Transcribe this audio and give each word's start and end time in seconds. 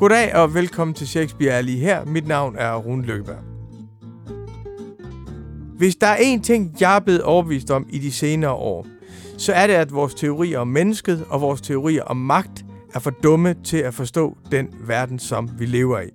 Goddag 0.00 0.34
og 0.34 0.54
velkommen 0.54 0.94
til 0.94 1.08
Shakespeare 1.08 1.52
er 1.52 1.60
lige 1.60 1.78
her. 1.78 2.04
Mit 2.04 2.28
navn 2.28 2.56
er 2.58 2.76
Rune 2.76 3.02
Lykkeberg. 3.02 3.38
Hvis 5.76 5.96
der 5.96 6.06
er 6.06 6.16
én 6.16 6.42
ting, 6.42 6.76
jeg 6.80 6.96
er 6.96 7.00
blevet 7.00 7.22
overbevist 7.22 7.70
om 7.70 7.86
i 7.90 7.98
de 7.98 8.12
senere 8.12 8.52
år, 8.52 8.86
så 9.38 9.52
er 9.52 9.66
det, 9.66 9.74
at 9.74 9.92
vores 9.92 10.14
teorier 10.14 10.58
om 10.58 10.68
mennesket 10.68 11.24
og 11.28 11.40
vores 11.40 11.60
teorier 11.60 12.02
om 12.02 12.16
magt 12.16 12.64
er 12.94 12.98
for 12.98 13.10
dumme 13.10 13.54
til 13.64 13.76
at 13.76 13.94
forstå 13.94 14.36
den 14.50 14.68
verden, 14.86 15.18
som 15.18 15.50
vi 15.58 15.66
lever 15.66 16.00
i. 16.00 16.10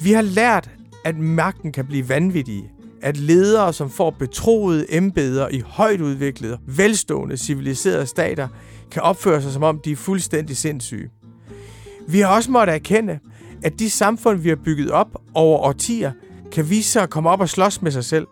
Vi 0.00 0.12
har 0.12 0.22
lært, 0.22 0.70
at 1.04 1.18
magten 1.18 1.72
kan 1.72 1.86
blive 1.86 2.08
vanvittig, 2.08 2.70
at 3.02 3.16
ledere, 3.16 3.72
som 3.72 3.90
får 3.90 4.10
betroede 4.10 4.96
embeder 4.96 5.48
i 5.48 5.62
højt 5.66 6.00
udviklede, 6.00 6.58
velstående, 6.66 7.36
civiliserede 7.36 8.06
stater, 8.06 8.48
kan 8.90 9.02
opføre 9.02 9.42
sig 9.42 9.52
som 9.52 9.62
om 9.62 9.80
de 9.84 9.92
er 9.92 9.96
fuldstændig 9.96 10.56
sindssyge. 10.56 11.10
Vi 12.08 12.20
har 12.20 12.28
også 12.28 12.50
måttet 12.50 12.74
erkende, 12.74 13.18
at 13.62 13.78
de 13.78 13.90
samfund, 13.90 14.38
vi 14.38 14.48
har 14.48 14.56
bygget 14.56 14.90
op 14.90 15.22
over 15.34 15.58
årtier, 15.58 16.12
kan 16.52 16.70
vise 16.70 16.90
sig 16.90 17.02
at 17.02 17.10
komme 17.10 17.30
op 17.30 17.40
og 17.40 17.48
slås 17.48 17.82
med 17.82 17.90
sig 17.90 18.04
selv. 18.04 18.26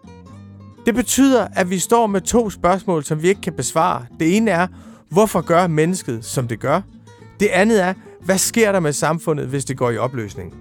Det 0.87 0.95
betyder, 0.95 1.49
at 1.53 1.71
vi 1.71 1.79
står 1.79 2.07
med 2.07 2.21
to 2.21 2.51
spørgsmål, 2.51 3.05
som 3.05 3.23
vi 3.23 3.29
ikke 3.29 3.41
kan 3.41 3.53
besvare. 3.53 4.07
Det 4.21 4.37
ene 4.37 4.51
er, 4.51 4.67
hvorfor 5.11 5.41
gør 5.41 5.67
mennesket, 5.67 6.25
som 6.25 6.49
det 6.49 6.61
gør? 6.61 6.81
Det 7.41 7.47
andet 7.47 7.83
er, 7.83 7.95
hvad 8.25 8.39
sker 8.39 8.73
der 8.73 8.81
med 8.81 8.93
samfundet, 8.93 9.47
hvis 9.47 9.65
det 9.65 9.77
går 9.77 9.91
i 9.91 9.99
opløsning? 9.99 10.55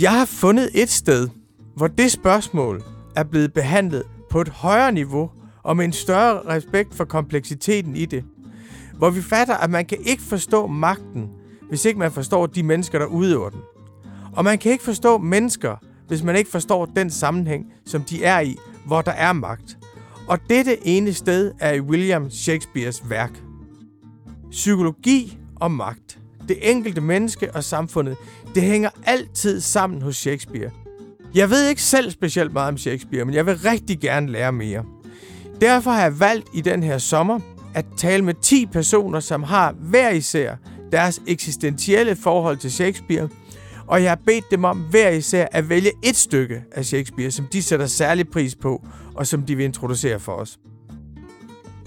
Jeg 0.00 0.12
har 0.12 0.24
fundet 0.24 0.70
et 0.74 0.88
sted, 0.88 1.28
hvor 1.76 1.86
det 1.86 2.12
spørgsmål 2.12 2.82
er 3.16 3.24
blevet 3.24 3.52
behandlet 3.52 4.02
på 4.30 4.40
et 4.40 4.48
højere 4.48 4.92
niveau 4.92 5.30
og 5.62 5.76
med 5.76 5.84
en 5.84 5.92
større 5.92 6.40
respekt 6.48 6.94
for 6.94 7.04
kompleksiteten 7.04 7.96
i 7.96 8.04
det. 8.04 8.24
Hvor 8.98 9.10
vi 9.10 9.22
fatter, 9.22 9.54
at 9.54 9.70
man 9.70 9.86
kan 9.86 9.98
ikke 10.06 10.22
forstå 10.22 10.66
magten, 10.66 11.28
hvis 11.68 11.84
ikke 11.84 11.98
man 11.98 12.12
forstår 12.12 12.46
de 12.46 12.62
mennesker, 12.62 12.98
der 12.98 13.06
udøver 13.06 13.50
den. 13.50 13.60
Og 14.32 14.44
man 14.44 14.58
kan 14.58 14.72
ikke 14.72 14.84
forstå 14.84 15.18
mennesker, 15.18 15.76
hvis 16.08 16.22
man 16.22 16.36
ikke 16.36 16.50
forstår 16.50 16.86
den 16.86 17.10
sammenhæng, 17.10 17.66
som 17.86 18.02
de 18.02 18.24
er 18.24 18.40
i, 18.40 18.56
hvor 18.86 19.02
der 19.02 19.12
er 19.12 19.32
magt. 19.32 19.78
Og 20.28 20.38
dette 20.50 20.86
ene 20.86 21.12
sted 21.12 21.52
er 21.60 21.72
i 21.72 21.80
William 21.80 22.30
Shakespeares 22.30 23.10
værk. 23.10 23.42
Psykologi 24.50 25.38
og 25.56 25.70
magt. 25.70 26.18
Det 26.48 26.70
enkelte 26.70 27.00
menneske 27.00 27.54
og 27.54 27.64
samfundet, 27.64 28.16
det 28.54 28.62
hænger 28.62 28.90
altid 29.04 29.60
sammen 29.60 30.02
hos 30.02 30.16
Shakespeare. 30.16 30.70
Jeg 31.34 31.50
ved 31.50 31.68
ikke 31.68 31.82
selv 31.82 32.10
specielt 32.10 32.52
meget 32.52 32.68
om 32.68 32.78
Shakespeare, 32.78 33.24
men 33.24 33.34
jeg 33.34 33.46
vil 33.46 33.58
rigtig 33.58 34.00
gerne 34.00 34.30
lære 34.30 34.52
mere. 34.52 34.84
Derfor 35.60 35.90
har 35.90 36.02
jeg 36.02 36.20
valgt 36.20 36.48
i 36.54 36.60
den 36.60 36.82
her 36.82 36.98
sommer 36.98 37.40
at 37.74 37.84
tale 37.96 38.24
med 38.24 38.34
10 38.34 38.66
personer, 38.66 39.20
som 39.20 39.42
har 39.42 39.72
hver 39.72 40.10
især 40.10 40.56
deres 40.92 41.22
eksistentielle 41.26 42.16
forhold 42.16 42.56
til 42.56 42.72
Shakespeare, 42.72 43.28
og 43.86 44.02
jeg 44.02 44.10
har 44.10 44.20
bedt 44.26 44.50
dem 44.50 44.64
om 44.64 44.78
hver 44.78 45.10
især 45.10 45.46
at 45.52 45.68
vælge 45.68 45.92
et 46.04 46.16
stykke 46.16 46.62
af 46.72 46.84
Shakespeare, 46.84 47.30
som 47.30 47.46
de 47.52 47.62
sætter 47.62 47.86
særlig 47.86 48.28
pris 48.28 48.54
på, 48.54 48.86
og 49.14 49.26
som 49.26 49.42
de 49.42 49.56
vil 49.56 49.64
introducere 49.64 50.20
for 50.20 50.32
os. 50.32 50.58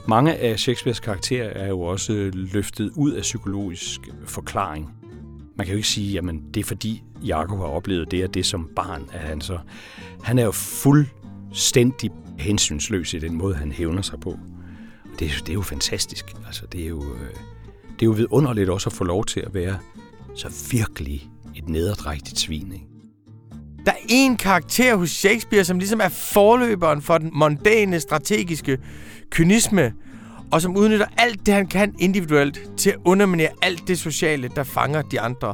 Mange 0.07 0.35
af 0.35 0.59
Shakespeares 0.59 0.99
karakterer 0.99 1.49
er 1.49 1.67
jo 1.67 1.81
også 1.81 2.31
løftet 2.33 2.91
ud 2.95 3.11
af 3.11 3.21
psykologisk 3.21 4.01
forklaring. 4.25 4.89
Man 5.57 5.65
kan 5.65 5.73
jo 5.73 5.77
ikke 5.77 5.87
sige, 5.87 6.17
at 6.17 6.25
det 6.53 6.59
er 6.59 6.63
fordi 6.63 7.03
Jakob 7.23 7.57
har 7.57 7.65
oplevet 7.65 8.11
det 8.11 8.23
og 8.23 8.33
det 8.33 8.45
som 8.45 8.69
barn, 8.75 9.09
at 9.13 9.19
han 9.19 9.41
så... 9.41 9.59
Han 10.23 10.39
er 10.39 10.43
jo 10.43 10.51
fuldstændig 10.51 12.11
hensynsløs 12.39 13.13
i 13.13 13.19
den 13.19 13.35
måde, 13.35 13.55
han 13.55 13.71
hævner 13.71 14.01
sig 14.01 14.19
på. 14.19 14.39
Det, 15.19 15.31
det 15.39 15.49
er 15.49 15.53
jo 15.53 15.61
fantastisk. 15.61 16.25
Altså, 16.45 16.65
det 16.71 16.83
er 16.83 16.87
jo, 16.87 17.03
øh, 17.03 17.35
det 18.01 18.07
er 18.07 18.09
jo 18.09 18.15
vidunderligt 18.15 18.69
også 18.69 18.89
at 18.89 18.93
få 18.93 19.03
lov 19.03 19.25
til 19.25 19.39
at 19.39 19.53
være 19.53 19.77
så 20.35 20.67
virkelig 20.71 21.29
et 21.55 21.69
nederdrægtigt 21.69 22.39
svin, 22.39 22.71
ikke? 22.73 22.85
Der 23.85 23.91
er 23.91 24.05
en 24.09 24.37
karakter 24.37 24.95
hos 24.95 25.09
Shakespeare, 25.09 25.63
som 25.63 25.79
ligesom 25.79 26.01
er 26.01 26.09
forløberen 26.09 27.01
for 27.01 27.17
den 27.17 27.29
mondane 27.33 27.99
strategiske 27.99 28.77
kynisme, 29.29 29.93
og 30.51 30.61
som 30.61 30.77
udnytter 30.77 31.05
alt 31.17 31.45
det, 31.45 31.53
han 31.53 31.67
kan 31.67 31.95
individuelt 31.99 32.61
til 32.77 32.89
at 32.89 32.97
underminere 33.05 33.49
alt 33.61 33.87
det 33.87 33.99
sociale, 33.99 34.49
der 34.55 34.63
fanger 34.63 35.01
de 35.01 35.19
andre. 35.19 35.53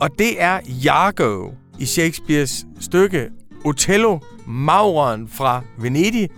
Og 0.00 0.18
det 0.18 0.42
er 0.42 0.60
Iago 0.84 1.50
i 1.78 1.86
Shakespeares 1.86 2.66
stykke 2.80 3.28
Othello, 3.64 4.18
Mauren 4.46 5.28
fra 5.28 5.62
Venedig. 5.78 6.28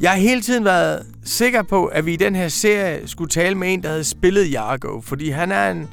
Jeg 0.00 0.10
har 0.10 0.18
hele 0.18 0.40
tiden 0.40 0.64
været 0.64 1.06
sikker 1.24 1.62
på, 1.62 1.86
at 1.86 2.06
vi 2.06 2.12
i 2.12 2.16
den 2.16 2.34
her 2.34 2.48
serie 2.48 3.08
skulle 3.08 3.30
tale 3.30 3.54
med 3.54 3.72
en, 3.72 3.82
der 3.82 3.88
havde 3.88 4.04
spillet 4.04 4.52
Jargo, 4.52 5.00
fordi 5.00 5.30
han 5.30 5.52
er 5.52 5.70
en 5.70 5.88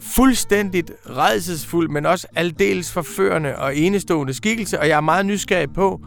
fuldstændigt 0.00 0.92
redselsfuld, 1.06 1.88
men 1.88 2.06
også 2.06 2.26
aldeles 2.36 2.92
forførende 2.92 3.56
og 3.56 3.76
enestående 3.76 4.34
skikkelse, 4.34 4.80
og 4.80 4.88
jeg 4.88 4.96
er 4.96 5.00
meget 5.00 5.26
nysgerrig 5.26 5.72
på, 5.72 6.00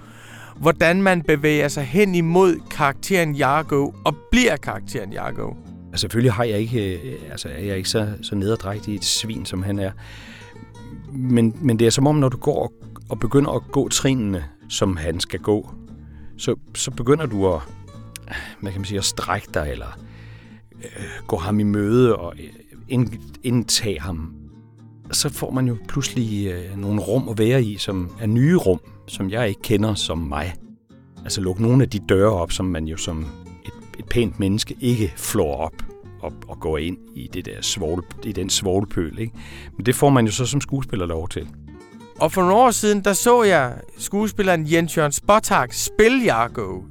hvordan 0.57 1.01
man 1.01 1.21
bevæger 1.21 1.67
sig 1.67 1.83
hen 1.83 2.15
imod 2.15 2.55
karakteren 2.71 3.35
Jargo 3.35 3.91
og 4.05 4.15
bliver 4.31 4.57
karakteren 4.57 5.13
Jargo. 5.13 5.53
Altså, 5.91 6.01
selvfølgelig 6.01 6.33
har 6.33 6.43
jeg 6.43 6.59
ikke, 6.59 6.95
øh, 6.95 7.13
altså, 7.31 7.49
er 7.49 7.63
jeg 7.63 7.77
ikke 7.77 7.89
så, 7.89 8.07
så 8.21 8.35
nederdrægtig 8.35 8.95
et 8.95 9.05
svin, 9.05 9.45
som 9.45 9.63
han 9.63 9.79
er. 9.79 9.91
Men, 11.13 11.55
men 11.61 11.79
det 11.79 11.87
er 11.87 11.91
som 11.91 12.07
om, 12.07 12.15
når 12.15 12.29
du 12.29 12.37
går 12.37 12.73
og 13.09 13.19
begynder 13.19 13.51
at 13.51 13.61
gå 13.71 13.89
trinene, 13.89 14.43
som 14.69 14.97
han 14.97 15.19
skal 15.19 15.39
gå, 15.39 15.69
så, 16.37 16.55
så 16.75 16.91
begynder 16.91 17.25
du 17.25 17.53
at, 17.53 17.61
hvad 18.61 18.71
kan 18.71 18.81
man 18.81 18.85
sige, 18.85 18.97
at 18.97 19.05
strække 19.05 19.47
dig, 19.53 19.67
eller 19.71 19.99
øh, 20.83 21.27
gå 21.27 21.37
ham 21.37 21.59
i 21.59 21.63
møde 21.63 22.15
og 22.15 22.33
øh, 22.39 22.49
ind, 22.89 23.09
indtage 23.43 23.99
ham. 23.99 24.33
Så 25.11 25.29
får 25.29 25.51
man 25.51 25.67
jo 25.67 25.77
pludselig 25.87 26.47
øh, 26.47 26.77
nogle 26.77 27.01
rum 27.01 27.29
at 27.29 27.37
være 27.37 27.63
i, 27.63 27.77
som 27.77 28.15
er 28.19 28.27
nye 28.27 28.55
rum, 28.55 28.79
som 29.07 29.29
jeg 29.29 29.49
ikke 29.49 29.61
kender 29.61 29.93
som 29.93 30.17
mig. 30.17 30.53
Altså 31.23 31.41
lukke 31.41 31.61
nogle 31.61 31.83
af 31.83 31.89
de 31.89 31.99
døre 31.99 32.31
op, 32.31 32.51
som 32.51 32.65
man 32.65 32.85
jo 32.85 32.97
som 32.97 33.25
et, 33.65 33.99
et 33.99 34.05
pænt 34.05 34.39
menneske 34.39 34.77
ikke 34.81 35.13
flår 35.17 35.55
op 35.55 35.83
og, 36.19 36.33
og 36.47 36.59
går 36.59 36.77
ind 36.77 36.97
i, 37.15 37.29
det 37.33 37.45
der 37.45 37.61
svogl, 37.61 38.05
i 38.23 38.31
den 38.31 38.49
svovlpøl. 38.49 39.19
Ikke? 39.19 39.33
Men 39.77 39.85
det 39.85 39.95
får 39.95 40.09
man 40.09 40.25
jo 40.25 40.31
så 40.31 40.45
som 40.45 40.61
skuespiller 40.61 41.05
lov 41.05 41.29
til. 41.29 41.47
Og 42.19 42.31
for 42.31 42.41
nogle 42.41 42.55
år 42.55 42.71
siden, 42.71 43.03
der 43.03 43.13
så 43.13 43.43
jeg 43.43 43.73
skuespilleren 43.97 44.71
Jens 44.71 44.97
Jørgen 44.97 45.11
Spottak 45.11 45.73
spille 45.73 46.23
Jargo. 46.23 46.81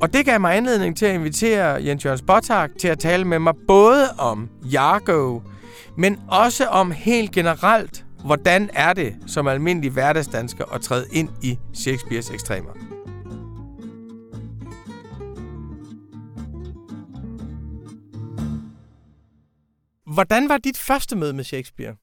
Og 0.00 0.12
det 0.12 0.24
gav 0.24 0.40
mig 0.40 0.56
anledning 0.56 0.96
til 0.96 1.06
at 1.06 1.14
invitere 1.14 1.84
Jens 1.84 2.04
Jørgen 2.04 2.18
Spottak 2.18 2.70
til 2.78 2.88
at 2.88 2.98
tale 2.98 3.24
med 3.24 3.38
mig 3.38 3.54
både 3.68 4.10
om 4.18 4.48
Jargo, 4.64 5.40
men 5.96 6.20
også 6.28 6.66
om 6.66 6.90
helt 6.90 7.32
generelt, 7.32 8.04
hvordan 8.24 8.70
er 8.72 8.92
det 8.92 9.16
som 9.26 9.46
almindelig 9.46 9.90
hverdagsdansker 9.90 10.64
at 10.74 10.80
træde 10.80 11.06
ind 11.12 11.28
i 11.42 11.58
Shakespeares 11.74 12.30
ekstremer. 12.30 12.70
Hvordan 20.14 20.48
var 20.48 20.58
dit 20.58 20.78
første 20.78 21.16
møde 21.16 21.32
med 21.32 21.44
Shakespeare? 21.44 21.94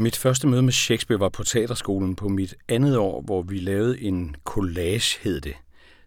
Mit 0.00 0.16
første 0.16 0.46
møde 0.46 0.62
med 0.62 0.72
Shakespeare 0.72 1.20
var 1.20 1.28
på 1.28 1.44
teaterskolen 1.44 2.16
på 2.16 2.28
mit 2.28 2.54
andet 2.68 2.96
år, 2.96 3.20
hvor 3.20 3.42
vi 3.42 3.58
lavede 3.58 4.00
en 4.00 4.36
collage, 4.44 5.18
hed 5.22 5.40
det. 5.40 5.54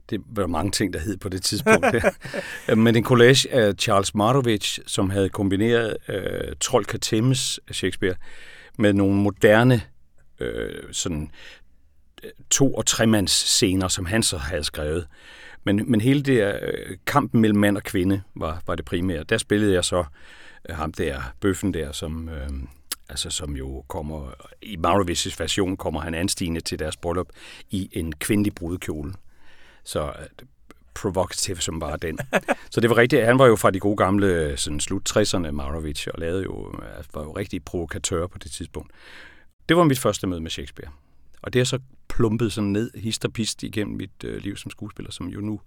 Det 0.10 0.22
var 0.30 0.48
mange 0.48 0.72
ting, 0.72 0.94
der 0.94 1.00
hed 1.00 1.18
på 1.18 1.30
det 1.30 1.44
tidspunkt. 1.44 1.86
Men 2.78 2.96
en 2.96 3.04
collage 3.04 3.54
af 3.54 3.74
Charles 3.74 4.16
Martovich, 4.16 4.80
som 4.88 5.10
havde 5.10 5.30
kombineret 5.30 5.98
øh, 6.08 6.56
Trold 6.60 6.86
Katemes 6.86 7.60
af 7.68 7.76
Shakespeare 7.76 8.16
med 8.78 8.94
nogle 8.94 9.16
moderne 9.16 9.82
øh, 10.40 10.84
sådan 10.92 11.32
to- 12.50 12.74
og 12.74 12.86
tremands 12.86 13.32
scener, 13.32 13.88
som 13.88 14.06
han 14.06 14.24
så 14.24 14.38
havde 14.38 14.64
skrevet. 14.64 15.08
Men, 15.64 15.92
men 15.92 16.02
hele 16.02 16.24
det 16.24 16.62
øh, 16.62 16.98
kampen 17.08 17.42
mellem 17.42 17.60
mand 17.60 17.78
og 17.78 17.84
kvinde 17.84 18.22
var, 18.36 18.62
var 18.68 18.76
det 18.76 18.86
primære. 18.86 19.24
Der 19.24 19.38
spillede 19.38 19.74
jeg 19.74 19.86
så 19.86 20.04
øh, 20.70 20.76
ham 20.76 20.94
der, 20.94 21.22
bøffen 21.40 21.74
der, 21.74 21.92
som, 21.92 22.30
øh, 22.30 22.50
altså, 23.12 23.30
som 23.30 23.56
jo 23.56 23.84
kommer, 23.88 24.34
i 24.62 24.76
Maurovics 24.78 25.40
version 25.40 25.78
kommer 25.78 26.00
han 26.02 26.14
anstigende 26.14 26.62
til 26.62 26.80
deres 26.80 26.98
bryllup 26.98 27.30
i 27.70 27.90
en 27.92 28.14
kvindelig 28.14 28.56
brudekjole. 28.56 29.14
Så 29.84 30.06
øh, 30.06 30.48
provocative 30.94 31.62
som 31.62 31.80
bare 31.80 31.98
den. 31.98 32.20
Så 32.72 32.82
det 32.82 32.90
var 32.90 32.98
rigtigt. 32.98 33.26
Han 33.26 33.40
var 33.40 33.46
jo 33.46 33.56
fra 33.56 33.72
de 33.72 33.80
gode 33.80 33.98
gamle 33.98 34.58
sådan 34.58 34.80
slut 34.80 35.18
60'erne, 35.18 35.52
Maurovic, 35.52 36.08
og 36.08 36.20
lavede 36.20 36.44
jo, 36.44 36.76
øh, 36.84 37.04
var 37.14 37.24
jo 37.24 37.32
rigtig 37.32 37.64
provokatør 37.64 38.28
på 38.28 38.38
det 38.38 38.52
tidspunkt. 38.52 38.92
Det 39.70 39.78
var 39.78 39.84
mit 39.84 40.00
første 40.00 40.28
møde 40.28 40.42
med 40.42 40.52
Shakespeare. 40.52 40.92
Og 41.42 41.54
det 41.54 41.60
er 41.60 41.64
så 41.64 41.80
plumpet 42.10 42.52
sådan 42.52 42.72
ned, 42.72 42.92
hist 42.96 43.26
og 43.26 43.34
pist 43.34 43.64
igennem 43.64 43.98
mit 43.98 44.24
øh, 44.24 44.42
liv 44.42 44.58
som 44.58 44.72
skuespiller, 44.72 45.12
som 45.12 45.28
jo 45.28 45.42
nu 45.42 45.62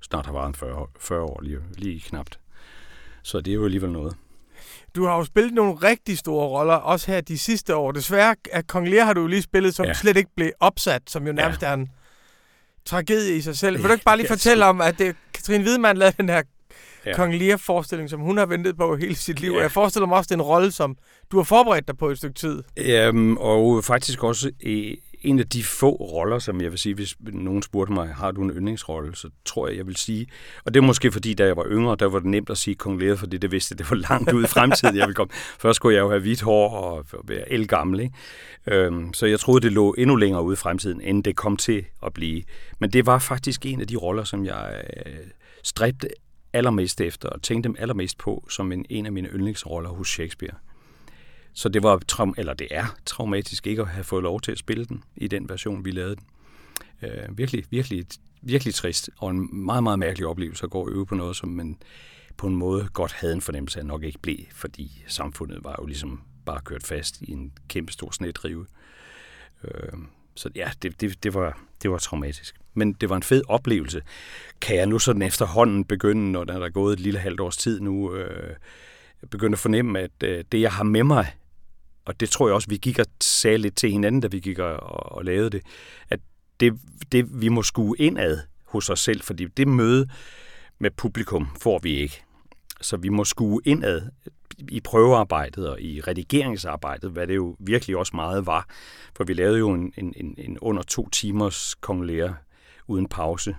snart 0.00 0.26
har 0.26 0.32
varet 0.32 0.56
40, 0.56 0.86
40 0.98 1.22
år, 1.22 1.40
lige, 1.42 1.58
lige 1.76 2.00
knapt. 2.00 2.38
Så 3.22 3.40
det 3.40 3.50
er 3.50 3.54
jo 3.54 3.64
alligevel 3.64 3.90
noget. 3.90 4.16
Du 4.94 5.06
har 5.06 5.16
jo 5.16 5.24
spillet 5.24 5.54
nogle 5.54 5.74
rigtig 5.74 6.18
store 6.18 6.48
roller, 6.48 6.74
også 6.74 7.10
her 7.12 7.20
de 7.20 7.38
sidste 7.38 7.76
år. 7.76 7.92
Desværre, 7.92 8.34
at 8.52 8.66
Kong 8.66 8.88
Lear 8.88 9.04
har 9.04 9.12
du 9.12 9.20
jo 9.20 9.26
lige 9.26 9.42
spillet, 9.42 9.74
som 9.74 9.86
ja. 9.86 9.94
slet 9.94 10.16
ikke 10.16 10.30
blev 10.36 10.50
opsat, 10.60 11.02
som 11.06 11.26
jo 11.26 11.32
nærmest 11.32 11.62
ja. 11.62 11.66
er 11.66 11.74
en 11.74 11.88
tragedie 12.86 13.36
i 13.36 13.40
sig 13.40 13.58
selv. 13.58 13.76
Vil 13.78 13.88
du 13.88 13.92
ikke 13.92 14.04
bare 14.04 14.16
lige 14.16 14.28
fortælle 14.28 14.64
om, 14.64 14.80
at 14.80 14.98
det, 14.98 15.16
Katrine 15.34 15.62
Hvidemann 15.62 15.98
lavede 15.98 16.16
den 16.16 16.28
her 16.28 16.42
ja. 17.06 17.16
Kong 17.16 17.34
Lear-forestilling, 17.34 18.10
som 18.10 18.20
hun 18.20 18.38
har 18.38 18.46
ventet 18.46 18.76
på 18.76 18.96
hele 18.96 19.14
sit 19.14 19.40
liv. 19.40 19.52
Ja. 19.52 19.60
Jeg 19.60 19.72
forestiller 19.72 20.06
mig 20.06 20.18
også, 20.18 20.28
det 20.28 20.34
er 20.34 20.38
en 20.38 20.42
rolle, 20.42 20.72
som 20.72 20.96
du 21.32 21.36
har 21.36 21.44
forberedt 21.44 21.88
dig 21.88 21.98
på 21.98 22.08
et 22.08 22.18
stykke 22.18 22.34
tid. 22.34 22.62
Jamen, 22.76 23.36
og 23.40 23.84
faktisk 23.84 24.24
også 24.24 24.50
en 25.24 25.38
af 25.38 25.48
de 25.48 25.64
få 25.64 25.90
roller, 25.90 26.38
som 26.38 26.60
jeg 26.60 26.70
vil 26.70 26.78
sige, 26.78 26.94
hvis 26.94 27.16
nogen 27.20 27.62
spurgte 27.62 27.92
mig, 27.92 28.08
har 28.08 28.30
du 28.30 28.42
en 28.42 28.50
yndlingsrolle, 28.50 29.16
så 29.16 29.30
tror 29.44 29.68
jeg, 29.68 29.76
jeg 29.76 29.86
vil 29.86 29.96
sige, 29.96 30.26
og 30.64 30.74
det 30.74 30.80
er 30.80 30.84
måske 30.84 31.12
fordi, 31.12 31.34
da 31.34 31.46
jeg 31.46 31.56
var 31.56 31.66
yngre, 31.66 31.96
der 31.98 32.06
var 32.06 32.18
det 32.18 32.28
nemt 32.28 32.50
at 32.50 32.58
sige 32.58 32.74
Kong 32.74 33.00
Lear, 33.00 33.16
fordi 33.16 33.38
det 33.38 33.52
vidste, 33.52 33.74
det 33.74 33.90
var 33.90 33.96
langt 33.96 34.32
ud 34.32 34.44
i 34.44 34.46
fremtiden, 34.46 34.96
jeg 34.96 35.06
ville 35.06 35.14
komme. 35.14 35.32
Først 35.34 35.76
skulle 35.76 35.96
jeg 35.96 36.02
jo 36.02 36.08
have 36.08 36.20
hvidt 36.20 36.42
hår 36.42 36.70
og 36.70 37.06
være 37.24 37.52
elgammel, 37.52 38.00
ikke? 38.00 38.14
Øhm, 38.66 39.14
så 39.14 39.26
jeg 39.26 39.40
troede, 39.40 39.60
det 39.60 39.72
lå 39.72 39.94
endnu 39.98 40.16
længere 40.16 40.42
ude 40.42 40.52
i 40.52 40.56
fremtiden, 40.56 41.00
end 41.00 41.24
det 41.24 41.36
kom 41.36 41.56
til 41.56 41.84
at 42.06 42.12
blive. 42.12 42.42
Men 42.78 42.90
det 42.90 43.06
var 43.06 43.18
faktisk 43.18 43.66
en 43.66 43.80
af 43.80 43.86
de 43.86 43.96
roller, 43.96 44.24
som 44.24 44.44
jeg 44.44 44.82
øh, 45.06 45.12
stræbte 45.62 46.08
allermest 46.52 47.00
efter, 47.00 47.28
og 47.28 47.42
tænkte 47.42 47.68
dem 47.68 47.76
allermest 47.78 48.18
på 48.18 48.46
som 48.50 48.72
en, 48.72 48.86
en 48.90 49.06
af 49.06 49.12
mine 49.12 49.28
yndlingsroller 49.28 49.90
hos 49.90 50.08
Shakespeare. 50.08 50.54
Så 51.54 51.68
det 51.68 51.82
var 51.82 51.98
traum 51.98 52.34
eller 52.38 52.54
det 52.54 52.68
er 52.70 52.96
traumatisk 53.06 53.66
ikke 53.66 53.82
at 53.82 53.88
have 53.88 54.04
fået 54.04 54.22
lov 54.22 54.40
til 54.40 54.52
at 54.52 54.58
spille 54.58 54.84
den 54.84 55.04
i 55.16 55.28
den 55.28 55.48
version, 55.48 55.84
vi 55.84 55.90
lavede 55.90 56.16
den. 56.16 56.24
Øh, 57.02 57.38
virkelig, 57.38 57.64
virkelig, 57.70 58.06
virkelig 58.42 58.74
trist, 58.74 59.10
og 59.18 59.30
en 59.30 59.64
meget, 59.64 59.82
meget 59.82 59.98
mærkelig 59.98 60.26
oplevelse 60.26 60.64
at 60.64 60.70
gå 60.70 60.80
og 60.80 60.90
øve 60.90 61.06
på 61.06 61.14
noget, 61.14 61.36
som 61.36 61.48
man 61.48 61.78
på 62.36 62.46
en 62.46 62.56
måde 62.56 62.88
godt 62.92 63.12
havde 63.12 63.34
en 63.34 63.40
fornemmelse 63.40 63.78
af 63.78 63.86
nok 63.86 64.02
ikke 64.02 64.18
blev, 64.18 64.38
fordi 64.52 65.04
samfundet 65.06 65.64
var 65.64 65.76
jo 65.80 65.86
ligesom 65.86 66.20
bare 66.46 66.60
kørt 66.64 66.82
fast 66.82 67.20
i 67.20 67.32
en 67.32 67.52
kæmpe 67.68 67.92
stor 67.92 68.10
snedrive. 68.10 68.66
Øh, 69.64 69.92
så 70.34 70.50
ja, 70.54 70.70
det, 70.82 71.00
det, 71.00 71.22
det, 71.22 71.34
var, 71.34 71.58
det 71.82 71.90
var 71.90 71.98
traumatisk. 71.98 72.56
Men 72.74 72.92
det 72.92 73.08
var 73.08 73.16
en 73.16 73.22
fed 73.22 73.42
oplevelse. 73.48 74.02
Kan 74.60 74.76
jeg 74.76 74.86
nu 74.86 74.98
sådan 74.98 75.22
efterhånden 75.22 75.84
begynde, 75.84 76.32
når 76.32 76.44
der 76.44 76.64
er 76.64 76.70
gået 76.70 76.92
et 76.92 77.00
lille 77.00 77.18
halvt 77.18 77.40
års 77.40 77.56
tid 77.56 77.80
nu, 77.80 78.14
øh, 78.14 78.56
begynde 79.30 79.54
at 79.54 79.58
fornemme, 79.58 80.00
at 80.00 80.22
øh, 80.24 80.44
det, 80.52 80.60
jeg 80.60 80.72
har 80.72 80.84
med 80.84 81.04
mig 81.04 81.34
og 82.04 82.20
det 82.20 82.30
tror 82.30 82.48
jeg 82.48 82.54
også, 82.54 82.68
vi 82.68 82.76
gik 82.76 82.98
og 82.98 83.06
sagde 83.20 83.58
lidt 83.58 83.76
til 83.76 83.90
hinanden, 83.90 84.20
da 84.20 84.28
vi 84.28 84.40
gik 84.40 84.58
og, 84.58 84.76
og 85.12 85.24
lavede 85.24 85.50
det, 85.50 85.62
at 86.08 86.20
det, 86.60 86.78
det, 87.12 87.40
vi 87.42 87.48
må 87.48 87.62
skue 87.62 87.96
indad 87.98 88.38
hos 88.64 88.90
os 88.90 89.00
selv, 89.00 89.22
fordi 89.22 89.44
det 89.44 89.68
møde 89.68 90.08
med 90.78 90.90
publikum 90.90 91.48
får 91.60 91.78
vi 91.78 91.90
ikke. 91.90 92.22
Så 92.80 92.96
vi 92.96 93.08
må 93.08 93.24
skue 93.24 93.60
indad 93.64 94.02
i 94.58 94.80
prøvearbejdet 94.80 95.68
og 95.68 95.80
i 95.80 96.00
redigeringsarbejdet, 96.00 97.10
hvad 97.10 97.26
det 97.26 97.34
jo 97.34 97.56
virkelig 97.60 97.96
også 97.96 98.16
meget 98.16 98.46
var. 98.46 98.68
For 99.16 99.24
vi 99.24 99.32
lavede 99.32 99.58
jo 99.58 99.70
en, 99.72 99.92
en, 99.96 100.34
en 100.38 100.58
under 100.58 100.82
to 100.82 101.08
timers 101.08 101.74
konglære 101.74 102.36
uden 102.86 103.08
pause. 103.08 103.56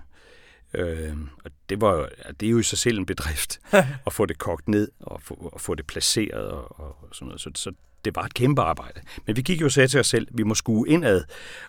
Øh, 0.74 1.16
og 1.44 1.50
det, 1.68 1.80
var, 1.80 2.08
det 2.40 2.46
er 2.46 2.50
jo 2.50 2.58
i 2.58 2.62
sig 2.62 2.78
selv 2.78 2.98
en 2.98 3.06
bedrift 3.06 3.60
at 4.06 4.12
få 4.12 4.26
det 4.26 4.38
kogt 4.38 4.68
ned 4.68 4.88
og 5.00 5.22
få, 5.22 5.34
og 5.34 5.60
få 5.60 5.74
det 5.74 5.86
placeret 5.86 6.50
og, 6.50 6.80
og 6.80 7.08
sådan 7.12 7.26
noget. 7.26 7.40
Så, 7.40 7.50
så 7.54 7.72
det 8.06 8.16
var 8.16 8.22
et 8.22 8.34
kæmpe 8.34 8.62
arbejde. 8.62 9.00
Men 9.26 9.36
vi 9.36 9.42
gik 9.42 9.60
jo 9.60 9.66
og 9.66 9.72
sagde 9.72 9.88
til 9.88 10.00
os 10.00 10.06
selv, 10.06 10.26
at 10.30 10.38
vi 10.38 10.42
må 10.42 10.54
skue 10.54 10.88
indad, 10.88 11.24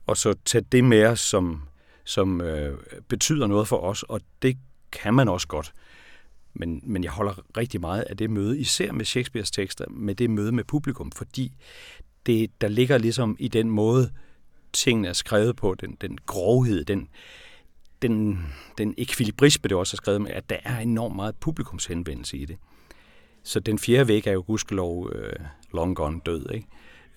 og 0.06 0.18
så 0.18 0.36
tage 0.46 0.66
det 0.72 0.84
med 0.84 1.06
os, 1.06 1.20
som, 1.20 1.62
som 2.04 2.42
øh, 2.42 2.78
betyder 3.08 3.48
noget 3.48 3.68
for 3.68 3.78
os, 3.78 4.04
og 4.04 4.22
det 4.42 4.58
kan 4.92 5.14
man 5.14 5.30
også 5.30 5.48
godt. 5.48 5.74
Men, 6.54 6.82
men 6.84 7.04
jeg 7.04 7.12
holder 7.12 7.58
rigtig 7.58 7.82
meget 7.82 8.02
af 8.02 8.18
det 8.18 8.30
møde, 8.30 8.60
især 8.60 8.92
med 8.92 9.06
Shakespeares 9.06 9.52
tekster, 9.52 9.86
med 9.90 10.16
det 10.16 10.30
møde 10.30 10.52
med 10.52 10.64
publikum, 10.64 11.12
fordi 11.12 11.54
det, 12.26 12.62
der 12.62 12.68
ligger 12.68 12.98
ligesom 12.98 13.36
i 13.40 13.48
den 13.48 13.70
måde, 13.70 14.12
tingene 14.74 15.08
er 15.08 15.14
skrevet 15.14 15.56
på, 15.56 15.76
den, 15.80 15.98
den 16.02 16.18
grovhed, 16.26 16.86
den, 16.86 17.08
den, 18.02 18.40
den 18.78 18.94
ekvilibrisme, 18.98 19.68
det 19.68 19.78
også 19.78 19.96
er 19.96 19.98
skrevet 19.98 20.22
med, 20.22 20.32
at 20.32 20.50
der 20.50 20.58
er 20.64 20.80
enormt 20.80 21.16
meget 21.16 21.36
publikumshenvendelse 21.36 22.38
i 22.38 22.46
det. 22.46 22.58
Så 23.48 23.60
den 23.60 23.80
fjerde 23.80 24.08
væg 24.08 24.28
er 24.28 24.32
jo 24.32 24.44
gudskelov 24.48 25.12
øh, 25.16 25.34
long 25.74 25.96
gone 25.96 26.22
død 26.26 26.52
ikke? 26.54 26.68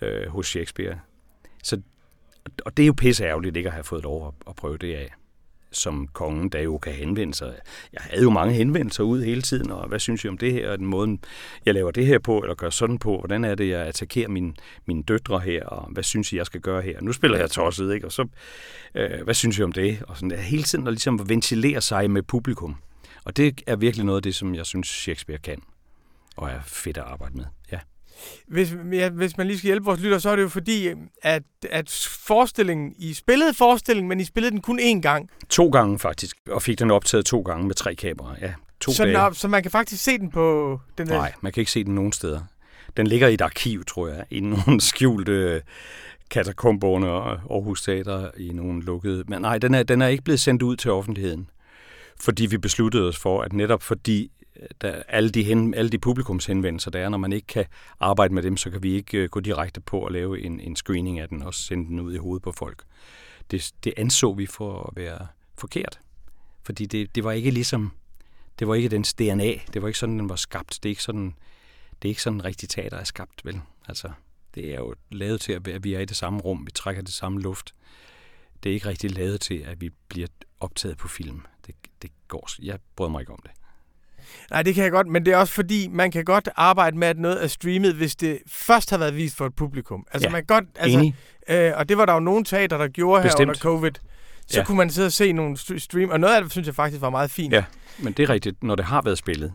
Øh, 0.00 0.28
hos 0.28 0.46
Shakespeare. 0.46 1.00
Så, 1.62 1.80
og 2.64 2.76
det 2.76 2.82
er 2.82 2.86
jo 2.86 2.92
pisse 2.92 3.24
ærgerligt 3.24 3.56
ikke 3.56 3.68
at 3.68 3.72
have 3.72 3.84
fået 3.84 4.02
lov 4.02 4.26
at, 4.26 4.34
at 4.48 4.56
prøve 4.56 4.78
det 4.78 4.94
af 4.94 5.10
som 5.72 6.08
kongen, 6.12 6.48
der 6.48 6.60
jo 6.60 6.78
kan 6.78 6.92
henvende 6.92 7.34
sig. 7.34 7.54
Jeg 7.92 8.00
havde 8.02 8.22
jo 8.22 8.30
mange 8.30 8.54
henvendelser 8.54 9.04
ud 9.04 9.22
hele 9.22 9.42
tiden, 9.42 9.70
og 9.70 9.88
hvad 9.88 9.98
synes 9.98 10.24
jeg 10.24 10.30
om 10.30 10.38
det 10.38 10.52
her, 10.52 10.70
og 10.70 10.78
den 10.78 10.86
måde, 10.86 11.18
jeg 11.66 11.74
laver 11.74 11.90
det 11.90 12.06
her 12.06 12.18
på, 12.18 12.38
eller 12.38 12.54
gør 12.54 12.70
sådan 12.70 12.98
på, 12.98 13.18
hvordan 13.18 13.44
er 13.44 13.54
det, 13.54 13.68
jeg 13.68 13.80
attackerer 13.80 14.28
min, 14.28 14.56
mine 14.86 15.02
døtre 15.02 15.40
her, 15.40 15.64
og 15.64 15.92
hvad 15.92 16.02
synes 16.02 16.32
jeg, 16.32 16.38
jeg 16.38 16.46
skal 16.46 16.60
gøre 16.60 16.82
her. 16.82 17.00
Nu 17.00 17.12
spiller 17.12 17.38
jeg 17.38 17.50
tosset, 17.50 17.94
ikke? 17.94 18.06
og 18.06 18.12
så, 18.12 18.26
øh, 18.94 19.24
hvad 19.24 19.34
synes 19.34 19.58
jeg 19.58 19.64
om 19.64 19.72
det? 19.72 20.02
Og 20.02 20.16
sådan 20.16 20.30
der, 20.30 20.36
hele 20.36 20.62
tiden 20.62 20.86
at 20.86 20.92
ligesom 20.92 21.28
ventilere 21.28 21.80
sig 21.80 22.10
med 22.10 22.22
publikum. 22.22 22.76
Og 23.24 23.36
det 23.36 23.62
er 23.66 23.76
virkelig 23.76 24.06
noget 24.06 24.18
af 24.18 24.22
det, 24.22 24.34
som 24.34 24.54
jeg 24.54 24.66
synes, 24.66 24.88
Shakespeare 24.88 25.38
kan 25.38 25.62
og 26.36 26.50
er 26.50 26.60
fedt 26.64 26.96
at 26.96 27.04
arbejde 27.04 27.36
med. 27.36 27.44
Ja. 27.72 27.78
Hvis, 28.46 28.74
ja, 28.92 29.08
hvis 29.08 29.36
man 29.36 29.46
lige 29.46 29.58
skal 29.58 29.66
hjælpe 29.68 29.84
vores 29.84 30.00
lytter, 30.00 30.18
så 30.18 30.30
er 30.30 30.36
det 30.36 30.42
jo 30.42 30.48
fordi, 30.48 30.88
at, 31.22 31.42
at 31.70 32.08
forestillingen, 32.26 32.94
I 32.98 33.14
spillede 33.14 33.54
forestillingen, 33.54 34.08
men 34.08 34.20
I 34.20 34.24
spillede 34.24 34.50
den 34.50 34.60
kun 34.60 34.80
én 34.80 35.00
gang. 35.00 35.30
To 35.48 35.68
gange 35.68 35.98
faktisk, 35.98 36.36
og 36.50 36.62
fik 36.62 36.78
den 36.78 36.90
optaget 36.90 37.26
to 37.26 37.40
gange 37.40 37.66
med 37.66 37.74
tre 37.74 37.94
kameraer. 37.94 38.36
Ja, 38.40 38.52
to 38.80 38.92
så, 38.92 39.04
dage. 39.04 39.34
så 39.34 39.48
man 39.48 39.62
kan 39.62 39.70
faktisk 39.70 40.04
se 40.04 40.18
den 40.18 40.30
på 40.30 40.78
den 40.98 41.06
der... 41.06 41.14
Nej, 41.14 41.32
man 41.40 41.52
kan 41.52 41.60
ikke 41.60 41.72
se 41.72 41.84
den 41.84 41.94
nogen 41.94 42.12
steder. 42.12 42.40
Den 42.96 43.06
ligger 43.06 43.28
i 43.28 43.34
et 43.34 43.40
arkiv, 43.40 43.84
tror 43.84 44.08
jeg, 44.08 44.24
i 44.30 44.40
nogle 44.40 44.80
skjulte 44.90 45.62
katakomberne 46.30 47.10
og 47.10 47.30
Aarhus 47.30 47.82
Teater 47.82 48.30
i 48.36 48.48
nogle 48.48 48.82
lukkede... 48.82 49.24
Men 49.28 49.40
nej, 49.40 49.58
den 49.58 49.74
er, 49.74 49.82
den 49.82 50.02
er 50.02 50.08
ikke 50.08 50.24
blevet 50.24 50.40
sendt 50.40 50.62
ud 50.62 50.76
til 50.76 50.90
offentligheden. 50.90 51.50
Fordi 52.20 52.46
vi 52.46 52.58
besluttede 52.58 53.08
os 53.08 53.18
for, 53.18 53.42
at 53.42 53.52
netop 53.52 53.82
fordi 53.82 54.30
der, 54.80 55.02
alle, 55.08 55.30
de 55.30 55.42
hen, 55.42 55.74
alle 55.74 55.90
de 55.90 55.98
publikumshenvendelser, 55.98 56.90
der 56.90 57.00
er, 57.00 57.08
når 57.08 57.18
man 57.18 57.32
ikke 57.32 57.46
kan 57.46 57.64
arbejde 58.00 58.34
med 58.34 58.42
dem, 58.42 58.56
så 58.56 58.70
kan 58.70 58.82
vi 58.82 58.94
ikke 58.94 59.18
øh, 59.18 59.28
gå 59.28 59.40
direkte 59.40 59.80
på 59.80 60.04
at 60.04 60.12
lave 60.12 60.40
en, 60.40 60.60
en 60.60 60.76
screening 60.76 61.18
af 61.18 61.28
den 61.28 61.42
og 61.42 61.54
sende 61.54 61.86
den 61.86 62.00
ud 62.00 62.14
i 62.14 62.16
hovedet 62.16 62.42
på 62.42 62.52
folk. 62.52 62.84
Det, 63.50 63.72
det 63.84 63.94
anså 63.96 64.32
vi 64.32 64.46
for 64.46 64.82
at 64.82 64.96
være 64.96 65.26
forkert. 65.58 66.00
Fordi 66.62 66.86
det, 66.86 67.14
det 67.14 67.24
var 67.24 67.32
ikke 67.32 67.50
ligesom, 67.50 67.92
det 68.58 68.68
var 68.68 68.74
ikke 68.74 68.88
dens 68.88 69.14
DNA. 69.14 69.52
Det 69.74 69.82
var 69.82 69.88
ikke 69.88 69.98
sådan, 69.98 70.18
den 70.18 70.28
var 70.28 70.36
skabt. 70.36 70.78
Det 70.82 70.88
er 70.88 70.90
ikke 70.90 71.02
sådan, 71.02 71.34
det 72.02 72.08
er 72.08 72.10
ikke 72.10 72.22
sådan 72.22 72.44
rigtig 72.44 72.68
teater 72.68 72.96
er 72.96 73.04
skabt, 73.04 73.44
vel? 73.44 73.60
Altså, 73.88 74.10
det 74.54 74.74
er 74.74 74.78
jo 74.78 74.94
lavet 75.10 75.40
til, 75.40 75.52
at 75.52 75.84
vi 75.84 75.94
er 75.94 76.00
i 76.00 76.04
det 76.04 76.16
samme 76.16 76.40
rum, 76.40 76.66
vi 76.66 76.70
trækker 76.70 77.02
det 77.02 77.12
samme 77.12 77.40
luft. 77.40 77.74
Det 78.62 78.70
er 78.70 78.74
ikke 78.74 78.88
rigtig 78.88 79.10
lavet 79.10 79.40
til, 79.40 79.58
at 79.58 79.80
vi 79.80 79.90
bliver 80.08 80.28
optaget 80.60 80.96
på 80.96 81.08
film. 81.08 81.42
Det, 81.66 81.74
det 82.02 82.10
går, 82.28 82.48
jeg 82.62 82.78
bryder 82.96 83.10
mig 83.10 83.20
ikke 83.20 83.32
om 83.32 83.40
det. 83.42 83.50
Nej, 84.50 84.62
det 84.62 84.74
kan 84.74 84.84
jeg 84.84 84.92
godt, 84.92 85.06
men 85.06 85.26
det 85.26 85.32
er 85.32 85.36
også 85.36 85.54
fordi, 85.54 85.88
man 85.88 86.10
kan 86.10 86.24
godt 86.24 86.48
arbejde 86.56 86.98
med, 86.98 87.08
at 87.08 87.18
noget 87.18 87.44
er 87.44 87.46
streamet, 87.46 87.94
hvis 87.94 88.16
det 88.16 88.38
først 88.48 88.90
har 88.90 88.98
været 88.98 89.16
vist 89.16 89.36
for 89.36 89.46
et 89.46 89.54
publikum. 89.54 90.06
Altså, 90.12 90.28
ja, 90.28 90.32
man 90.32 90.40
kan 90.40 90.46
godt, 90.46 90.64
altså, 90.76 90.98
enig. 90.98 91.16
Øh, 91.48 91.72
og 91.76 91.88
det 91.88 91.98
var 91.98 92.06
der 92.06 92.12
jo 92.12 92.20
nogle 92.20 92.44
teater, 92.44 92.78
der 92.78 92.88
gjorde 92.88 93.22
Bestemt. 93.22 93.38
her 93.38 93.46
under 93.46 93.60
covid. 93.60 93.92
Så 94.46 94.58
ja. 94.58 94.64
kunne 94.64 94.76
man 94.76 94.90
sidde 94.90 95.06
og 95.06 95.12
se 95.12 95.32
nogle 95.32 95.56
stream, 95.80 96.10
og 96.10 96.20
noget 96.20 96.34
af 96.34 96.42
det 96.42 96.52
synes 96.52 96.66
jeg 96.66 96.74
faktisk 96.74 97.00
var 97.00 97.10
meget 97.10 97.30
fint. 97.30 97.52
Ja, 97.52 97.64
men 97.98 98.12
det 98.12 98.22
er 98.22 98.30
rigtigt, 98.30 98.62
når 98.62 98.74
det 98.74 98.84
har 98.84 99.02
været 99.02 99.18
spillet. 99.18 99.52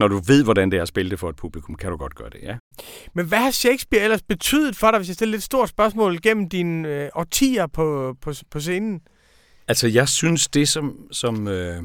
Når 0.00 0.08
du 0.08 0.18
ved, 0.26 0.44
hvordan 0.44 0.70
det 0.70 0.78
er 0.78 0.82
at 0.82 0.88
spille 0.88 1.10
det 1.10 1.18
for 1.18 1.28
et 1.28 1.36
publikum, 1.36 1.74
kan 1.74 1.90
du 1.90 1.96
godt 1.96 2.14
gøre 2.14 2.30
det, 2.30 2.38
ja. 2.42 2.56
Men 3.14 3.26
hvad 3.26 3.38
har 3.38 3.50
Shakespeare 3.50 4.02
ellers 4.02 4.22
betydet 4.22 4.76
for 4.76 4.90
dig, 4.90 4.98
hvis 4.98 5.08
jeg 5.08 5.14
stiller 5.14 5.36
et 5.36 5.42
stort 5.42 5.68
spørgsmål 5.68 6.22
gennem 6.22 6.48
dine 6.48 6.88
øh, 6.88 7.08
årtier 7.14 7.66
på, 7.66 8.16
på, 8.22 8.32
på 8.50 8.60
scenen? 8.60 9.00
Altså, 9.68 9.88
jeg 9.88 10.08
synes, 10.08 10.48
det 10.48 10.68
som, 10.68 10.96
som 11.12 11.48
øh, 11.48 11.82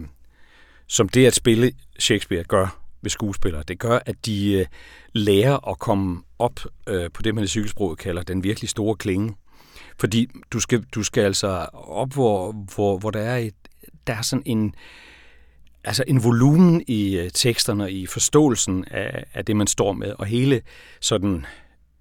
som 0.87 1.09
det 1.09 1.25
at 1.25 1.35
spille 1.35 1.71
Shakespeare 1.99 2.43
gør 2.43 2.81
ved 3.01 3.09
skuespillere. 3.09 3.63
Det 3.67 3.79
gør, 3.79 3.99
at 4.05 4.25
de 4.25 4.53
øh, 4.53 4.65
lærer 5.13 5.69
at 5.69 5.79
komme 5.79 6.21
op 6.39 6.59
øh, 6.87 7.11
på 7.11 7.21
det, 7.21 7.35
man 7.35 7.43
i 7.43 7.47
cykelsproget 7.47 7.97
kalder 7.97 8.23
den 8.23 8.43
virkelig 8.43 8.69
store 8.69 8.95
klinge. 8.95 9.35
Fordi 9.99 10.27
du 10.51 10.59
skal, 10.59 10.83
du 10.95 11.03
skal 11.03 11.21
altså 11.21 11.47
op, 11.73 12.13
hvor, 12.13 12.51
hvor, 12.51 12.97
hvor 12.97 13.11
der 13.11 13.19
er 13.19 13.37
et, 13.37 13.53
der 14.07 14.13
er 14.13 14.21
sådan 14.21 14.43
en, 14.45 14.75
altså 15.83 16.03
en 16.07 16.23
volumen 16.23 16.83
i 16.87 17.17
øh, 17.17 17.29
teksterne, 17.33 17.91
i 17.91 18.05
forståelsen 18.05 18.85
af, 18.91 19.23
af 19.33 19.45
det, 19.45 19.55
man 19.55 19.67
står 19.67 19.93
med, 19.93 20.11
og 20.11 20.25
hele 20.25 20.61
sådan, 21.01 21.45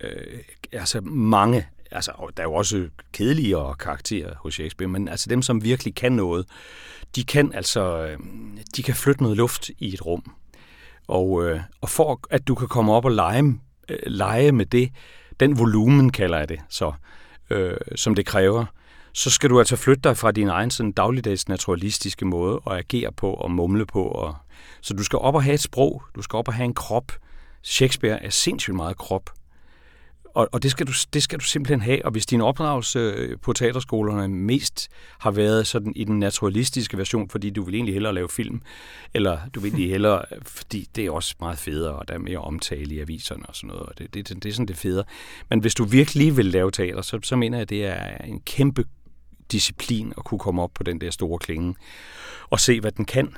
øh, 0.01 0.39
altså 0.73 1.01
mange, 1.01 1.67
altså 1.95 2.33
der 2.37 2.43
er 2.43 2.47
jo 2.47 2.55
også 2.55 2.89
kedeligere 3.13 3.75
karakterer 3.75 4.35
hos 4.37 4.55
Shakespeare, 4.55 4.91
men 4.91 5.09
altså 5.09 5.27
dem, 5.31 5.43
som 5.43 5.65
virkelig 5.65 5.95
kan 5.95 6.13
noget, 6.13 6.47
de 7.17 7.25
kan 7.25 7.53
altså 7.55 8.07
øh, 8.07 8.19
de 8.77 8.83
kan 8.83 8.95
flytte 8.95 9.23
noget 9.23 9.37
luft 9.37 9.71
i 9.79 9.95
et 9.95 10.07
rum. 10.07 10.35
Og, 11.09 11.45
øh, 11.45 11.61
og 11.81 11.89
for 11.89 12.21
at 12.31 12.49
du 12.49 12.55
kan 12.55 12.69
komme 12.69 12.93
op 12.93 13.05
og 13.05 13.11
lege, 13.11 13.61
øh, 13.89 13.99
lege 14.07 14.53
med 14.53 14.67
det, 14.67 14.91
den 15.41 15.59
volumen 15.59 16.11
kalder 16.11 16.39
jeg 16.39 16.49
det 16.49 16.61
så, 16.69 16.93
øh, 17.51 17.77
som 17.97 18.15
det 18.15 18.27
kræver, 18.27 18.65
så 19.13 19.31
skal 19.31 19.51
du 19.51 19.59
altså 19.59 19.77
flytte 19.77 20.03
dig 20.03 20.17
fra 20.17 20.33
din 20.33 20.49
egen 20.49 20.71
sådan 20.71 20.93
dagligdags 20.93 21.49
naturalistiske 21.49 22.25
måde 22.25 22.61
at 22.67 22.77
agere 22.77 23.13
på 23.13 23.35
og 23.35 23.51
mumle 23.51 23.87
på. 23.87 24.03
Og, 24.03 24.37
så 24.81 24.95
du 24.95 25.03
skal 25.03 25.19
op 25.19 25.35
og 25.35 25.43
have 25.43 25.55
et 25.55 25.61
sprog, 25.61 26.03
du 26.15 26.23
skal 26.23 26.37
op 26.37 26.49
og 26.49 26.55
have 26.55 26.65
en 26.65 26.75
krop. 26.75 27.13
Shakespeare 27.63 28.23
er 28.23 28.31
sindssygt 28.31 28.77
meget 28.77 28.97
krop. 28.97 29.31
Og, 30.35 30.49
og 30.53 30.63
det, 30.63 30.71
skal 30.71 30.87
du, 30.87 30.93
det 31.13 31.23
skal 31.23 31.39
du 31.39 31.45
simpelthen 31.45 31.81
have. 31.81 32.05
Og 32.05 32.11
hvis 32.11 32.27
din 32.27 32.41
opdragelse 32.41 32.99
øh, 32.99 33.39
på 33.39 33.53
teaterskolerne 33.53 34.29
mest 34.29 34.89
har 35.19 35.31
været 35.31 35.67
sådan 35.67 35.93
i 35.97 36.05
den 36.05 36.19
naturalistiske 36.19 36.99
version, 36.99 37.29
fordi 37.29 37.51
du 37.51 37.63
vil 37.63 37.75
egentlig 37.75 37.95
hellere 37.95 38.15
lave 38.15 38.29
film, 38.29 38.63
eller 39.15 39.39
du 39.55 39.61
vil 39.61 39.69
egentlig 39.69 39.91
hellere, 39.97 40.25
fordi 40.43 40.89
det 40.97 41.07
er 41.07 41.11
også 41.11 41.35
meget 41.41 41.59
federe, 41.59 41.95
og 41.95 42.09
der 42.09 42.15
er 42.15 42.19
mere 42.19 42.39
omtale 42.39 42.95
i 42.95 43.01
aviserne 43.01 43.47
og 43.47 43.57
sådan 43.57 43.69
noget, 43.69 43.83
og 43.83 43.99
det, 43.99 44.15
det, 44.15 44.29
det 44.29 44.47
er 44.47 44.53
sådan 44.53 44.69
det 44.69 44.77
federe. 44.77 45.05
Men 45.51 45.61
hvis 45.61 45.75
du 45.75 45.85
virkelig 45.85 46.37
vil 46.37 46.47
lave 46.47 46.71
teater, 46.71 47.03
så, 47.03 47.19
så 47.23 47.37
mener 47.37 47.59
jeg, 47.59 47.63
at 47.63 47.71
det 47.71 47.85
er 47.85 48.17
en 48.25 48.41
kæmpe 48.41 48.85
disciplin 49.53 50.13
at 50.19 50.25
kunne 50.25 50.39
komme 50.39 50.63
op 50.63 50.71
på 50.75 50.83
den 50.83 51.01
der 51.01 51.11
store 51.11 51.39
klinge 51.39 51.75
og 52.51 52.61
se, 52.61 52.81
hvad 52.81 52.93
den 52.93 53.05
kan. 53.05 53.35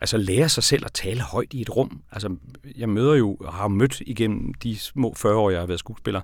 Altså 0.00 0.16
lære 0.16 0.48
sig 0.48 0.64
selv 0.64 0.84
at 0.84 0.92
tale 0.92 1.20
højt 1.20 1.52
i 1.52 1.60
et 1.60 1.76
rum. 1.76 2.02
Altså, 2.12 2.36
jeg 2.76 2.88
møder 2.88 3.14
jo, 3.14 3.38
har 3.50 3.68
mødt 3.68 4.00
igennem 4.00 4.54
de 4.54 4.78
små 4.78 5.14
40 5.16 5.36
år, 5.36 5.50
jeg 5.50 5.60
har 5.60 5.66
været 5.66 5.80
skuespiller, 5.80 6.20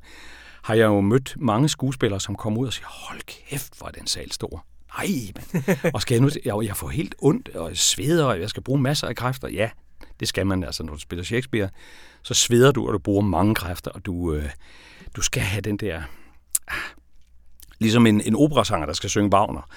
har 0.63 0.75
jeg 0.75 0.85
jo 0.85 1.01
mødt 1.01 1.35
mange 1.39 1.69
skuespillere, 1.69 2.21
som 2.21 2.35
kommer 2.35 2.61
ud 2.61 2.67
og 2.67 2.73
siger, 2.73 2.87
hold 2.89 3.21
kæft, 3.27 3.79
hvor 3.79 3.87
er 3.87 3.91
den 3.91 4.07
sal 4.07 4.33
stor. 4.33 4.67
Nej, 4.99 5.07
men, 5.35 5.65
og 5.95 6.03
skal 6.03 6.15
jeg 6.15 6.23
nu, 6.23 6.31
jeg, 6.45 6.67
jeg 6.67 6.77
får 6.77 6.89
helt 6.89 7.15
ondt, 7.19 7.49
og 7.49 7.69
jeg 7.69 7.77
sveder, 7.77 8.25
og 8.25 8.41
jeg 8.41 8.51
skal 8.51 8.63
bruge 8.63 8.81
masser 8.81 9.09
af 9.09 9.17
kræfter. 9.17 9.49
Ja, 9.49 9.71
det 10.21 10.29
skal 10.29 10.47
man 10.47 10.65
altså, 10.65 10.83
når 10.83 10.93
du 10.93 11.01
spiller 11.01 11.25
Shakespeare. 11.25 11.69
Så 12.23 12.35
sveder 12.35 12.73
du, 12.73 12.87
og 12.87 12.93
du 12.93 12.99
bruger 12.99 13.23
mange 13.23 13.55
kræfter, 13.55 13.91
og 13.91 14.07
du, 14.07 14.35
øh, 14.35 14.51
du 15.17 15.23
skal 15.23 15.43
have 15.43 15.61
den 15.61 15.77
der... 15.77 16.03
Ah, 16.69 16.77
Ligesom 17.85 18.07
en, 18.07 18.21
en 18.21 18.37
operasanger, 18.37 18.87
der 18.87 18.93
skal 18.93 19.11
synge 19.11 19.33
Wagner. 19.33 19.69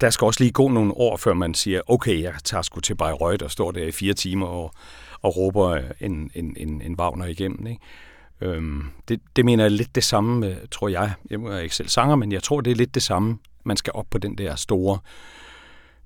Der 0.00 0.10
skal 0.10 0.24
også 0.24 0.42
lige 0.42 0.52
gå 0.52 0.68
nogle 0.68 0.92
år, 0.92 1.16
før 1.16 1.34
man 1.34 1.54
siger, 1.54 1.80
okay, 1.86 2.22
jeg 2.22 2.34
tager 2.44 2.62
sgu 2.62 2.80
til 2.80 2.94
Bayreuth 2.94 3.44
og 3.44 3.50
står 3.50 3.70
der 3.70 3.86
i 3.86 3.92
fire 3.92 4.14
timer 4.14 4.46
og, 4.46 4.72
og 5.22 5.36
råber 5.36 5.80
en, 6.00 6.30
en, 6.34 6.56
en, 6.56 6.82
en 6.82 6.94
Wagner 7.00 7.26
igennem. 7.26 7.66
Ikke? 7.66 7.80
Øhm, 8.40 8.84
det, 9.08 9.20
det 9.36 9.44
mener 9.44 9.64
jeg 9.64 9.70
lidt 9.70 9.94
det 9.94 10.04
samme, 10.04 10.56
tror 10.70 10.88
jeg. 10.88 11.12
Jeg 11.30 11.40
er 11.40 11.58
ikke 11.58 11.76
selv 11.76 11.88
sanger, 11.88 12.16
men 12.16 12.32
jeg 12.32 12.42
tror, 12.42 12.60
det 12.60 12.70
er 12.70 12.74
lidt 12.74 12.94
det 12.94 13.02
samme. 13.02 13.38
Man 13.64 13.76
skal 13.76 13.92
op 13.94 14.06
på 14.10 14.18
den 14.18 14.38
der 14.38 14.56
store... 14.56 14.98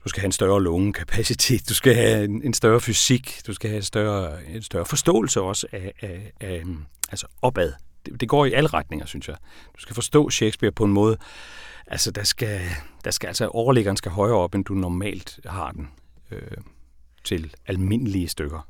Du 0.04 0.08
skal 0.08 0.20
have 0.20 0.26
en 0.26 0.32
større 0.32 0.62
lungekapacitet, 0.62 1.68
du 1.68 1.74
skal 1.74 1.94
have 1.94 2.24
en, 2.24 2.42
en 2.42 2.54
større 2.54 2.80
fysik, 2.80 3.40
du 3.46 3.54
skal 3.54 3.70
have 3.70 3.76
en 3.76 3.82
større, 3.82 4.46
en 4.54 4.62
større 4.62 4.86
forståelse 4.86 5.40
også 5.40 5.66
af, 5.72 5.92
af, 6.00 6.32
af 6.40 6.62
altså 7.10 7.26
opad 7.42 7.72
det, 8.06 8.20
det 8.20 8.28
går 8.28 8.46
i 8.46 8.52
alle 8.52 8.68
retninger, 8.68 9.06
synes 9.06 9.28
jeg. 9.28 9.36
Du 9.76 9.80
skal 9.80 9.94
forstå 9.94 10.30
Shakespeare 10.30 10.72
på 10.72 10.84
en 10.84 10.92
måde, 10.92 11.16
altså 11.86 12.10
der 12.10 12.24
skal, 12.24 12.60
der 13.04 13.10
skal 13.10 13.26
altså 13.26 13.46
overliggeren 13.46 13.96
skal 13.96 14.12
højere 14.12 14.36
op, 14.36 14.54
end 14.54 14.64
du 14.64 14.74
normalt 14.74 15.40
har 15.46 15.72
den 15.72 15.88
øh, 16.30 16.40
til 17.24 17.54
almindelige 17.66 18.28
stykker. 18.28 18.68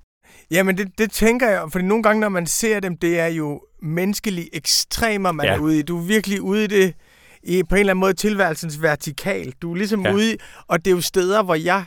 Jamen, 0.50 0.78
det, 0.78 0.98
det 0.98 1.10
tænker 1.10 1.48
jeg, 1.48 1.72
for 1.72 1.78
nogle 1.78 2.02
gange, 2.02 2.20
når 2.20 2.28
man 2.28 2.46
ser 2.46 2.80
dem, 2.80 2.96
det 2.96 3.18
er 3.18 3.26
jo 3.26 3.62
menneskelige 3.82 4.56
ekstremer, 4.56 5.32
man 5.32 5.46
ja. 5.46 5.54
er 5.54 5.58
ude 5.58 5.78
i. 5.78 5.82
Du 5.82 5.98
er 5.98 6.02
virkelig 6.02 6.42
ude 6.42 6.64
i 6.64 6.66
det, 6.66 6.94
i 7.42 7.62
på 7.62 7.74
en 7.74 7.80
eller 7.80 7.90
anden 7.90 8.00
måde 8.00 8.14
tilværelsens 8.14 8.82
vertikal. 8.82 9.52
Du 9.62 9.72
er 9.72 9.76
ligesom 9.76 10.06
ja. 10.06 10.14
ude 10.14 10.32
i, 10.32 10.36
og 10.66 10.84
det 10.84 10.90
er 10.90 10.94
jo 10.94 11.00
steder, 11.00 11.42
hvor 11.42 11.54
jeg 11.54 11.84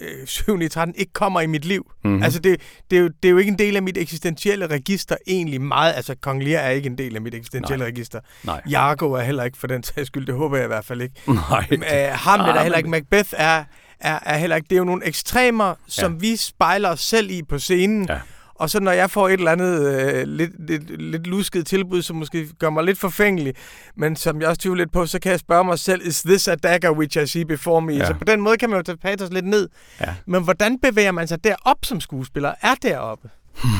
øh, 0.00 0.26
7. 0.26 0.60
i 0.60 0.68
13 0.68 0.94
ikke 0.98 1.12
kommer 1.12 1.40
i 1.40 1.46
mit 1.46 1.64
liv. 1.64 1.90
Mm-hmm. 2.04 2.22
Altså, 2.22 2.40
det, 2.40 2.60
det, 2.90 2.96
er 2.96 3.00
jo, 3.00 3.08
det 3.22 3.28
er 3.28 3.30
jo 3.32 3.38
ikke 3.38 3.48
en 3.48 3.58
del 3.58 3.76
af 3.76 3.82
mit 3.82 3.98
eksistentielle 3.98 4.66
register 4.66 5.16
egentlig 5.26 5.60
meget. 5.60 5.92
Altså, 5.92 6.14
Kong 6.22 6.42
Lear 6.42 6.60
er 6.60 6.70
ikke 6.70 6.86
en 6.86 6.98
del 6.98 7.16
af 7.16 7.22
mit 7.22 7.34
eksistentielle 7.34 7.84
Nej. 7.84 7.88
register. 7.90 8.20
Nej. 8.44 8.62
Jargo 8.70 9.12
er 9.12 9.22
heller 9.22 9.44
ikke 9.44 9.58
for 9.58 9.66
den 9.66 9.82
sags 9.82 10.06
skyld. 10.06 10.26
Det 10.26 10.34
håber 10.34 10.56
jeg 10.56 10.64
i 10.64 10.66
hvert 10.66 10.84
fald 10.84 11.00
ikke. 11.00 11.14
Nej. 11.50 11.66
Det, 11.70 11.78
uh, 11.78 12.18
Hamlet 12.18 12.56
er 12.56 12.62
heller 12.62 12.78
ikke. 12.78 12.90
Macbeth 12.90 13.30
er, 13.36 13.64
er, 14.00 14.18
er 14.22 14.38
heller 14.38 14.56
ikke. 14.56 14.66
Det 14.70 14.76
er 14.76 14.78
jo 14.78 14.84
nogle 14.84 15.06
ekstremer, 15.06 15.74
som 15.86 16.12
ja. 16.12 16.18
vi 16.18 16.36
spejler 16.36 16.88
os 16.88 17.00
selv 17.00 17.30
i 17.30 17.42
på 17.42 17.58
scenen. 17.58 18.06
Ja. 18.08 18.18
Og 18.60 18.70
så 18.70 18.80
når 18.80 18.92
jeg 18.92 19.10
får 19.10 19.28
et 19.28 19.32
eller 19.32 19.52
andet 19.52 19.86
øh, 19.86 20.26
lidt, 20.26 20.66
lidt, 20.66 21.02
lidt 21.02 21.26
lusket 21.26 21.66
tilbud, 21.66 22.02
som 22.02 22.16
måske 22.16 22.48
gør 22.58 22.70
mig 22.70 22.84
lidt 22.84 22.98
forfængelig, 22.98 23.54
men 23.96 24.16
som 24.16 24.40
jeg 24.40 24.48
også 24.48 24.60
tvivler 24.60 24.84
lidt 24.84 24.92
på, 24.92 25.06
så 25.06 25.20
kan 25.20 25.32
jeg 25.32 25.40
spørge 25.40 25.64
mig 25.64 25.78
selv, 25.78 26.06
is 26.06 26.22
this 26.22 26.48
a 26.48 26.54
dagger 26.54 26.90
which 26.90 27.18
I 27.22 27.26
see 27.26 27.44
before 27.44 27.82
me? 27.82 27.92
Ja. 27.92 28.06
Så 28.06 28.14
på 28.14 28.24
den 28.24 28.40
måde 28.40 28.56
kan 28.56 28.70
man 28.70 28.76
jo 28.76 28.82
tage 28.82 28.96
patos 28.96 29.30
lidt 29.30 29.46
ned. 29.46 29.68
Ja. 30.00 30.14
Men 30.26 30.44
hvordan 30.44 30.78
bevæger 30.78 31.12
man 31.12 31.28
sig 31.28 31.44
derop 31.44 31.84
som 31.84 32.00
skuespiller? 32.00 32.54
Er 32.62 32.74
deroppe? 32.74 33.30
Hmm. 33.62 33.70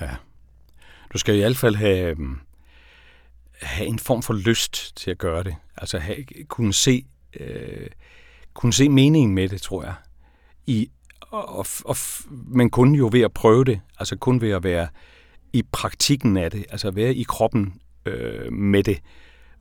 Ja. 0.00 0.10
Du 1.12 1.18
skal 1.18 1.34
i 1.34 1.38
hvert 1.38 1.56
fald 1.56 1.76
have, 1.76 2.10
øhm, 2.10 2.38
have 3.62 3.88
en 3.88 3.98
form 3.98 4.22
for 4.22 4.34
lyst 4.34 4.96
til 4.96 5.10
at 5.10 5.18
gøre 5.18 5.44
det. 5.44 5.54
Altså 5.76 5.98
have, 5.98 6.24
kunne 6.48 6.74
se 6.74 7.04
øh, 7.40 7.86
kunne 8.54 8.72
se 8.72 8.88
meningen 8.88 9.34
med 9.34 9.48
det, 9.48 9.62
tror 9.62 9.84
jeg. 9.84 9.94
I 10.66 10.90
og, 11.30 11.66
og, 11.84 11.96
men 12.30 12.70
kun 12.70 12.94
jo 12.94 13.08
ved 13.12 13.20
at 13.20 13.32
prøve 13.32 13.64
det, 13.64 13.80
altså 13.98 14.16
kun 14.16 14.40
ved 14.40 14.50
at 14.50 14.64
være 14.64 14.88
i 15.52 15.62
praktikken 15.72 16.36
af 16.36 16.50
det, 16.50 16.66
altså 16.70 16.90
være 16.90 17.14
i 17.14 17.22
kroppen 17.22 17.80
øh, 18.06 18.52
med 18.52 18.82
det, 18.82 18.98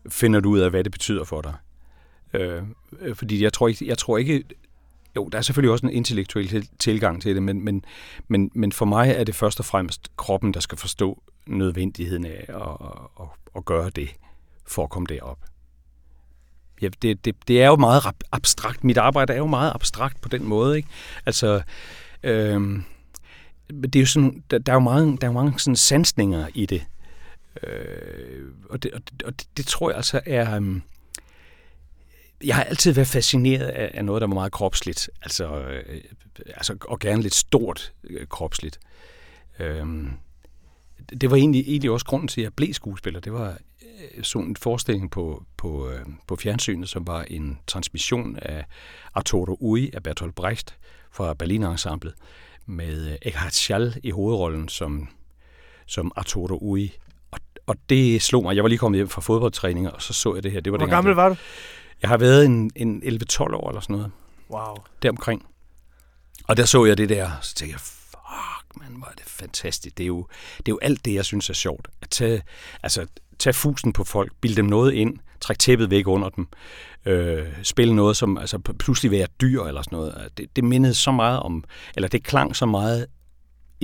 finder 0.10 0.40
du 0.40 0.50
ud 0.50 0.60
af, 0.60 0.70
hvad 0.70 0.84
det 0.84 0.92
betyder 0.92 1.24
for 1.24 1.42
dig. 1.42 1.54
Øh, 2.34 2.64
øh 3.00 3.16
fordi 3.16 3.44
jeg 3.44 3.54
tror 3.54 3.68
ikke, 3.68 3.88
jeg 3.88 3.98
tror 3.98 4.18
ikke, 4.18 4.44
jo, 5.16 5.30
der 5.32 5.38
er 5.38 5.42
selvfølgelig 5.42 5.72
også 5.72 5.86
en 5.86 5.94
intellektuel 5.94 6.68
tilgang 6.80 7.22
til 7.22 7.36
det, 7.36 7.44
men, 7.44 7.66
men, 7.66 7.86
men, 8.28 8.52
men 8.56 8.72
for 8.72 8.86
mig 8.86 9.10
er 9.10 9.24
det 9.24 9.36
først 9.36 9.60
og 9.60 9.66
fremmest 9.66 10.12
kroppen, 10.18 10.54
der 10.54 10.60
skal 10.60 10.78
forstå 10.78 11.24
nødvendigheden 11.48 12.26
af 12.26 12.46
at, 12.48 12.88
at, 13.20 13.28
at 13.56 13.66
gøre 13.66 13.90
det, 13.90 14.10
for 14.66 14.84
at 14.84 14.90
komme 14.90 15.06
derop 15.10 15.40
ja, 16.82 16.90
det, 17.02 17.26
det, 17.26 17.36
det 17.48 17.62
er 17.62 17.68
jo 17.68 17.76
meget 17.76 18.04
abstrakt. 18.32 18.84
Mit 18.84 18.98
arbejde 18.98 19.34
er 19.34 19.38
jo 19.38 19.48
meget 19.48 19.72
abstrakt 19.76 20.22
på 20.22 20.30
den 20.30 20.44
måde. 20.44 20.78
Ikke? 20.78 20.90
Altså, 21.26 21.62
øh, 22.24 22.80
det 23.70 23.96
er 23.96 24.00
jo 24.00 24.06
sådan, 24.06 24.44
der, 24.52 24.58
der 24.58 24.72
er 24.72 24.76
jo 24.76 24.80
mange, 24.80 25.18
der 25.18 25.28
er 25.28 25.32
mange 25.32 25.60
sådan 25.60 25.76
sansninger 25.76 26.48
i 26.54 26.66
det. 26.66 26.86
Øh, 27.64 28.46
og, 28.70 28.84
det, 28.84 28.92
og, 28.92 29.02
det, 29.12 29.24
og 29.24 29.40
det, 29.40 29.48
det 29.58 29.66
tror 29.66 29.90
jeg 29.90 29.98
altså 29.98 30.22
er... 30.26 30.60
Øh, 30.62 30.80
jeg 32.44 32.56
har 32.56 32.64
altid 32.64 32.92
været 32.94 33.08
fascineret 33.08 33.68
af, 33.68 33.92
af 33.94 34.06
noget, 34.06 34.22
der 34.22 34.28
var 34.28 34.34
meget 34.34 34.52
kropsligt. 34.52 35.10
Altså, 35.22 35.60
øh, 35.60 36.02
altså 36.48 36.78
og 36.82 37.00
gerne 37.00 37.22
lidt 37.22 37.36
stort 37.36 37.94
øh, 38.04 38.28
kropsligt. 38.28 38.80
Øh, 39.60 39.86
det 41.22 41.32
var 41.32 41.38
egentlig, 41.38 41.64
egentlig 41.68 41.92
også 41.92 42.06
grunden 42.06 42.28
til, 42.28 42.42
at 42.42 42.44
jeg 42.44 42.54
blev 42.54 42.74
skuespiller. 42.74 43.20
Det 43.20 43.34
var 43.34 43.58
så 44.24 44.39
en 44.39 44.56
forestilling 44.56 45.12
på, 45.12 45.44
på, 45.58 45.89
øh, 45.89 46.06
på 46.27 46.36
fjernsynet, 46.36 46.89
som 46.89 47.08
var 47.08 47.24
en 47.24 47.60
transmission 47.68 48.38
af 48.42 48.66
Arturo 49.13 49.58
Ui 49.60 49.89
af 49.94 50.04
Bertolt 50.04 50.36
Brecht 50.36 50.77
fra 51.12 51.34
Berlin 51.34 51.63
Ensemblet, 51.63 52.13
med 52.66 53.12
øh, 53.12 53.18
Eckhard 53.22 53.51
Schall 53.51 53.96
i 54.04 54.12
hovedrollen 54.12 54.70
som, 54.70 55.08
som 55.86 56.12
Arturo 56.16 56.58
Ui. 56.62 56.92
Og, 57.32 57.39
og 57.68 57.75
det 57.89 58.22
slog 58.22 58.44
mig. 58.44 58.56
Jeg 58.56 58.63
var 58.63 58.70
lige 58.70 58.80
kommet 58.80 58.98
hjem 58.98 59.10
fra 59.10 59.22
fodboldtræninger, 59.22 59.92
og 59.92 60.01
så 60.01 60.13
så 60.13 60.34
jeg 60.36 60.44
det 60.44 60.51
her. 60.51 60.60
Det 60.60 60.72
var 60.72 60.77
Hvor 60.77 60.88
gammel 60.88 61.13
var 61.13 61.30
du? 61.30 61.36
Jeg 62.01 62.10
har 62.10 62.18
været 62.18 62.46
en, 62.46 62.72
en 62.75 63.04
11-12 63.04 63.42
år 63.42 63.70
eller 63.70 63.82
sådan 63.82 63.96
noget. 63.96 64.12
Wow. 64.50 64.75
Deromkring. 65.01 65.46
Og 66.48 66.58
der 66.58 66.66
så 66.66 66.86
jeg 66.86 66.98
det 66.98 67.10
der, 67.10 67.32
så 67.42 67.56
tænkte 67.56 67.74
jeg, 67.74 67.97
man, 68.82 68.98
hvor 68.98 69.08
er 69.08 69.16
det 69.16 69.26
fantastisk. 69.26 69.98
Det 69.98 70.04
er 70.04 70.08
jo, 70.08 70.28
det 70.58 70.68
er 70.68 70.72
jo 70.72 70.80
alt 70.82 71.06
det, 71.06 71.14
jeg 71.14 71.26
synes 71.26 71.50
er 71.50 71.54
sjovt. 71.54 71.88
At 72.02 72.10
tage, 72.10 72.42
altså, 72.84 73.06
tage 73.40 73.54
fusen 73.54 73.94
på 73.94 74.04
folk, 74.04 74.32
bilde 74.42 74.56
dem 74.56 74.66
noget 74.66 74.94
ind, 74.94 75.18
trække 75.42 75.60
tæppet 75.60 75.90
væk 75.90 76.08
under 76.08 76.30
dem, 76.30 76.48
øh, 77.06 77.48
spille 77.64 77.96
noget, 77.96 78.18
som 78.18 78.38
altså, 78.38 78.60
pludselig 78.60 79.12
være 79.12 79.28
dyr 79.42 79.64
eller 79.64 79.82
sådan 79.82 79.98
noget. 79.98 80.30
Det, 80.38 80.56
det 80.56 80.64
mindede 80.64 80.94
så 80.94 81.12
meget 81.12 81.40
om, 81.40 81.64
eller 81.96 82.08
det 82.08 82.24
klang 82.24 82.56
så 82.56 82.66
meget 82.66 83.08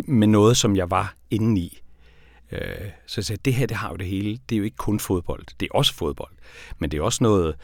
med 0.07 0.27
noget, 0.27 0.57
som 0.57 0.75
jeg 0.75 0.91
var 0.91 1.15
inde 1.31 1.61
i. 1.61 1.79
Øh, 2.51 2.89
så 3.07 3.21
jeg 3.21 3.25
sagde, 3.25 3.41
det 3.45 3.53
her, 3.53 3.65
det 3.65 3.77
har 3.77 3.89
jo 3.89 3.95
det 3.95 4.07
hele. 4.07 4.39
Det 4.49 4.55
er 4.55 4.57
jo 4.57 4.63
ikke 4.63 4.77
kun 4.77 4.99
fodbold. 4.99 5.45
Det 5.59 5.65
er 5.65 5.77
også 5.77 5.93
fodbold. 5.93 6.31
Men 6.79 6.91
det 6.91 6.97
er 6.97 7.01
også 7.01 7.23
noget, 7.23 7.55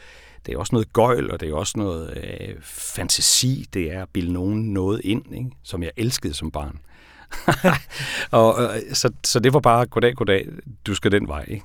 det 0.46 0.54
er 0.54 0.58
også 0.58 0.74
noget 0.74 0.92
gøjl, 0.92 1.30
og 1.30 1.40
det 1.40 1.48
er 1.48 1.54
også 1.54 1.78
noget 1.78 2.16
øh, 2.16 2.54
fantasi. 2.62 3.66
Det 3.74 3.92
er 3.92 4.02
at 4.02 4.08
bilde 4.08 4.32
nogen 4.32 4.72
noget 4.72 5.00
ind, 5.04 5.34
ikke? 5.34 5.50
som 5.62 5.82
jeg 5.82 5.90
elskede 5.96 6.34
som 6.34 6.50
barn. 6.50 6.78
og, 8.30 8.62
øh, 8.62 8.94
så, 8.94 9.12
så 9.24 9.40
det 9.40 9.52
var 9.52 9.60
bare, 9.60 9.86
goddag, 9.86 10.14
goddag, 10.14 10.46
du 10.86 10.94
skal 10.94 11.12
den 11.12 11.28
vej. 11.28 11.44
Ikke? 11.48 11.64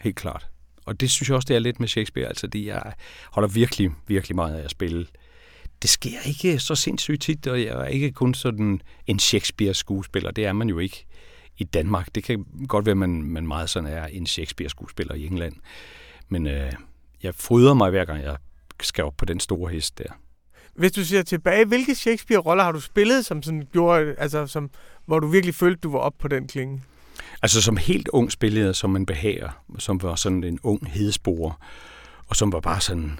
helt 0.00 0.16
klart. 0.16 0.46
Og 0.86 1.00
det 1.00 1.10
synes 1.10 1.28
jeg 1.28 1.36
også, 1.36 1.46
det 1.46 1.56
er 1.56 1.60
lidt 1.60 1.80
med 1.80 1.88
Shakespeare. 1.88 2.28
Altså, 2.28 2.46
det, 2.46 2.66
jeg 2.66 2.92
holder 3.30 3.48
virkelig, 3.48 3.90
virkelig 4.06 4.36
meget 4.36 4.54
af 4.54 4.64
at 4.64 4.70
spille. 4.70 5.06
Det 5.82 5.90
sker 5.90 6.20
ikke 6.26 6.58
så 6.58 6.74
sindssygt 6.74 7.22
tit, 7.22 7.46
og 7.46 7.60
jeg 7.60 7.68
er 7.68 7.84
ikke 7.84 8.12
kun 8.12 8.34
sådan 8.34 8.82
en 9.06 9.18
Shakespeare-skuespiller. 9.18 10.30
Det 10.30 10.46
er 10.46 10.52
man 10.52 10.68
jo 10.68 10.78
ikke 10.78 11.06
i 11.58 11.64
Danmark. 11.64 12.14
Det 12.14 12.24
kan 12.24 12.44
godt 12.68 12.86
være, 12.86 12.92
at 12.92 12.96
man, 12.96 13.22
man 13.22 13.46
meget 13.46 13.70
sådan 13.70 13.88
er 13.88 14.06
en 14.06 14.26
Shakespeare-skuespiller 14.26 15.14
i 15.14 15.26
England. 15.26 15.56
Men 16.28 16.46
øh, 16.46 16.72
jeg 17.22 17.34
fryder 17.34 17.74
mig 17.74 17.90
hver 17.90 18.04
gang, 18.04 18.22
jeg 18.22 18.36
skal 18.80 19.04
op 19.04 19.16
på 19.16 19.24
den 19.24 19.40
store 19.40 19.72
hest 19.72 19.98
der. 19.98 20.12
Hvis 20.80 20.92
du 20.92 21.04
ser 21.04 21.22
tilbage, 21.22 21.64
hvilke 21.64 21.94
Shakespeare-roller 21.94 22.64
har 22.64 22.72
du 22.72 22.80
spillet, 22.80 23.26
som 23.26 23.42
sådan 23.42 23.68
gjorde, 23.72 24.14
altså, 24.18 24.46
som, 24.46 24.70
hvor 25.06 25.18
du 25.18 25.26
virkelig 25.26 25.54
følte, 25.54 25.80
du 25.80 25.92
var 25.92 25.98
op 25.98 26.14
på 26.18 26.28
den 26.28 26.48
klinge? 26.48 26.82
Altså 27.42 27.62
som 27.62 27.76
helt 27.76 28.08
ung 28.08 28.32
spillede 28.32 28.74
som 28.74 28.96
en 28.96 29.06
behager, 29.06 29.62
som 29.78 30.02
var 30.02 30.14
sådan 30.14 30.44
en 30.44 30.58
ung 30.62 30.90
hedespore, 30.90 31.52
og 32.28 32.36
som 32.36 32.52
var 32.52 32.60
bare 32.60 32.80
sådan, 32.80 33.18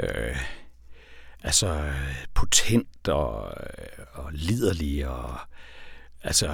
øh, 0.00 0.36
altså 1.42 1.80
potent 2.34 3.08
og, 3.08 3.44
og 4.12 4.30
liderlig 4.32 5.08
og 5.08 5.34
altså, 6.22 6.50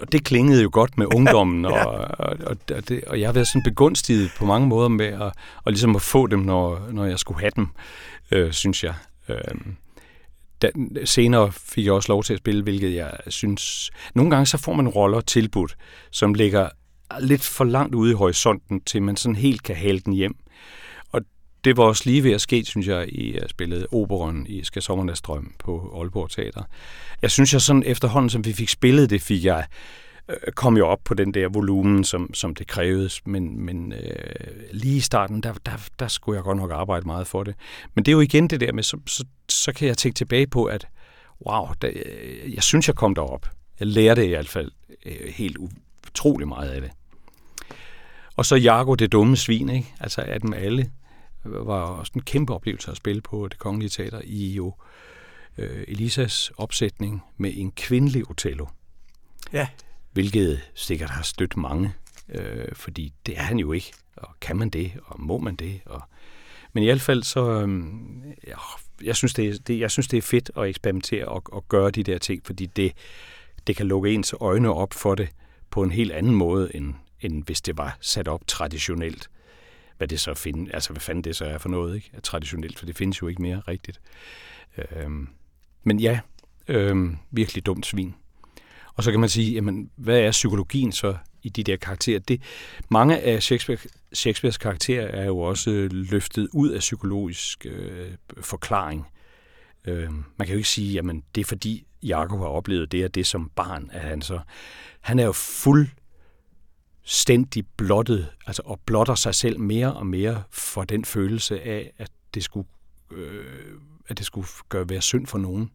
og 0.00 0.12
det 0.12 0.24
klingede 0.24 0.62
jo 0.62 0.70
godt 0.72 0.98
med 0.98 1.06
ungdommen, 1.16 1.64
og, 1.64 1.72
og, 1.72 2.06
og, 2.18 2.56
og, 2.76 2.88
det, 2.88 3.04
og 3.04 3.20
jeg 3.20 3.28
har 3.28 3.32
været 3.32 3.48
sådan 3.48 3.62
begunstiget 3.62 4.30
på 4.38 4.44
mange 4.44 4.68
måder 4.68 4.88
med 4.88 5.06
at, 5.06 5.32
og 5.64 5.72
ligesom 5.72 5.96
at 5.96 6.02
få 6.02 6.26
dem, 6.26 6.38
når, 6.38 6.88
når 6.90 7.04
jeg 7.04 7.18
skulle 7.18 7.40
have 7.40 7.52
dem, 7.56 7.68
øh, 8.30 8.52
synes 8.52 8.84
jeg. 8.84 8.94
Øhm, 9.28 9.76
da, 10.62 10.70
senere 11.04 11.52
fik 11.52 11.84
jeg 11.84 11.92
også 11.92 12.12
lov 12.12 12.24
til 12.24 12.32
at 12.32 12.38
spille, 12.38 12.62
hvilket 12.62 12.94
jeg 12.94 13.12
synes... 13.26 13.90
Nogle 14.14 14.30
gange 14.30 14.46
så 14.46 14.58
får 14.58 14.72
man 14.72 14.88
roller 14.88 15.20
tilbudt, 15.20 15.76
som 16.10 16.34
ligger 16.34 16.68
lidt 17.20 17.42
for 17.42 17.64
langt 17.64 17.94
ude 17.94 18.10
i 18.10 18.14
horisonten, 18.14 18.80
til 18.80 19.02
man 19.02 19.16
sådan 19.16 19.36
helt 19.36 19.62
kan 19.62 19.76
hale 19.76 20.00
den 20.00 20.12
hjem. 20.12 20.36
Og 21.12 21.20
det 21.64 21.76
var 21.76 21.84
også 21.84 22.02
lige 22.06 22.24
ved 22.24 22.32
at 22.32 22.40
ske, 22.40 22.64
synes 22.64 22.86
jeg, 22.86 23.08
i 23.08 23.34
at 23.34 23.50
spille 23.50 23.86
Operon 23.92 24.46
i 24.48 24.64
Skal 24.64 24.82
Sommernes 24.82 25.20
Drøm 25.20 25.54
på 25.58 25.98
Aalborg 26.00 26.30
Teater. 26.30 26.62
Jeg 27.22 27.30
synes, 27.30 27.52
jeg 27.52 27.60
sådan 27.60 27.82
efterhånden, 27.86 28.30
som 28.30 28.44
vi 28.44 28.52
fik 28.52 28.68
spillet 28.68 29.10
det, 29.10 29.22
fik 29.22 29.44
jeg 29.44 29.66
Øh, 30.28 30.52
kom 30.54 30.76
jo 30.76 30.86
op 30.86 31.00
på 31.04 31.14
den 31.14 31.34
der 31.34 31.48
volumen, 31.48 32.04
som, 32.04 32.34
som 32.34 32.54
det 32.54 32.66
krævedes, 32.66 33.26
men, 33.26 33.60
men 33.60 33.92
øh, 33.92 34.00
lige 34.70 34.96
i 34.96 35.00
starten, 35.00 35.42
der, 35.42 35.52
der, 35.66 35.88
der 35.98 36.08
skulle 36.08 36.36
jeg 36.36 36.44
godt 36.44 36.58
nok 36.58 36.70
arbejde 36.70 37.06
meget 37.06 37.26
for 37.26 37.44
det. 37.44 37.54
Men 37.94 38.04
det 38.04 38.12
er 38.12 38.14
jo 38.14 38.20
igen 38.20 38.50
det 38.50 38.60
der 38.60 38.72
med, 38.72 38.82
så, 38.82 38.98
så, 39.06 39.24
så 39.48 39.72
kan 39.72 39.88
jeg 39.88 39.98
tænke 39.98 40.16
tilbage 40.16 40.46
på, 40.46 40.64
at 40.64 40.88
wow, 41.46 41.66
der, 41.82 41.90
øh, 41.94 42.54
jeg 42.54 42.62
synes, 42.62 42.88
jeg 42.88 42.96
kom 42.96 43.14
derop. 43.14 43.46
Jeg 43.80 43.86
lærte 43.86 44.26
i 44.26 44.28
hvert 44.28 44.48
fald 44.48 44.70
øh, 45.06 45.28
helt 45.28 45.56
utrolig 46.06 46.48
meget 46.48 46.70
af 46.70 46.80
det. 46.80 46.90
Og 48.36 48.46
så 48.46 48.56
Jago, 48.56 48.94
det 48.94 49.12
dumme 49.12 49.36
svin, 49.36 49.68
ikke? 49.68 49.94
altså 50.00 50.20
af 50.20 50.40
dem 50.40 50.52
alle, 50.52 50.90
øh, 51.46 51.66
var 51.66 51.80
også 51.80 52.12
en 52.14 52.22
kæmpe 52.22 52.54
oplevelse 52.54 52.90
at 52.90 52.96
spille 52.96 53.20
på 53.20 53.48
det 53.48 53.58
kongelige 53.58 53.88
teater 53.88 54.20
i 54.24 54.52
jo 54.52 54.74
øh, 55.58 55.84
Elisas 55.88 56.52
opsætning 56.56 57.22
med 57.36 57.52
en 57.56 57.72
kvindelig 57.72 58.30
Otello. 58.30 58.66
Ja. 59.52 59.68
Hvilket 60.12 60.60
sikkert 60.74 61.10
har 61.10 61.22
stødt 61.22 61.56
mange, 61.56 61.94
øh, 62.28 62.64
fordi 62.72 63.12
det 63.26 63.38
er 63.38 63.42
han 63.42 63.58
jo 63.58 63.72
ikke. 63.72 63.92
Og 64.16 64.28
kan 64.40 64.56
man 64.56 64.70
det, 64.70 64.92
og 65.04 65.20
må 65.20 65.38
man 65.38 65.56
det? 65.56 65.80
Og... 65.86 66.02
Men 66.72 66.82
i 66.82 66.86
hvert 66.86 67.00
fald 67.00 67.22
så, 67.22 67.50
øh, 67.50 67.84
ja, 68.46 68.56
jeg, 69.02 69.16
synes, 69.16 69.34
det 69.34 69.48
er, 69.48 69.58
det, 69.66 69.80
jeg 69.80 69.90
synes, 69.90 70.08
det 70.08 70.16
er 70.16 70.22
fedt 70.22 70.50
at 70.56 70.68
eksperimentere 70.68 71.24
og, 71.24 71.42
og 71.52 71.68
gøre 71.68 71.90
de 71.90 72.02
der 72.02 72.18
ting, 72.18 72.46
fordi 72.46 72.66
det, 72.66 72.92
det 73.66 73.76
kan 73.76 73.86
lukke 73.86 74.10
ens 74.10 74.34
øjne 74.40 74.72
op 74.72 74.94
for 74.94 75.14
det 75.14 75.28
på 75.70 75.82
en 75.82 75.90
helt 75.90 76.12
anden 76.12 76.34
måde, 76.34 76.76
end, 76.76 76.94
end 77.20 77.44
hvis 77.44 77.60
det 77.60 77.78
var 77.78 77.98
sat 78.00 78.28
op 78.28 78.46
traditionelt. 78.46 79.30
Hvad 79.96 80.08
det 80.08 80.20
så 80.20 80.34
find, 80.34 80.68
altså 80.74 80.92
hvad 80.92 81.00
fanden 81.00 81.24
det 81.24 81.36
så 81.36 81.44
er 81.44 81.58
for 81.58 81.68
noget, 81.68 81.96
ikke? 81.96 82.20
Traditionelt, 82.22 82.78
for 82.78 82.86
det 82.86 82.96
findes 82.96 83.22
jo 83.22 83.28
ikke 83.28 83.42
mere 83.42 83.62
rigtigt. 83.68 84.00
Øhm, 84.78 85.28
men 85.82 86.00
ja, 86.00 86.20
øhm, 86.68 87.16
virkelig 87.30 87.66
dumt 87.66 87.86
svin. 87.86 88.14
Og 88.98 89.04
så 89.04 89.10
kan 89.10 89.20
man 89.20 89.28
sige, 89.28 89.52
jamen, 89.52 89.90
hvad 89.96 90.20
er 90.20 90.30
psykologien 90.30 90.92
så 90.92 91.16
i 91.42 91.48
de 91.48 91.64
der 91.64 91.76
karakterer? 91.76 92.18
Det, 92.18 92.42
mange 92.88 93.18
af 93.20 93.42
Shakespeare, 93.42 93.78
Shakespeares 94.12 94.58
karakterer 94.58 95.06
er 95.06 95.24
jo 95.24 95.38
også 95.38 95.88
løftet 95.90 96.48
ud 96.52 96.70
af 96.70 96.78
psykologisk 96.80 97.66
øh, 97.66 98.10
forklaring. 98.40 99.06
Øh, 99.84 100.12
man 100.12 100.46
kan 100.46 100.48
jo 100.48 100.56
ikke 100.56 100.68
sige, 100.68 100.92
jamen 100.92 101.22
det 101.34 101.40
er 101.40 101.44
fordi 101.44 101.86
Jakob 102.02 102.38
har 102.38 102.46
oplevet 102.46 102.92
det 102.92 103.04
og 103.04 103.14
det 103.14 103.26
som 103.26 103.50
barn, 103.56 103.90
at 103.92 104.00
han 104.00 104.22
så... 104.22 104.40
Han 105.00 105.18
er 105.18 105.24
jo 105.24 105.32
fuld 105.32 105.88
stændig 107.02 107.66
blottet, 107.76 108.28
altså 108.46 108.62
og 108.64 108.80
blotter 108.86 109.14
sig 109.14 109.34
selv 109.34 109.60
mere 109.60 109.94
og 109.94 110.06
mere 110.06 110.42
for 110.50 110.84
den 110.84 111.04
følelse 111.04 111.60
af, 111.60 111.92
at 111.98 112.10
det 112.34 112.44
skulle, 112.44 112.68
øh, 113.10 113.74
at 114.08 114.18
det 114.18 114.26
skulle 114.26 114.46
gøre 114.68 114.88
være 114.88 115.02
synd 115.02 115.26
for 115.26 115.38
nogen. 115.38 115.70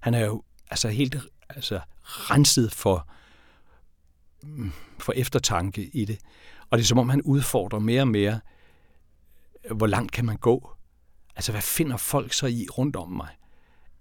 Han 0.00 0.14
er 0.14 0.24
jo 0.24 0.42
altså 0.70 0.88
helt 0.88 1.16
altså, 1.48 1.80
renset 2.04 2.72
for, 2.72 3.08
for 4.98 5.12
eftertanke 5.12 5.90
i 5.92 6.04
det. 6.04 6.18
Og 6.70 6.78
det 6.78 6.84
er 6.84 6.86
som 6.86 6.98
om, 6.98 7.08
han 7.08 7.22
udfordrer 7.22 7.78
mere 7.78 8.00
og 8.00 8.08
mere, 8.08 8.40
hvor 9.70 9.86
langt 9.86 10.12
kan 10.12 10.24
man 10.24 10.36
gå? 10.36 10.70
Altså, 11.36 11.52
hvad 11.52 11.62
finder 11.62 11.96
folk 11.96 12.32
så 12.32 12.46
i 12.46 12.66
rundt 12.78 12.96
om 12.96 13.08
mig? 13.10 13.28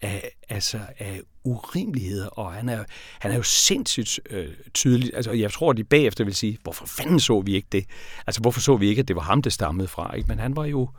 Af, 0.01 0.29
altså, 0.49 0.79
af 0.97 1.21
urimeligheder, 1.43 2.27
og 2.27 2.53
han 2.53 2.69
er, 2.69 2.83
han 3.19 3.31
er 3.31 3.35
jo 3.35 3.43
sindssygt 3.43 4.19
øh, 4.29 4.53
tydelig. 4.73 5.11
Altså, 5.15 5.31
jeg 5.31 5.51
tror, 5.51 5.71
at 5.71 5.77
de 5.77 5.83
bagefter 5.83 6.23
vil 6.23 6.35
sige, 6.35 6.57
hvorfor 6.63 6.85
fanden 6.85 7.19
så 7.19 7.41
vi 7.41 7.55
ikke 7.55 7.67
det? 7.71 7.85
Altså, 8.27 8.41
hvorfor 8.41 8.61
så 8.61 8.77
vi 8.77 8.87
ikke, 8.87 8.99
at 8.99 9.07
det 9.07 9.15
var 9.15 9.21
ham, 9.21 9.41
det 9.41 9.53
stammede 9.53 9.87
fra? 9.87 10.15
Ikke? 10.15 10.27
Men 10.27 10.39
han 10.39 10.55
var 10.55 10.65
jo, 10.65 10.89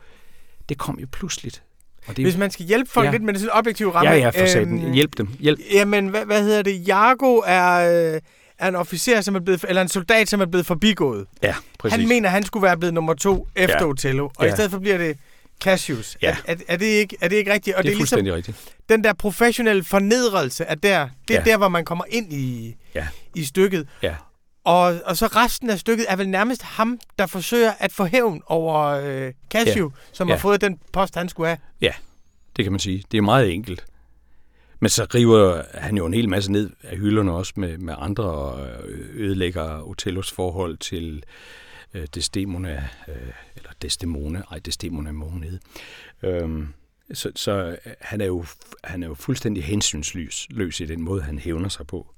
det 0.68 0.78
kom 0.78 0.98
jo 0.98 1.06
pludseligt. 1.12 1.64
Og 2.06 2.16
det, 2.16 2.24
Hvis 2.24 2.36
man 2.36 2.50
skal 2.50 2.66
hjælpe 2.66 2.90
folk 2.90 3.06
ja. 3.06 3.10
lidt 3.10 3.22
med 3.22 3.34
sådan 3.34 3.46
en 3.46 3.50
objektiv 3.50 3.88
ramme. 3.88 4.10
Ja, 4.10 4.16
ja, 4.16 4.28
for 4.28 4.46
satan. 4.46 4.84
Øhm, 4.84 4.92
Hjælp 4.92 5.18
dem. 5.18 5.28
Hjælp. 5.40 5.60
Jamen, 5.72 6.08
hvad, 6.08 6.24
hvad 6.24 6.42
hedder 6.42 6.62
det? 6.62 6.88
Jago 6.88 7.40
er, 7.46 8.14
øh, 8.14 8.20
er 8.58 8.68
en 8.68 8.74
officer, 8.74 9.20
som 9.20 9.34
er 9.34 9.40
blevet, 9.40 9.64
eller 9.68 9.82
en 9.82 9.88
soldat, 9.88 10.28
som 10.28 10.40
er 10.40 10.46
blevet 10.46 10.66
forbigået. 10.66 11.26
Ja, 11.42 11.54
præcis. 11.78 11.98
Han 11.98 12.08
mener, 12.08 12.28
han 12.28 12.44
skulle 12.44 12.62
være 12.62 12.76
blevet 12.76 12.94
nummer 12.94 13.14
to 13.14 13.48
efter 13.56 13.76
ja. 13.80 13.86
Otello, 13.86 14.30
og 14.36 14.46
ja. 14.46 14.52
i 14.52 14.56
stedet 14.56 14.70
for 14.70 14.78
bliver 14.78 14.98
det 14.98 15.16
Cassius. 15.60 16.16
Ja. 16.22 16.28
Er, 16.28 16.52
er, 16.52 16.56
er, 16.68 16.76
det 16.76 16.86
ikke, 16.86 17.16
er 17.20 17.28
det 17.28 17.36
ikke 17.36 17.52
rigtigt? 17.52 17.76
Og 17.76 17.82
det 17.82 17.88
er, 17.88 17.92
det 17.92 17.96
er 17.96 18.00
fuldstændig 18.00 18.34
ligesom, 18.34 18.54
rigtigt. 18.54 18.74
Den 18.88 19.04
der 19.04 19.12
professionelle 19.12 19.84
fornedrelse 19.84 20.64
er 20.64 20.74
der. 20.74 21.08
Det 21.28 21.36
er 21.36 21.42
ja. 21.46 21.50
der, 21.50 21.56
hvor 21.56 21.68
man 21.68 21.84
kommer 21.84 22.04
ind 22.08 22.32
i, 22.32 22.76
ja. 22.94 23.06
i 23.34 23.44
stykket. 23.44 23.88
Ja. 24.02 24.14
Og, 24.64 25.00
og 25.04 25.16
så 25.16 25.26
resten 25.26 25.70
af 25.70 25.78
stykket 25.78 26.06
er 26.08 26.16
vel 26.16 26.28
nærmest 26.28 26.62
ham, 26.62 26.98
der 27.18 27.26
forsøger 27.26 27.72
at 27.78 27.92
få 27.92 28.04
hævn 28.04 28.42
over 28.46 28.84
øh, 28.84 29.32
Cassio, 29.50 29.92
ja. 29.94 30.00
som 30.12 30.28
ja. 30.28 30.34
har 30.34 30.40
fået 30.40 30.60
den 30.60 30.78
post, 30.92 31.14
han 31.14 31.28
skulle 31.28 31.46
have. 31.46 31.58
Ja, 31.80 31.92
det 32.56 32.64
kan 32.64 32.72
man 32.72 32.78
sige. 32.78 33.04
Det 33.12 33.18
er 33.18 33.22
meget 33.22 33.52
enkelt. 33.52 33.84
Men 34.80 34.88
så 34.88 35.06
river 35.14 35.62
han 35.74 35.96
jo 35.96 36.06
en 36.06 36.14
hel 36.14 36.28
masse 36.28 36.52
ned 36.52 36.70
af 36.82 36.96
hylderne 36.96 37.32
også 37.32 37.52
med, 37.56 37.78
med 37.78 37.94
andre 37.98 38.24
og 38.24 38.68
ødelægger 39.14 39.82
Othellos 39.82 40.32
forhold 40.32 40.76
til 40.76 41.24
øh, 41.94 42.06
Desdemona, 42.14 42.88
øh, 43.08 43.16
eller 43.56 43.70
Desdemona, 43.82 44.42
ej 44.50 44.58
Desdemona 44.58 45.10
hedde. 45.42 45.58
Øhm, 46.22 46.68
så, 47.12 47.32
så 47.34 47.76
han, 48.00 48.20
er 48.20 48.26
jo, 48.26 48.44
han 48.84 49.02
er 49.02 49.06
jo 49.06 49.14
fuldstændig 49.14 49.64
hensynsløs 49.64 50.46
løs 50.50 50.80
i 50.80 50.86
den 50.86 51.02
måde, 51.02 51.22
han 51.22 51.38
hævner 51.38 51.68
sig 51.68 51.86
på. 51.86 52.14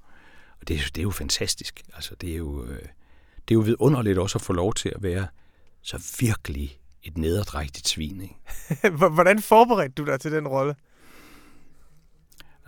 Det, 0.68 0.90
det 0.94 0.98
er 0.98 1.02
jo 1.02 1.10
fantastisk. 1.10 1.82
Altså, 1.94 2.14
det 2.20 2.32
er 2.32 2.36
jo, 2.36 2.64
øh, 2.64 2.78
det 3.48 3.50
er 3.50 3.54
jo 3.54 3.60
vidunderligt 3.60 4.18
også 4.18 4.38
at 4.38 4.42
få 4.42 4.52
lov 4.52 4.74
til 4.74 4.92
at 4.96 5.02
være 5.02 5.26
så 5.82 6.16
virkelig 6.20 6.78
et 7.02 7.18
nederdrægtigt 7.18 7.88
svin. 7.88 8.20
Ikke? 8.20 8.98
Hvordan 9.14 9.42
forberedte 9.42 9.92
du 9.92 10.04
dig 10.04 10.20
til 10.20 10.32
den 10.32 10.48
rolle? 10.48 10.74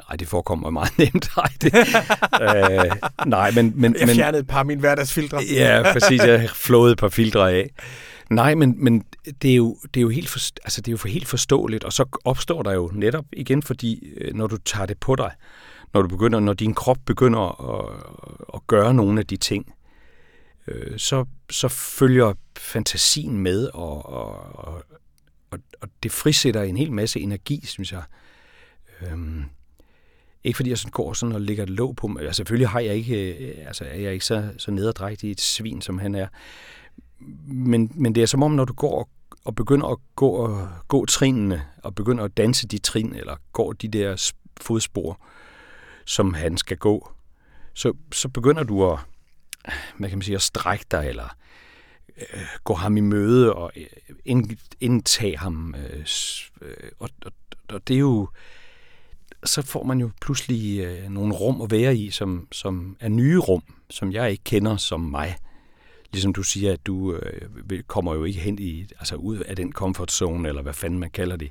Nej, 0.09 0.17
det 0.17 0.29
forekommer 0.29 0.71
meget 0.71 0.99
nemt. 0.99 1.29
Nej, 1.37 1.53
det, 1.61 1.75
øh, 2.43 3.11
nej 3.27 3.51
men, 3.51 3.73
men... 3.77 3.97
Jeg 4.01 4.09
fjernede 4.09 4.41
et 4.41 4.47
par 4.47 4.59
af 4.59 4.67
mine 4.67 4.81
hverdagsfiltre. 4.81 5.39
ja, 5.55 5.93
præcis. 5.93 6.21
Jeg 6.23 6.51
flåede 6.51 6.93
et 6.93 6.99
par 6.99 7.09
filtre 7.09 7.53
af. 7.53 7.71
Nej, 8.31 8.55
men, 8.55 8.85
men 8.85 9.05
det, 9.43 9.51
er 9.51 9.55
jo, 9.57 9.77
det, 9.95 10.01
er 10.01 10.03
jo 10.03 10.09
helt 10.09 10.29
for, 10.29 10.38
altså 10.64 10.81
det 10.81 10.88
er 10.88 10.93
jo 10.93 10.97
for 10.97 11.09
helt 11.09 11.29
forståeligt, 11.29 11.85
og 11.85 11.93
så 11.93 12.05
opstår 12.25 12.62
der 12.62 12.73
jo 12.73 12.91
netop 12.95 13.25
igen, 13.33 13.62
fordi 13.62 14.12
øh, 14.17 14.35
når 14.35 14.47
du 14.47 14.57
tager 14.57 14.87
det 14.87 14.99
på 14.99 15.17
dig, 15.17 15.33
når 15.95 16.03
du 16.03 16.09
begynder, 16.09 16.41
når 16.41 16.53
din 16.53 16.75
krop 16.75 16.99
begynder 17.07 17.71
at, 17.75 17.97
at 18.55 18.61
gøre 18.67 18.95
nogle 18.95 19.21
af 19.21 19.27
de 19.27 19.37
ting, 19.37 19.75
øh, 20.67 20.99
så, 20.99 21.25
så 21.51 21.69
følger 21.69 22.33
fantasien 22.59 23.38
med, 23.38 23.69
og, 23.75 24.07
og, 24.07 24.85
og, 25.51 25.59
og 25.81 25.88
det 26.03 26.12
frisætter 26.12 26.62
en 26.62 26.77
hel 26.77 26.93
masse 26.93 27.21
energi, 27.21 27.67
synes 27.67 27.93
jeg. 27.93 28.03
Øhm, 29.03 29.45
ikke 30.45 30.57
fordi 30.57 30.71
jeg 30.71 30.79
sådan 30.79 30.91
går 30.91 31.12
sådan 31.12 31.35
og 31.35 31.41
lægger 31.41 31.62
et 31.62 31.71
låg 31.71 31.97
på 31.97 32.07
mig. 32.07 32.23
Altså, 32.23 32.37
selvfølgelig 32.37 32.69
har 32.69 32.81
jeg 32.81 32.95
ikke, 32.95 33.35
øh, 33.35 33.67
altså, 33.67 33.85
er 33.85 33.99
jeg 33.99 34.12
ikke 34.12 34.25
så, 34.25 34.49
så 34.59 34.71
nederdrægtig 34.71 35.31
et 35.31 35.41
svin, 35.41 35.81
som 35.81 35.99
han 35.99 36.14
er. 36.14 36.27
Men, 37.47 37.93
men 37.95 38.15
det 38.15 38.23
er 38.23 38.27
som 38.27 38.43
om, 38.43 38.51
når 38.51 38.65
du 38.65 38.73
går 38.73 38.99
og, 38.99 39.09
og 39.45 39.55
begynder 39.55 39.87
at 39.87 39.99
gå, 40.17 40.29
og, 40.31 40.69
gå 40.89 41.07
trinene, 41.07 41.63
og 41.83 41.95
begynder 41.95 42.25
at 42.25 42.37
danse 42.37 42.69
de 42.69 42.79
trin, 42.79 43.15
eller 43.15 43.37
går 43.53 43.73
de 43.73 43.89
der 43.89 44.31
fodspor, 44.61 45.21
som 46.05 46.35
han 46.35 46.57
skal 46.57 46.77
gå, 46.77 47.11
så, 47.75 47.93
så 48.13 48.29
begynder 48.29 48.63
du 48.63 48.91
at, 48.91 48.99
hvad 49.99 50.09
kan 50.09 50.19
man 50.19 50.23
sige, 50.23 50.35
at 50.35 50.43
strække 50.43 50.85
dig, 50.91 51.07
eller 51.09 51.37
øh, 52.17 52.47
gå 52.65 52.75
ham 52.75 52.97
i 52.97 53.01
møde 53.01 53.55
og 53.55 53.73
øh, 53.77 53.87
ind, 54.25 54.51
indtage 54.81 55.39
ham. 55.39 55.75
Øh, 55.75 56.07
øh, 56.63 56.91
og, 56.99 57.11
og, 57.25 57.33
og 57.69 57.89
det 57.89 57.95
er 57.95 58.01
jo, 58.01 58.29
så 59.45 59.63
får 59.63 59.85
man 59.85 60.01
jo 60.01 60.11
pludselig 60.21 60.81
øh, 60.81 61.09
nogle 61.09 61.35
rum 61.35 61.61
at 61.61 61.71
være 61.71 61.97
i, 61.97 62.11
som, 62.11 62.49
som 62.53 62.97
er 63.01 63.09
nye 63.09 63.39
rum, 63.39 63.63
som 63.91 64.13
jeg 64.13 64.31
ikke 64.31 64.45
kender 64.45 64.77
som 64.77 65.01
mig. 65.01 65.37
Ligesom 66.12 66.33
du 66.33 66.42
siger, 66.42 66.73
at 66.73 66.87
du 66.87 67.14
øh, 67.14 67.83
kommer 67.87 68.14
jo 68.14 68.25
ikke 68.25 68.40
hen 68.40 68.59
i, 68.59 68.87
altså 68.99 69.14
ud 69.14 69.38
af 69.38 69.57
den 69.57 69.73
comfort 69.73 70.12
zone, 70.12 70.49
eller 70.49 70.62
hvad 70.62 70.73
fanden 70.73 70.99
man 70.99 71.11
kalder 71.11 71.37
det, 71.37 71.51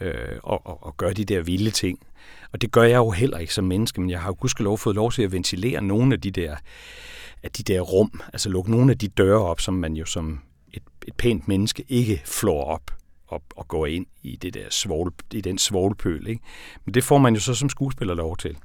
øh, 0.00 0.14
og, 0.42 0.66
og, 0.66 0.86
og 0.86 0.96
gør 0.96 1.12
de 1.12 1.24
der 1.24 1.42
vilde 1.42 1.70
ting. 1.70 1.98
Og 2.52 2.62
det 2.62 2.72
gør 2.72 2.82
jeg 2.82 2.96
jo 2.96 3.10
heller 3.10 3.38
ikke 3.38 3.54
som 3.54 3.64
menneske, 3.64 4.00
men 4.00 4.10
jeg 4.10 4.20
har 4.20 4.28
jo 4.28 4.36
gudskelov 4.40 4.78
fået 4.78 4.96
lov 4.96 5.12
til 5.12 5.22
at 5.22 5.32
ventilere 5.32 5.82
nogle 5.82 6.14
af 6.14 6.20
de 6.20 6.30
der, 6.30 6.56
af 7.42 7.50
de 7.50 7.62
der 7.62 7.80
rum, 7.80 8.20
altså 8.32 8.48
lukke 8.48 8.70
nogle 8.70 8.92
af 8.92 8.98
de 8.98 9.08
døre 9.08 9.38
op, 9.38 9.60
som 9.60 9.74
man 9.74 9.94
jo 9.94 10.04
som 10.04 10.40
et, 10.72 10.82
et 11.06 11.14
pænt 11.14 11.48
menneske 11.48 11.84
ikke 11.88 12.22
flår 12.24 12.64
op 12.64 12.90
og, 13.26 13.42
og 13.56 13.68
går 13.68 13.86
ind 13.86 14.06
i, 14.22 14.36
det 14.36 14.54
der 14.54 14.70
svogl, 14.70 15.12
i 15.32 15.40
den 15.40 15.58
svoglpøl. 15.58 16.26
Ikke? 16.26 16.42
Men 16.84 16.94
det 16.94 17.04
får 17.04 17.18
man 17.18 17.34
jo 17.34 17.40
så 17.40 17.54
som 17.54 17.68
skuespiller 17.68 18.14
lov 18.14 18.36
til. 18.36 18.56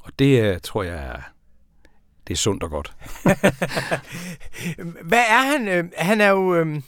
Og 0.00 0.12
det 0.18 0.42
øh, 0.42 0.60
tror 0.60 0.82
jeg 0.82 0.94
er, 0.94 1.22
det 2.28 2.34
er 2.34 2.38
sundt 2.38 2.62
og 2.62 2.70
godt. 2.70 2.92
Hvad 5.04 5.18
er 5.28 5.42
han? 5.52 5.68
Øh, 5.68 5.84
han 5.96 6.20
er 6.20 6.28
jo... 6.30 6.54
Øh, 6.54 6.80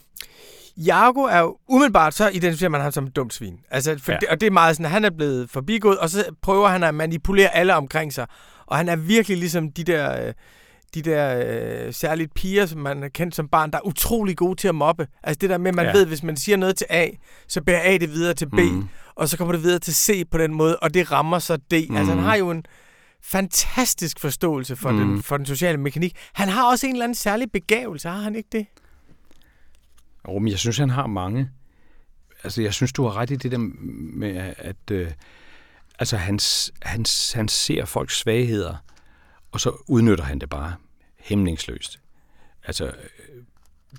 Jago 0.87 1.21
er 1.23 1.39
jo 1.39 1.57
umiddelbart, 1.69 2.15
så 2.15 2.29
identificerer 2.29 2.71
man 2.71 2.81
ham 2.81 2.93
som 2.93 3.05
et 3.07 3.17
dumt 3.17 3.35
svin. 3.35 3.59
Altså, 3.71 3.99
for 4.03 4.13
Ja. 4.13 4.19
det, 4.21 4.29
og 4.29 4.41
det 4.41 4.47
er 4.47 4.51
meget 4.51 4.77
sådan, 4.77 4.87
at 4.87 4.93
han 4.93 5.05
er 5.05 5.11
blevet 5.11 5.51
forbigået, 5.51 5.99
og 5.99 6.11
så 6.11 6.25
prøver 6.43 6.69
han 6.69 6.83
at 6.83 6.95
manipulere 6.95 7.55
alle 7.57 7.75
omkring 7.75 8.13
sig. 8.13 8.27
Og 8.67 8.77
han 8.77 8.89
er 8.89 8.97
virkelig 8.97 9.39
ligesom 9.39 9.73
de 9.73 9.85
der... 9.85 10.27
Øh, 10.27 10.33
de 10.95 11.03
der 11.03 11.43
øh, 11.87 11.93
særligt 11.95 12.35
piger, 12.35 12.67
som 12.67 12.81
man 12.81 13.03
har 13.03 13.09
kendt 13.09 13.35
som 13.35 13.49
barn, 13.49 13.71
der 13.71 13.79
er 13.79 13.87
utrolig 13.87 14.37
gode 14.37 14.57
til 14.61 14.69
at 14.69 14.75
mobbe. 14.75 15.07
Altså 15.23 15.39
det 15.41 15.51
der 15.51 15.59
med, 15.59 15.69
at 15.69 15.75
man 15.75 15.87
ja. 15.87 15.93
Ved, 15.93 16.07
hvis 16.07 16.23
man 16.23 16.37
siger 16.37 16.57
noget 16.57 16.77
til 16.77 16.87
A, 16.91 17.09
så 17.49 17.61
bærer 17.63 17.81
A 17.95 17.97
det 17.97 18.13
videre 18.13 18.35
til 18.35 18.49
B, 18.51 18.55
mm. 18.55 18.89
Og 19.15 19.29
så 19.29 19.37
kommer 19.37 19.53
det 19.53 19.63
videre 19.63 19.79
til 19.79 19.95
C 19.95 20.25
på 20.31 20.39
den 20.39 20.55
måde, 20.55 20.77
og 20.77 20.95
det 20.95 21.13
rammer 21.13 21.39
så 21.39 21.57
D. 21.57 21.73
Mm. 21.91 21.97
Altså 21.97 22.13
han 22.13 22.17
Mhm. 22.17 22.25
har 22.27 22.37
jo 22.37 22.51
en 22.51 22.65
fantastisk 23.27 24.21
forståelse 24.21 24.77
for, 24.77 24.91
mm. 24.91 24.99
den, 24.99 25.23
for 25.23 25.37
den 25.37 25.47
sociale 25.47 25.79
mekanik. 25.79 26.17
Han 26.33 26.49
har 26.49 26.71
også 26.71 26.87
en 26.87 26.93
eller 26.93 27.05
anden 27.05 27.15
særlig 27.15 27.53
begævelse, 27.53 28.09
har 28.09 28.21
han 28.21 28.35
ikke 28.35 28.49
det? 28.53 28.67
Jo, 30.29 30.39
men 30.39 30.49
jeg 30.51 30.59
synes, 30.59 30.79
han 30.79 30.91
har 30.91 31.07
mange. 31.07 31.51
Altså, 32.45 32.63
jeg 32.63 32.75
synes, 32.75 32.93
du 32.93 33.03
har 33.03 33.17
ret 33.17 33.31
i 33.31 33.37
det 33.37 33.53
der 33.53 33.59
med, 33.59 34.55
at 34.59 34.91
øh, 34.91 35.11
altså, 35.99 36.17
han, 36.17 36.39
han, 36.83 37.05
han 37.35 37.49
ser 37.49 37.85
folks 37.85 38.19
svagheder, 38.19 38.77
og 39.53 39.61
så 39.61 39.85
udnytter 39.89 40.25
han 40.25 40.39
det 40.39 40.51
bare 40.51 40.75
hæmningsløst. 41.21 42.01
Altså, 42.65 42.87
øh, 42.87 43.43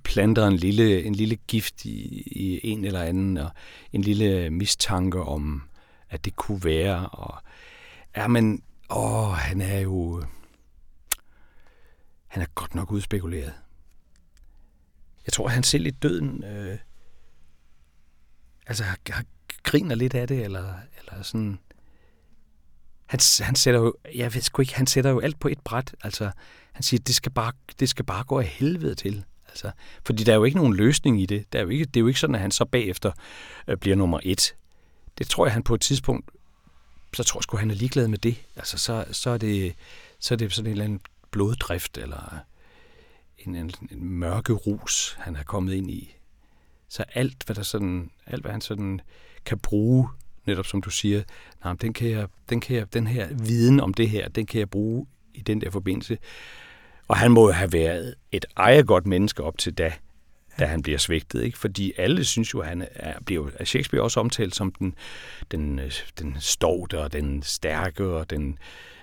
planter 0.03 0.47
en 0.47 0.57
lille, 0.57 1.03
en 1.03 1.15
lille 1.15 1.35
gift 1.35 1.85
i, 1.85 2.23
i 2.25 2.67
en 2.67 2.85
eller 2.85 3.01
anden, 3.01 3.37
og 3.37 3.49
en 3.93 4.01
lille 4.01 4.49
mistanke 4.49 5.21
om, 5.21 5.63
at 6.09 6.25
det 6.25 6.35
kunne 6.35 6.63
være. 6.63 7.09
Og, 7.09 7.35
ja, 8.17 8.27
men 8.27 8.63
åh, 8.89 9.33
han 9.33 9.61
er 9.61 9.79
jo... 9.79 10.23
Han 12.27 12.41
er 12.41 12.47
godt 12.55 12.75
nok 12.75 12.91
udspekuleret. 12.91 13.53
Jeg 15.25 15.33
tror, 15.33 15.47
han 15.47 15.63
selv 15.63 15.85
i 15.85 15.91
døden... 15.91 16.43
Øh, 16.43 16.77
altså, 18.67 18.83
har, 18.83 18.97
har, 19.09 19.23
griner 19.63 19.95
lidt 19.95 20.13
af 20.13 20.27
det, 20.27 20.43
eller, 20.43 20.73
eller 20.99 21.23
sådan... 21.23 21.59
Han, 23.05 23.19
han 23.39 23.55
sætter 23.55 23.79
jo... 23.79 23.95
Jeg 24.15 24.33
ved 24.33 24.41
sgu 24.41 24.61
ikke, 24.61 24.75
han 24.75 24.87
sætter 24.87 25.11
jo 25.11 25.19
alt 25.19 25.39
på 25.39 25.47
et 25.47 25.59
bræt. 25.59 25.95
Altså, 26.03 26.31
han 26.71 26.83
siger, 26.83 27.01
det 27.07 27.15
skal 27.15 27.31
bare, 27.31 27.53
det 27.79 27.89
skal 27.89 28.05
bare 28.05 28.23
gå 28.23 28.39
af 28.39 28.45
helvede 28.45 28.95
til. 28.95 29.25
Altså, 29.47 29.71
fordi 30.05 30.23
der 30.23 30.31
er 30.31 30.35
jo 30.37 30.43
ikke 30.43 30.57
nogen 30.57 30.75
løsning 30.75 31.21
i 31.21 31.25
det. 31.25 31.53
Der 31.53 31.59
er 31.59 31.63
jo 31.63 31.69
ikke, 31.69 31.85
det 31.85 31.97
er 31.97 32.01
jo 32.01 32.07
ikke 32.07 32.19
sådan, 32.19 32.35
at 32.35 32.41
han 32.41 32.51
så 32.51 32.65
bagefter 32.65 33.11
øh, 33.67 33.77
bliver 33.77 33.95
nummer 33.95 34.19
et. 34.23 34.55
Det 35.17 35.29
tror 35.29 35.45
jeg, 35.45 35.53
han 35.53 35.63
på 35.63 35.75
et 35.75 35.81
tidspunkt... 35.81 36.31
Så 37.13 37.23
tror 37.23 37.37
jeg 37.39 37.43
sgu, 37.43 37.57
han 37.57 37.71
er 37.71 37.75
ligeglad 37.75 38.07
med 38.07 38.17
det. 38.17 38.45
Altså, 38.55 38.77
så, 38.77 39.05
så, 39.11 39.29
er 39.29 39.37
det, 39.37 39.75
så 40.19 40.33
er 40.33 40.37
det 40.37 40.53
sådan 40.53 40.67
en 40.67 40.71
eller 40.71 40.85
anden 40.85 41.01
bloddrift, 41.31 41.97
eller 41.97 42.39
en, 43.37 43.55
en, 43.55 43.71
en 43.91 44.03
mørke 44.03 44.53
rus, 44.53 45.17
han 45.19 45.35
er 45.35 45.43
kommet 45.43 45.73
ind 45.73 45.91
i. 45.91 46.15
Så 46.89 47.03
alt, 47.13 47.43
hvad 47.45 47.55
der 47.55 47.63
sådan, 47.63 48.11
alt, 48.25 48.41
hvad 48.41 48.51
han 48.51 48.61
sådan 48.61 49.01
kan 49.45 49.59
bruge, 49.59 50.09
netop 50.45 50.65
som 50.65 50.81
du 50.81 50.89
siger, 50.89 51.23
nej, 51.63 51.73
den, 51.73 51.93
kan 51.93 52.09
jeg, 52.09 52.27
den, 52.49 52.59
kan 52.59 52.75
jeg, 52.75 52.93
den 52.93 53.07
her 53.07 53.27
viden 53.33 53.79
om 53.79 53.93
det 53.93 54.09
her, 54.09 54.29
den 54.29 54.45
kan 54.45 54.59
jeg 54.59 54.69
bruge 54.69 55.07
i 55.33 55.41
den 55.41 55.61
der 55.61 55.71
forbindelse. 55.71 56.17
Og 57.07 57.17
han 57.17 57.31
må 57.31 57.47
jo 57.47 57.51
have 57.51 57.73
været 57.73 58.15
et 58.31 58.45
ejergodt 58.57 59.07
menneske 59.07 59.43
op 59.43 59.57
til 59.57 59.73
da, 59.73 59.93
da 60.59 60.65
han 60.65 60.81
bliver 60.81 60.97
svigtet, 60.97 61.43
ikke? 61.43 61.57
Fordi 61.57 61.93
alle 61.97 62.25
synes 62.25 62.53
jo, 62.53 62.59
at 62.59 62.67
han 62.67 62.87
er, 62.95 63.19
bliver 63.25 63.49
af 63.59 63.67
Shakespeare 63.67 64.03
også 64.03 64.19
omtalt 64.19 64.55
som 64.55 64.71
den, 64.71 64.95
den, 65.51 65.79
øh, 65.79 65.91
den 66.19 66.37
stolte 66.39 66.99
og 66.99 67.13
den 67.13 67.43
stærke 67.43 68.05
og 68.05 68.29
den, 68.29 68.57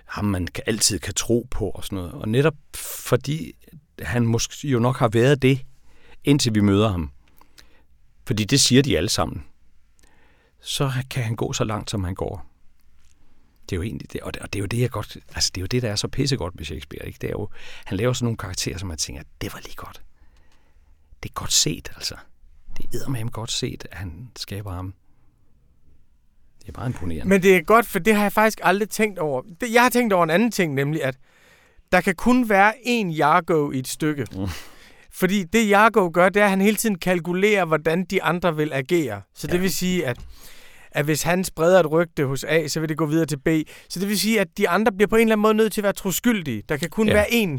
ham 0.04 0.24
man 0.24 0.46
kan, 0.46 0.64
altid 0.66 0.98
kan 0.98 1.14
tro 1.14 1.46
på 1.50 1.68
og 1.68 1.84
sådan 1.84 1.96
noget. 1.96 2.12
Og 2.12 2.28
netop 2.28 2.54
fordi 2.74 3.52
han 4.02 4.26
måske 4.26 4.68
jo 4.68 4.78
nok 4.78 4.98
har 4.98 5.08
været 5.08 5.42
det, 5.42 5.60
indtil 6.24 6.54
vi 6.54 6.60
møder 6.60 6.88
ham. 6.88 7.10
Fordi 8.26 8.44
det 8.44 8.60
siger 8.60 8.82
de 8.82 8.96
alle 8.96 9.08
sammen. 9.08 9.44
Så 10.60 10.92
kan 11.10 11.24
han 11.24 11.36
gå 11.36 11.52
så 11.52 11.64
langt, 11.64 11.90
som 11.90 12.04
han 12.04 12.14
går. 12.14 12.46
Det 13.70 13.72
er 13.72 13.76
jo 13.76 13.82
egentlig 13.82 14.12
det, 14.12 14.20
og 14.20 14.34
det, 14.34 14.42
og 14.42 14.52
det 14.52 14.58
er 14.58 14.60
jo 14.60 14.66
det, 14.66 14.80
jeg 14.80 14.90
godt, 14.90 15.16
altså 15.34 15.50
det 15.54 15.60
er 15.60 15.62
jo 15.62 15.66
det, 15.66 15.82
der 15.82 15.90
er 15.90 15.96
så 15.96 16.08
pissegodt 16.08 16.54
med 16.54 16.64
Shakespeare, 16.64 17.06
ikke? 17.06 17.18
Det 17.20 17.26
er 17.26 17.32
jo, 17.32 17.48
han 17.84 17.98
laver 17.98 18.12
sådan 18.12 18.24
nogle 18.24 18.36
karakterer, 18.36 18.78
som 18.78 18.88
man 18.88 18.98
tænker, 18.98 19.22
det 19.40 19.52
var 19.52 19.60
lige 19.64 19.74
godt. 19.74 20.03
Det 21.24 21.30
er 21.30 21.34
godt 21.34 21.52
set, 21.52 21.92
altså. 21.94 22.14
Det 22.76 22.84
er 22.84 22.88
eddermame 22.96 23.30
godt 23.30 23.52
set, 23.52 23.86
at 23.90 23.98
han 23.98 24.28
skaber 24.36 24.72
ham. 24.72 24.94
Det 26.60 26.68
er 26.68 26.72
meget 26.78 26.88
imponerende. 26.90 27.28
Men 27.28 27.42
det 27.42 27.56
er 27.56 27.62
godt, 27.62 27.86
for 27.86 27.98
det 27.98 28.14
har 28.14 28.22
jeg 28.22 28.32
faktisk 28.32 28.60
aldrig 28.62 28.88
tænkt 28.90 29.18
over. 29.18 29.42
Det, 29.60 29.72
jeg 29.72 29.82
har 29.82 29.88
tænkt 29.90 30.12
over 30.12 30.24
en 30.24 30.30
anden 30.30 30.50
ting, 30.50 30.74
nemlig 30.74 31.04
at 31.04 31.16
der 31.92 32.00
kan 32.00 32.14
kun 32.14 32.48
være 32.48 32.72
én 32.76 33.06
Jargo 33.16 33.70
i 33.70 33.78
et 33.78 33.88
stykke. 33.88 34.26
Mm. 34.32 34.46
Fordi 35.12 35.42
det 35.44 35.68
Jargo 35.70 36.10
gør, 36.12 36.28
det 36.28 36.40
er, 36.40 36.44
at 36.44 36.50
han 36.50 36.60
hele 36.60 36.76
tiden 36.76 36.98
kalkulerer, 36.98 37.64
hvordan 37.64 38.04
de 38.04 38.22
andre 38.22 38.56
vil 38.56 38.72
agere. 38.72 39.22
Så 39.34 39.46
det 39.46 39.54
Ja. 39.54 39.58
vil 39.60 39.74
sige, 39.74 40.06
at, 40.06 40.20
at 40.90 41.04
hvis 41.04 41.22
han 41.22 41.44
spreder 41.44 41.80
et 41.80 41.90
rygte 41.92 42.26
hos 42.26 42.44
A, 42.44 42.66
så 42.68 42.80
vil 42.80 42.88
det 42.88 42.96
gå 42.98 43.06
videre 43.06 43.26
til 43.26 43.38
B. 43.38 43.48
Så 43.88 44.00
det 44.00 44.08
vil 44.08 44.18
sige, 44.20 44.40
at 44.40 44.48
de 44.58 44.68
andre 44.68 44.92
bliver 44.92 45.08
på 45.08 45.16
en 45.16 45.20
eller 45.22 45.34
anden 45.34 45.42
måde 45.42 45.54
nødt 45.54 45.72
til 45.72 45.80
at 45.80 45.84
være 45.84 45.92
troskyldige. 45.92 46.62
Der 46.68 46.76
kan 46.76 46.90
kun 46.90 47.08
Ja. 47.08 47.12
være 47.14 47.26
én. 47.26 47.50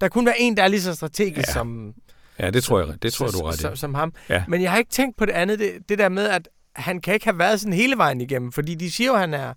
Der 0.00 0.08
kan 0.08 0.10
kun 0.10 0.26
være 0.26 0.40
en, 0.40 0.56
der 0.56 0.62
er 0.62 0.68
lige 0.68 0.82
så 0.82 0.94
strategisk 0.94 1.48
Ja. 1.48 1.52
som, 1.52 1.94
Ja, 2.38 2.50
det 2.50 2.64
tror 2.64 2.80
jeg, 2.84 3.02
det 3.02 3.12
tror 3.12 3.26
jeg, 3.26 3.32
du 3.32 3.38
er 3.38 3.48
ret 3.48 3.58
som, 3.58 3.76
som 3.76 3.94
ham. 3.94 4.12
Ja. 4.28 4.44
Men 4.48 4.62
jeg 4.62 4.70
har 4.70 4.78
ikke 4.78 4.90
tænkt 4.90 5.16
på 5.16 5.24
det 5.26 5.32
andet, 5.32 5.58
det, 5.58 5.72
det 5.88 5.98
der 5.98 6.08
med, 6.08 6.28
at 6.28 6.48
han 6.76 7.00
kan 7.00 7.14
ikke 7.14 7.26
have 7.26 7.38
været 7.38 7.60
sådan 7.60 7.72
hele 7.72 7.96
vejen 7.96 8.20
igennem, 8.20 8.52
fordi 8.52 8.74
de 8.74 8.90
siger 8.92 9.08
jo, 9.08 9.14
at 9.14 9.20
han 9.20 9.34
er, 9.34 9.52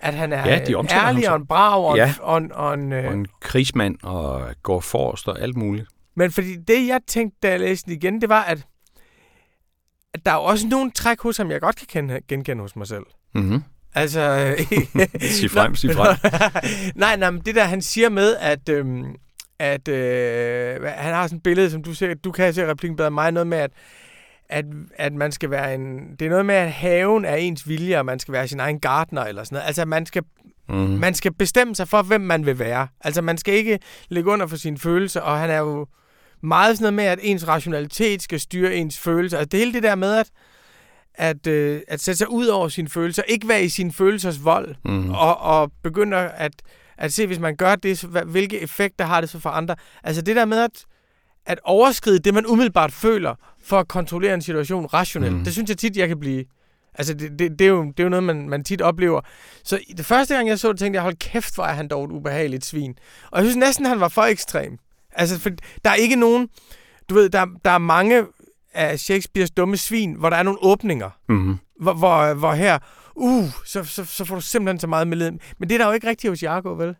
at 0.00 0.14
han 0.14 0.32
er 0.32 0.48
Ja, 0.48 0.64
de 0.64 0.72
ærlig 0.90 1.24
som- 1.24 1.32
og 1.32 1.36
en 1.40 1.46
brav 1.46 1.90
og, 1.90 1.96
Ja. 1.96 2.08
en, 2.08 2.14
og, 2.20 2.38
en, 2.38 2.52
og 2.52 2.74
en, 2.74 2.92
øh, 2.92 3.06
Og 3.06 3.12
en 3.14 3.26
krigsmand 3.40 3.96
og 4.02 4.48
går 4.62 4.80
forrest 4.80 5.28
og 5.28 5.40
alt 5.40 5.56
muligt. 5.56 5.88
Men 6.16 6.30
fordi 6.32 6.56
det, 6.56 6.86
jeg 6.86 7.00
tænkte, 7.06 7.38
da 7.42 7.50
jeg 7.50 7.60
læste 7.60 7.86
den 7.90 7.96
igen, 7.98 8.20
det 8.20 8.28
var, 8.28 8.42
at, 8.42 8.66
at 10.14 10.26
der 10.26 10.32
er 10.32 10.36
jo 10.36 10.42
også 10.42 10.66
nogle 10.66 10.90
træk 10.90 11.20
hos 11.20 11.36
ham, 11.36 11.50
jeg 11.50 11.60
godt 11.60 11.76
kan 11.76 11.86
kende, 11.90 12.20
genkende 12.28 12.62
hos 12.62 12.76
mig 12.76 12.86
selv. 12.86 13.04
Mm-hmm. 13.34 13.62
Altså... 13.94 14.54
Sig 15.20 15.50
frem, 15.50 15.74
sig 15.76 15.94
frem. 15.94 16.16
nej, 17.00 17.16
nej, 17.16 17.30
men 17.30 17.40
det 17.40 17.54
der, 17.54 17.64
han 17.64 17.82
siger 17.82 18.08
med, 18.08 18.36
at... 18.36 18.68
Øhm, 18.68 19.04
at 19.64 19.88
øh, 19.88 20.82
han 20.82 21.14
har 21.14 21.26
sådan 21.26 21.36
et 21.36 21.42
billede, 21.42 21.70
som 21.70 21.82
du 21.82 21.94
ser, 21.94 22.14
du 22.14 22.32
kan 22.32 22.54
se 22.54 22.66
replikken 22.70 22.96
bedre 22.96 23.08
end 23.08 23.14
mig, 23.14 23.32
noget 23.32 23.46
med, 23.46 23.58
at, 23.58 23.70
at, 24.48 24.64
at 24.96 25.12
man 25.12 25.32
skal 25.32 25.50
være 25.50 25.74
en... 25.74 26.16
Det 26.18 26.26
er 26.26 26.30
noget 26.30 26.46
med, 26.46 26.54
at 26.54 26.72
haven 26.72 27.24
er 27.24 27.34
ens 27.34 27.68
vilje, 27.68 27.98
og 27.98 28.06
man 28.06 28.18
skal 28.18 28.32
være 28.32 28.48
sin 28.48 28.60
egen 28.60 28.80
gartner, 28.80 29.22
eller 29.24 29.44
sådan 29.44 29.56
noget. 29.56 29.66
Altså, 29.66 29.84
man 29.84 30.06
skal 30.06 30.22
Mm-hmm. 30.68 30.94
man 30.94 31.14
skal 31.14 31.32
bestemme 31.34 31.74
sig 31.74 31.88
for, 31.88 32.02
hvem 32.02 32.20
man 32.20 32.46
vil 32.46 32.58
være. 32.58 32.88
Altså, 33.00 33.22
man 33.22 33.38
skal 33.38 33.54
ikke 33.54 33.78
ligge 34.08 34.30
under 34.30 34.46
for 34.46 34.56
sine 34.56 34.78
følelser, 34.78 35.20
og 35.20 35.38
han 35.38 35.50
er 35.50 35.58
jo 35.58 35.86
meget 36.42 36.76
sådan 36.78 36.82
noget 36.82 36.94
med, 36.94 37.04
at 37.04 37.18
ens 37.22 37.48
rationalitet 37.48 38.22
skal 38.22 38.40
styre 38.40 38.74
ens 38.74 38.98
følelser. 38.98 39.38
Altså, 39.38 39.48
det 39.48 39.58
hele 39.60 39.72
det 39.72 39.82
der 39.82 39.94
med, 39.94 40.14
at, 40.16 40.30
at, 41.14 41.46
øh, 41.46 41.80
at 41.88 42.00
sætte 42.00 42.18
sig 42.18 42.30
ud 42.30 42.46
over 42.46 42.68
sine 42.68 42.88
følelser, 42.88 43.22
ikke 43.22 43.48
være 43.48 43.62
i 43.62 43.68
sine 43.68 43.92
følelsers 43.92 44.44
vold, 44.44 44.74
Mm-hmm. 44.84 45.10
og, 45.10 45.40
og 45.40 45.72
begynde 45.82 46.16
at, 46.16 46.52
at 47.04 47.12
se, 47.12 47.26
hvis 47.26 47.38
man 47.38 47.56
gør 47.56 47.74
det, 47.74 47.98
så, 47.98 48.06
hvilke 48.06 48.60
effekter 48.60 49.04
har 49.04 49.20
det 49.20 49.30
så 49.30 49.38
for 49.38 49.50
andre. 49.50 49.76
Altså, 50.04 50.22
det 50.22 50.36
der 50.36 50.44
med 50.44 50.58
at, 50.58 50.84
at 51.46 51.58
overskride 51.64 52.18
det, 52.18 52.34
man 52.34 52.46
umiddelbart 52.46 52.92
føler, 52.92 53.34
for 53.64 53.78
at 53.78 53.88
kontrollere 53.88 54.34
en 54.34 54.42
situation 54.42 54.86
rationelt, 54.86 55.34
Mhm. 55.34 55.44
det 55.44 55.52
synes 55.52 55.68
jeg 55.68 55.78
tit, 55.78 55.96
jeg 55.96 56.08
kan 56.08 56.20
blive... 56.20 56.44
Altså, 56.98 57.14
det, 57.14 57.38
det, 57.38 57.58
det, 57.58 57.64
er, 57.64 57.68
jo, 57.68 57.84
det 57.84 58.00
er 58.00 58.04
jo 58.04 58.08
noget, 58.08 58.22
man, 58.22 58.48
man 58.48 58.64
tit 58.64 58.82
oplever. 58.82 59.20
Så 59.64 59.78
det 59.96 60.06
første 60.06 60.34
gang, 60.34 60.48
jeg 60.48 60.58
så 60.58 60.68
det, 60.72 60.78
tænkte 60.78 60.96
jeg, 60.96 61.02
hold 61.02 61.16
kæft, 61.16 61.54
hvor 61.54 61.64
er 61.64 61.72
han 61.72 61.88
dog 61.88 62.04
et 62.04 62.10
ubehageligt 62.12 62.64
svin. 62.64 62.94
Og 63.30 63.38
jeg 63.38 63.44
synes 63.46 63.56
næsten, 63.56 63.86
han 63.86 64.00
var 64.00 64.08
for 64.08 64.22
ekstrem. 64.22 64.78
Altså, 65.12 65.40
for 65.40 65.50
der 65.84 65.90
er 65.90 65.94
ikke 65.94 66.16
nogen... 66.16 66.48
Du 67.08 67.14
ved, 67.14 67.28
der, 67.30 67.46
der 67.64 67.70
er 67.70 67.78
mange 67.78 68.24
af 68.74 68.98
Shakespeares 68.98 69.50
dumme 69.50 69.76
svin, 69.76 70.12
hvor 70.12 70.30
der 70.30 70.36
er 70.36 70.42
nogle 70.42 70.58
åbninger. 70.62 71.10
Mm-hmm. 71.28 71.56
Hvor, 71.80 71.92
hvor, 71.92 72.34
hvor 72.34 72.52
her, 72.52 72.78
uh, 73.14 73.44
så, 73.66 73.84
så, 73.84 74.04
så 74.04 74.24
får 74.24 74.34
du 74.34 74.40
simpelthen 74.40 74.80
så 74.80 74.86
meget 74.86 75.08
med 75.08 75.16
led. 75.16 75.30
Men 75.58 75.68
det 75.68 75.72
er 75.74 75.78
der 75.78 75.86
jo 75.86 75.92
ikke 75.92 76.08
rigtigt 76.08 76.30
hos 76.30 76.42
Jargo, 76.42 76.72
vel? 76.72 76.94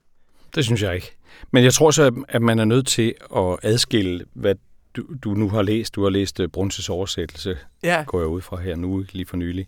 Det 0.55 0.64
synes 0.64 0.83
jeg 0.83 0.94
ikke. 0.94 1.16
Men 1.50 1.64
jeg 1.64 1.72
tror 1.74 1.90
så, 1.90 2.24
at 2.29 2.42
man 2.42 2.59
er 2.59 2.64
nødt 2.64 2.87
til 2.87 3.14
at 3.37 3.57
adskille, 3.62 4.24
hvad 4.33 4.55
du, 4.96 5.05
du 5.24 5.35
nu 5.35 5.48
har 5.48 5.62
læst. 5.62 5.94
Du 5.94 6.03
har 6.03 6.11
læst 6.11 6.40
uh, 6.40 6.46
Brunses 6.46 6.88
oversættelse, 6.88 7.59
Ja. 7.83 8.05
går 8.07 8.18
jeg 8.20 8.29
ud 8.29 8.40
fra 8.40 8.57
her 8.61 8.77
nu, 8.77 9.05
lige 9.12 9.27
for 9.27 9.37
nylig. 9.37 9.66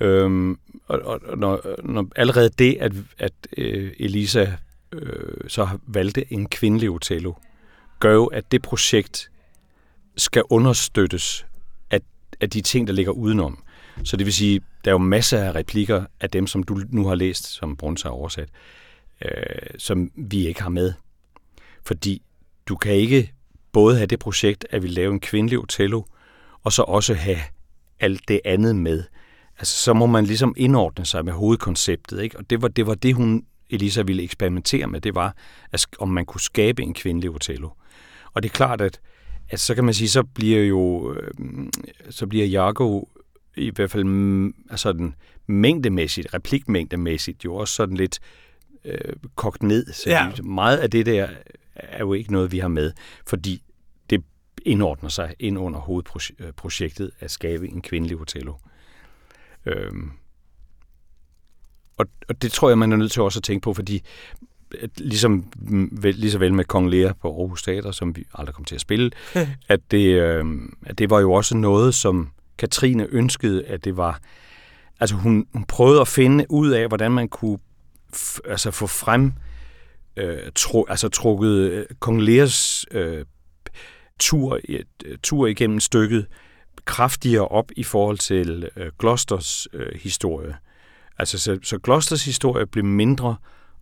Øhm, 0.00 0.58
og, 0.86 1.00
og, 1.04 1.38
når, 1.38 1.60
når 1.84 2.06
allerede 2.16 2.50
det, 2.58 2.76
at, 2.80 2.92
at 3.18 3.32
øh, 3.56 3.92
Elisa 3.98 4.46
øh, 4.92 5.48
så 5.48 5.64
har 5.64 5.78
valgte 5.86 6.32
en 6.32 6.48
kvindelig 6.48 6.90
Othello, 6.90 7.32
gør 8.00 8.12
jo, 8.12 8.26
at 8.26 8.52
det 8.52 8.62
projekt 8.62 9.30
skal 10.16 10.42
understøttes 10.50 11.46
af, 11.90 12.00
af 12.40 12.50
de 12.50 12.60
ting, 12.60 12.86
der 12.86 12.92
ligger 12.92 13.12
udenom. 13.12 13.58
Så 14.04 14.16
det 14.16 14.26
vil 14.26 14.34
sige, 14.34 14.60
der 14.84 14.90
er 14.90 14.94
jo 14.94 14.98
masser 14.98 15.40
af 15.40 15.54
replikker 15.54 16.04
af 16.20 16.30
dem, 16.30 16.46
som 16.46 16.62
du 16.62 16.80
nu 16.88 17.06
har 17.06 17.14
læst, 17.14 17.46
som 17.46 17.76
Bruns 17.76 18.02
har 18.02 18.10
oversat, 18.10 18.48
øh, 19.24 19.30
som 19.78 20.10
vi 20.16 20.46
ikke 20.46 20.62
har 20.62 20.68
med. 20.68 20.92
Fordi 21.84 22.22
du 22.66 22.76
kan 22.76 22.92
ikke 22.92 23.32
både 23.72 23.96
have 23.96 24.06
det 24.06 24.18
projekt, 24.18 24.66
at 24.70 24.82
vi 24.82 24.88
laver 24.88 25.12
en 25.12 25.20
kvindelig 25.20 25.58
Otello, 25.58 26.02
og 26.62 26.72
så 26.72 26.82
også 26.82 27.14
have 27.14 27.38
alt 28.00 28.28
det 28.28 28.40
andet 28.44 28.76
med. 28.76 29.04
Altså, 29.58 29.76
så 29.76 29.92
må 29.92 30.06
man 30.06 30.24
ligesom 30.24 30.54
indordne 30.56 31.06
sig 31.06 31.24
med 31.24 31.32
hovedkonceptet, 31.32 32.22
ikke? 32.22 32.38
Og 32.38 32.50
det 32.50 32.62
var 32.62 32.68
det, 32.68 32.86
var 32.86 32.94
det 32.94 33.14
hun, 33.14 33.44
Elisa 33.70 34.02
ville 34.02 34.22
eksperimentere 34.22 34.86
med, 34.86 35.00
det 35.00 35.14
var, 35.14 35.36
at, 35.72 35.86
om 35.98 36.08
man 36.08 36.26
kunne 36.26 36.40
skabe 36.40 36.82
en 36.82 36.94
kvindelig 36.94 37.30
Otello. 37.30 37.68
Og 38.32 38.42
det 38.42 38.48
er 38.48 38.54
klart, 38.54 38.80
at, 38.80 39.00
at 39.50 39.60
så 39.60 39.74
kan 39.74 39.84
man 39.84 39.94
sige, 39.94 40.08
så 40.08 40.22
bliver 40.22 40.64
jo, 40.64 41.12
øh, 41.14 41.30
så 42.10 42.26
bliver 42.26 42.46
Jago 42.46 43.04
i 43.56 43.70
hvert 43.70 43.90
fald 43.90 44.04
mm, 44.04 44.54
altså 44.70 44.92
den 44.92 45.14
mængdemæssigt, 45.46 46.34
replikmængdemæssigt, 46.34 47.44
jo 47.44 47.54
også 47.54 47.74
sådan 47.74 47.96
lidt 47.96 48.20
øh, 48.84 48.98
kogt 49.34 49.62
ned. 49.62 49.92
Så 49.92 50.10
Ja. 50.10 50.30
meget 50.42 50.76
af 50.76 50.90
det 50.90 51.06
der 51.06 51.28
er 51.74 51.98
jo 51.98 52.12
ikke 52.12 52.32
noget, 52.32 52.52
vi 52.52 52.58
har 52.58 52.68
med, 52.68 52.92
fordi 53.26 53.62
det 54.10 54.24
indordner 54.62 55.08
sig 55.08 55.34
ind 55.38 55.58
under 55.58 55.80
hovedprojektet 55.80 57.10
at 57.20 57.30
skabe 57.30 57.68
en 57.68 57.82
kvindelig 57.82 58.16
Othello. 58.16 58.54
Øhm. 59.66 60.10
Og, 61.96 62.06
og 62.28 62.42
det 62.42 62.52
tror 62.52 62.68
jeg, 62.68 62.78
man 62.78 62.92
er 62.92 62.96
nødt 62.96 63.12
til 63.12 63.22
også 63.22 63.38
at 63.38 63.42
tænke 63.42 63.64
på, 63.64 63.74
fordi 63.74 64.02
ligesom 64.98 65.52
mm, 65.56 65.98
vel, 66.02 66.14
lige 66.14 66.30
så 66.30 66.38
vel 66.38 66.54
med 66.54 66.64
Kong 66.64 66.90
Lea 66.90 67.12
på 67.12 67.28
Aarhus 67.40 67.62
Teater, 67.62 67.90
som 67.90 68.16
vi 68.16 68.24
aldrig 68.34 68.54
kom 68.54 68.64
til 68.64 68.74
at 68.74 68.80
spille, 68.80 69.10
at 69.68 69.80
det, 69.90 70.20
øh, 70.20 70.44
at 70.86 70.98
det 70.98 71.10
var 71.10 71.20
jo 71.20 71.32
også 71.32 71.56
noget, 71.56 71.94
som 71.94 72.30
Katrine 72.58 73.06
ønskede, 73.10 73.64
at 73.64 73.84
det 73.84 73.96
var... 73.96 74.20
Altså 75.00 75.16
hun, 75.16 75.46
hun 75.52 75.64
prøvede 75.64 76.00
at 76.00 76.08
finde 76.08 76.46
ud 76.50 76.70
af, 76.70 76.88
hvordan 76.88 77.12
man 77.12 77.28
kunne 77.28 77.58
f- 78.16 78.38
altså 78.50 78.70
få 78.70 78.86
frem, 78.86 79.32
øh, 80.16 80.38
tro, 80.54 80.86
altså 80.88 81.08
trukket 81.08 81.70
øh, 81.70 81.86
Kong 82.00 82.22
Leas 82.22 82.86
øh, 82.90 83.24
tur, 84.20 84.60
øh, 84.68 84.84
tur 85.22 85.46
igennem 85.46 85.80
stykket 85.80 86.26
kraftigere 86.84 87.48
op 87.48 87.70
i 87.76 87.82
forhold 87.82 88.18
til 88.18 88.68
øh, 88.76 88.90
Gloucesters 88.98 89.68
øh, 89.72 89.98
historie. 90.00 90.56
Altså, 91.18 91.38
så, 91.38 91.58
så 91.62 91.78
Gloucesters 91.78 92.24
historie 92.24 92.66
blev 92.66 92.84
mindre, 92.84 93.36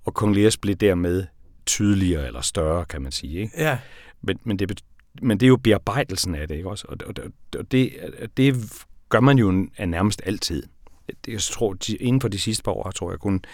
og 0.05 0.15
Kong 0.15 0.35
Lears 0.35 0.57
blev 0.57 0.75
dermed 0.75 1.27
tydeligere 1.67 2.27
eller 2.27 2.41
større, 2.41 2.85
kan 2.85 3.03
man 3.03 3.13
sige. 3.13 3.41
Ikke? 3.41 3.53
Ja. 3.63 3.79
Men, 4.23 4.39
men, 4.45 4.59
det, 4.59 4.83
men 5.23 5.41
det 5.41 5.47
er 5.47 5.49
jo 5.49 5.57
bearbejdelsen 5.57 6.35
af 6.35 6.49
det, 6.49 6.55
ikke 6.55 6.69
også? 6.69 6.85
Og, 6.89 6.97
og, 7.07 7.15
og 7.59 7.73
det, 7.73 7.93
det 8.37 8.57
gør 9.09 9.21
man 9.21 9.39
jo 9.39 9.69
nærmest 9.87 10.23
altid. 10.27 10.63
Det, 11.07 11.33
jeg 11.33 11.41
tror, 11.41 11.77
inden 12.01 12.21
for 12.21 12.29
de 12.29 12.39
sidste 12.39 12.63
par 12.63 12.73
år, 12.73 12.91
tror 12.91 13.11
jeg 13.11 13.19
kun, 13.19 13.45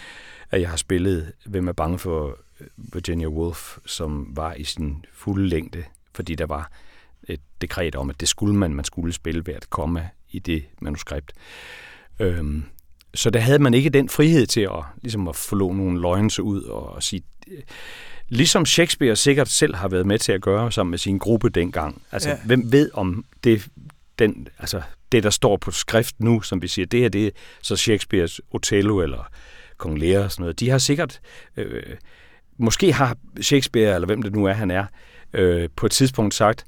at 0.50 0.60
jeg 0.60 0.70
har 0.70 0.76
spillet 0.76 1.32
Hvem 1.46 1.68
er 1.68 1.72
bange 1.72 1.98
for 1.98 2.38
øh, 2.60 2.66
Virginia 2.76 3.26
Woolf, 3.26 3.78
som 3.86 4.36
var 4.36 4.54
i 4.54 4.64
sin 4.64 5.04
fulde 5.12 5.48
længde, 5.48 5.84
fordi 6.14 6.34
der 6.34 6.46
var 6.46 6.70
et 7.28 7.40
dekret 7.60 7.96
om, 7.96 8.10
at 8.10 8.20
det 8.20 8.28
skulle 8.28 8.56
man, 8.56 8.74
man 8.74 8.84
skulle 8.84 9.12
spille 9.12 9.42
hvert 9.42 9.70
komma 9.70 10.08
i 10.30 10.38
det 10.38 10.64
manuskript. 10.80 11.32
Øhm, 12.20 12.64
så 13.14 13.30
der 13.30 13.40
havde 13.40 13.58
man 13.58 13.74
ikke 13.74 13.90
den 13.90 14.08
frihed 14.08 14.46
til 14.46 14.60
at, 14.60 14.84
ligesom 15.02 15.28
at 15.28 15.36
få 15.36 15.56
nogle 15.56 16.00
løgns 16.00 16.40
ud 16.40 16.62
og, 16.62 16.90
og 16.90 17.02
sige, 17.02 17.22
ligesom 18.28 18.66
Shakespeare 18.66 19.16
sikkert 19.16 19.48
selv 19.48 19.74
har 19.74 19.88
været 19.88 20.06
med 20.06 20.18
til 20.18 20.32
at 20.32 20.40
gøre 20.40 20.72
sammen 20.72 20.90
med 20.90 20.98
sin 20.98 21.18
gruppe 21.18 21.48
dengang. 21.48 22.02
Altså, 22.12 22.28
Ja. 22.30 22.36
hvem 22.44 22.72
ved 22.72 22.90
om 22.94 23.24
det, 23.44 23.66
den, 24.18 24.48
altså, 24.58 24.82
det, 25.12 25.22
der 25.22 25.30
står 25.30 25.56
på 25.56 25.70
skrift 25.70 26.14
nu, 26.20 26.40
som 26.40 26.62
vi 26.62 26.68
siger, 26.68 26.86
det 26.86 27.00
her, 27.00 27.08
det 27.08 27.26
er 27.26 27.30
så 27.62 27.76
Shakespeares 27.76 28.40
Othello 28.50 28.98
eller 29.00 29.30
Kong 29.76 29.98
Lear 29.98 30.24
og 30.24 30.32
sådan 30.32 30.42
noget. 30.42 30.60
De 30.60 30.70
har 30.70 30.78
sikkert, 30.78 31.20
øh, 31.56 31.82
måske 32.58 32.92
har 32.92 33.16
Shakespeare, 33.40 33.94
eller 33.94 34.06
hvem 34.06 34.22
det 34.22 34.32
nu 34.32 34.44
er, 34.44 34.52
han 34.52 34.70
er, 34.70 34.84
øh, 35.32 35.68
på 35.76 35.86
et 35.86 35.92
tidspunkt 35.92 36.34
sagt, 36.34 36.64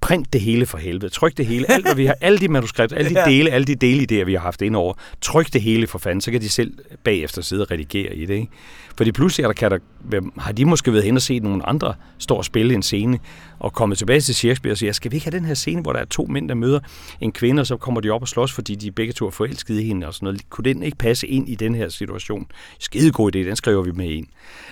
print 0.00 0.32
det 0.32 0.40
hele 0.40 0.66
for 0.66 0.78
helvede. 0.78 1.08
Tryk 1.08 1.36
det 1.36 1.46
hele. 1.46 1.70
Alt, 1.70 1.84
hvad 1.84 1.94
vi 1.94 2.06
har, 2.06 2.14
alle 2.20 2.38
de 2.38 2.48
manuskripter, 2.48 2.96
alle 2.96 3.10
de 3.10 3.24
dele, 3.24 3.50
alle 3.50 3.64
de 3.64 3.72
deleidéer, 3.72 4.24
vi 4.24 4.34
har 4.34 4.40
haft 4.40 4.62
ind 4.62 4.76
over. 4.76 4.94
Tryk 5.20 5.52
det 5.52 5.62
hele 5.62 5.86
for 5.86 5.98
fanden, 5.98 6.20
så 6.20 6.30
kan 6.30 6.40
de 6.40 6.48
selv 6.48 6.74
bagefter 7.04 7.42
sidde 7.42 7.62
og 7.62 7.70
redigere 7.70 8.16
i 8.16 8.26
det. 8.26 8.34
Ikke? 8.34 8.48
Fordi 8.96 9.12
pludselig 9.12 9.44
er 9.44 9.48
der, 9.48 9.54
kan 9.54 9.70
der, 9.70 10.20
har 10.40 10.52
de 10.52 10.64
måske 10.64 10.92
været 10.92 11.04
hen 11.04 11.16
og 11.16 11.22
set 11.22 11.42
nogle 11.42 11.68
andre 11.68 11.94
stå 12.18 12.34
og 12.34 12.44
spille 12.44 12.74
en 12.74 12.82
scene, 12.82 13.18
og 13.58 13.72
kommet 13.72 13.98
tilbage 13.98 14.20
til 14.20 14.34
Shakespeare 14.34 14.72
og 14.72 14.78
siger, 14.78 14.92
skal 14.92 15.10
vi 15.10 15.16
ikke 15.16 15.26
have 15.26 15.38
den 15.38 15.44
her 15.44 15.54
scene, 15.54 15.82
hvor 15.82 15.92
der 15.92 16.00
er 16.00 16.04
to 16.04 16.26
mænd, 16.26 16.48
der 16.48 16.54
møder 16.54 16.80
en 17.20 17.32
kvinde, 17.32 17.60
og 17.60 17.66
så 17.66 17.76
kommer 17.76 18.00
de 18.00 18.10
op 18.10 18.22
og 18.22 18.28
slås, 18.28 18.52
fordi 18.52 18.74
de 18.74 18.90
begge 18.92 19.12
to 19.12 19.26
er 19.26 19.30
forelskede 19.30 19.82
i 19.82 19.86
hende 19.86 20.06
og 20.06 20.14
sådan 20.14 20.24
noget. 20.24 20.50
Kunne 20.50 20.64
den 20.64 20.82
ikke 20.82 20.98
passe 20.98 21.26
ind 21.26 21.48
i 21.48 21.54
den 21.54 21.74
her 21.74 21.88
situation? 21.88 22.46
Skidegod 22.78 23.36
idé, 23.36 23.38
den 23.38 23.56
skriver 23.56 23.82
vi 23.82 23.90
med 23.90 24.10
ind. 24.10 24.26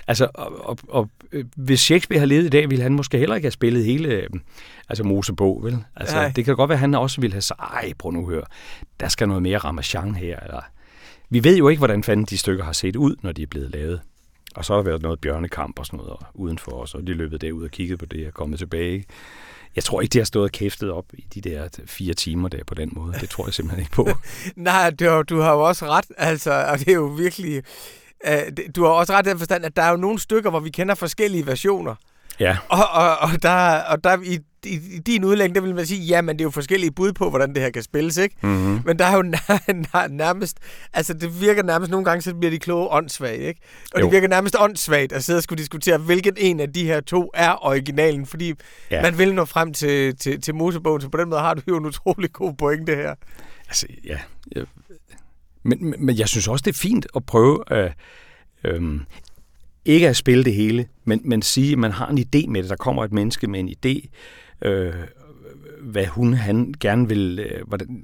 Altså, 0.07 0.27
og, 0.33 0.69
og, 0.69 0.77
og 0.87 1.09
øh, 1.31 1.45
hvis 1.55 1.79
Shakespeare 1.79 2.19
har 2.19 2.25
levet 2.25 2.45
i 2.45 2.49
dag, 2.49 2.69
ville 2.69 2.83
han 2.83 2.93
måske 2.93 3.17
heller 3.17 3.35
ikke 3.35 3.45
have 3.45 3.51
spillet 3.51 3.85
hele 3.85 4.07
øh, 4.09 4.29
altså 4.89 5.03
Mosebog, 5.03 5.63
vel? 5.63 5.77
Altså, 5.95 6.15
Nej. 6.15 6.31
det 6.35 6.45
kan 6.45 6.55
godt 6.55 6.69
være, 6.69 6.75
at 6.75 6.79
han 6.79 6.95
også 6.95 7.21
ville 7.21 7.33
have 7.33 7.41
sagt, 7.41 7.59
ej, 7.59 7.93
prøv 7.99 8.11
nu 8.11 8.19
at 8.19 8.33
høre, 8.33 8.43
der 8.99 9.07
skal 9.07 9.27
noget 9.27 9.43
mere 9.43 9.57
ramachan 9.57 10.15
her. 10.15 10.39
Eller, 10.39 10.61
vi 11.29 11.43
ved 11.43 11.57
jo 11.57 11.67
ikke, 11.67 11.79
hvordan 11.79 12.03
fanden 12.03 12.25
de 12.25 12.37
stykker 12.37 12.63
har 12.63 12.73
set 12.73 12.95
ud, 12.95 13.15
når 13.21 13.31
de 13.31 13.43
er 13.43 13.47
blevet 13.47 13.71
lavet. 13.71 14.01
Og 14.55 14.65
så 14.65 14.73
har 14.73 14.77
der 14.77 14.89
været 14.89 15.01
noget 15.01 15.19
bjørnekamp 15.21 15.79
og 15.79 15.85
sådan 15.85 15.97
noget 15.97 16.13
udenfor 16.33 16.71
os, 16.71 16.95
og 16.95 17.07
de 17.07 17.13
løbet 17.13 17.41
derud 17.41 17.63
og 17.63 17.71
kigget 17.71 17.99
på 17.99 18.05
det 18.05 18.27
og 18.27 18.33
kommet 18.33 18.59
tilbage. 18.59 19.05
Jeg 19.75 19.83
tror 19.83 20.01
ikke, 20.01 20.13
de 20.13 20.17
har 20.17 20.25
stået 20.25 20.43
og 20.43 20.51
kæftet 20.51 20.91
op 20.91 21.05
i 21.13 21.25
de 21.33 21.41
der 21.49 21.67
fire 21.85 22.13
timer 22.13 22.49
der 22.49 22.63
på 22.67 22.73
den 22.73 22.89
måde. 22.95 23.13
Det 23.21 23.29
tror 23.29 23.45
jeg 23.47 23.53
simpelthen 23.53 23.79
ikke 23.81 23.91
på. 23.91 24.07
Nej, 24.55 24.89
du, 24.99 25.05
har- 25.05 25.23
du 25.23 25.39
har 25.39 25.51
jo 25.53 25.59
også 25.61 25.85
ret, 25.85 26.05
altså, 26.17 26.51
og 26.71 26.79
det 26.79 26.87
er 26.87 26.93
jo 26.93 27.05
virkelig... 27.05 27.63
Uh, 28.27 28.33
du 28.75 28.83
har 28.83 28.89
også 28.91 29.13
ret 29.13 29.27
i 29.27 29.29
den 29.29 29.37
forstand, 29.37 29.65
at 29.65 29.75
der 29.75 29.81
er 29.83 29.89
jo 29.89 29.97
nogle 29.97 30.19
stykker, 30.19 30.49
hvor 30.49 30.59
vi 30.59 30.69
kender 30.69 30.95
forskellige 30.95 31.45
versioner. 31.47 31.95
Ja, 32.39 32.57
Og, 32.69 32.79
og, 32.91 33.17
og 33.17 33.29
der, 33.43 33.81
og 33.81 34.03
der 34.03 34.17
i, 34.23 34.39
i, 34.65 34.95
i 34.95 34.99
din 34.99 35.23
udlægning, 35.23 35.55
der 35.55 35.61
vil 35.61 35.75
man 35.75 35.85
sige, 35.85 36.01
ja, 36.01 36.21
men 36.21 36.35
det 36.35 36.41
er 36.41 36.45
jo 36.45 36.49
forskellige 36.51 36.91
bud 36.91 37.13
på, 37.13 37.29
hvordan 37.29 37.53
det 37.53 37.61
her 37.61 37.69
kan 37.69 37.83
spilles, 37.83 38.17
ikke? 38.17 38.35
mm-hmm. 38.41 38.79
Men 38.85 38.99
der 38.99 39.05
er 39.05 39.15
jo 39.15 39.21
nær, 39.35 39.73
nær, 39.73 40.07
nærmest, 40.07 40.57
altså 40.93 41.13
det 41.13 41.41
virker 41.41 41.63
nærmest 41.63 41.91
nogle 41.91 42.05
gange, 42.05 42.21
så 42.21 42.35
bliver 42.35 42.51
de 42.51 42.59
kloge 42.59 42.87
åndssvage, 42.87 43.47
ikke? 43.47 43.61
Og 43.93 43.99
Jo. 43.99 44.05
det 44.05 44.13
virker 44.13 44.27
nærmest 44.27 44.55
åndssvagt 44.59 45.11
at 45.11 45.23
sidde 45.23 45.37
og 45.37 45.43
skulle 45.43 45.59
diskutere, 45.59 45.97
hvilken 45.97 46.33
en 46.37 46.59
af 46.59 46.73
de 46.73 46.85
her 46.85 47.01
to 47.01 47.31
er 47.33 47.65
originalen, 47.65 48.25
fordi 48.25 48.53
ja. 48.91 49.01
Man 49.01 49.17
vil 49.17 49.35
nå 49.35 49.45
frem 49.45 49.73
til, 49.73 50.17
til, 50.17 50.41
til 50.41 50.55
Mosebogen, 50.55 51.01
så 51.01 51.09
på 51.09 51.17
den 51.17 51.29
måde 51.29 51.41
har 51.41 51.53
du 51.53 51.61
jo 51.67 51.77
en 51.77 51.85
utrolig 51.85 52.33
god 52.33 52.53
pointe 52.53 52.95
her. 52.95 53.15
Altså, 53.67 53.87
ja. 54.05 54.17
Men, 55.63 55.95
men, 55.99 56.17
jeg 56.17 56.27
synes 56.27 56.47
også, 56.47 56.63
det 56.63 56.73
er 56.73 56.79
fint 56.79 57.07
at 57.15 57.25
prøve 57.25 57.63
at 57.67 57.93
øhm, 58.63 59.01
ikke 59.85 60.09
at 60.09 60.15
spille 60.15 60.43
det 60.43 60.53
hele, 60.53 60.87
men, 61.05 61.21
men 61.25 61.41
sige, 61.41 61.71
at 61.71 61.77
man 61.79 61.91
har 61.91 62.07
en 62.07 62.17
idé 62.17 62.47
med 62.47 62.61
det. 62.61 62.69
Der 62.69 62.75
kommer 62.75 63.03
et 63.03 63.11
menneske 63.11 63.47
med 63.47 63.59
en 63.59 63.69
idé, 63.69 64.07
øh, 64.63 64.93
hvad 65.81 66.05
hun 66.05 66.33
han 66.33 66.73
gerne 66.79 67.07
vil 67.07 67.39
øh, 67.39 67.67
hvordan, 67.67 68.03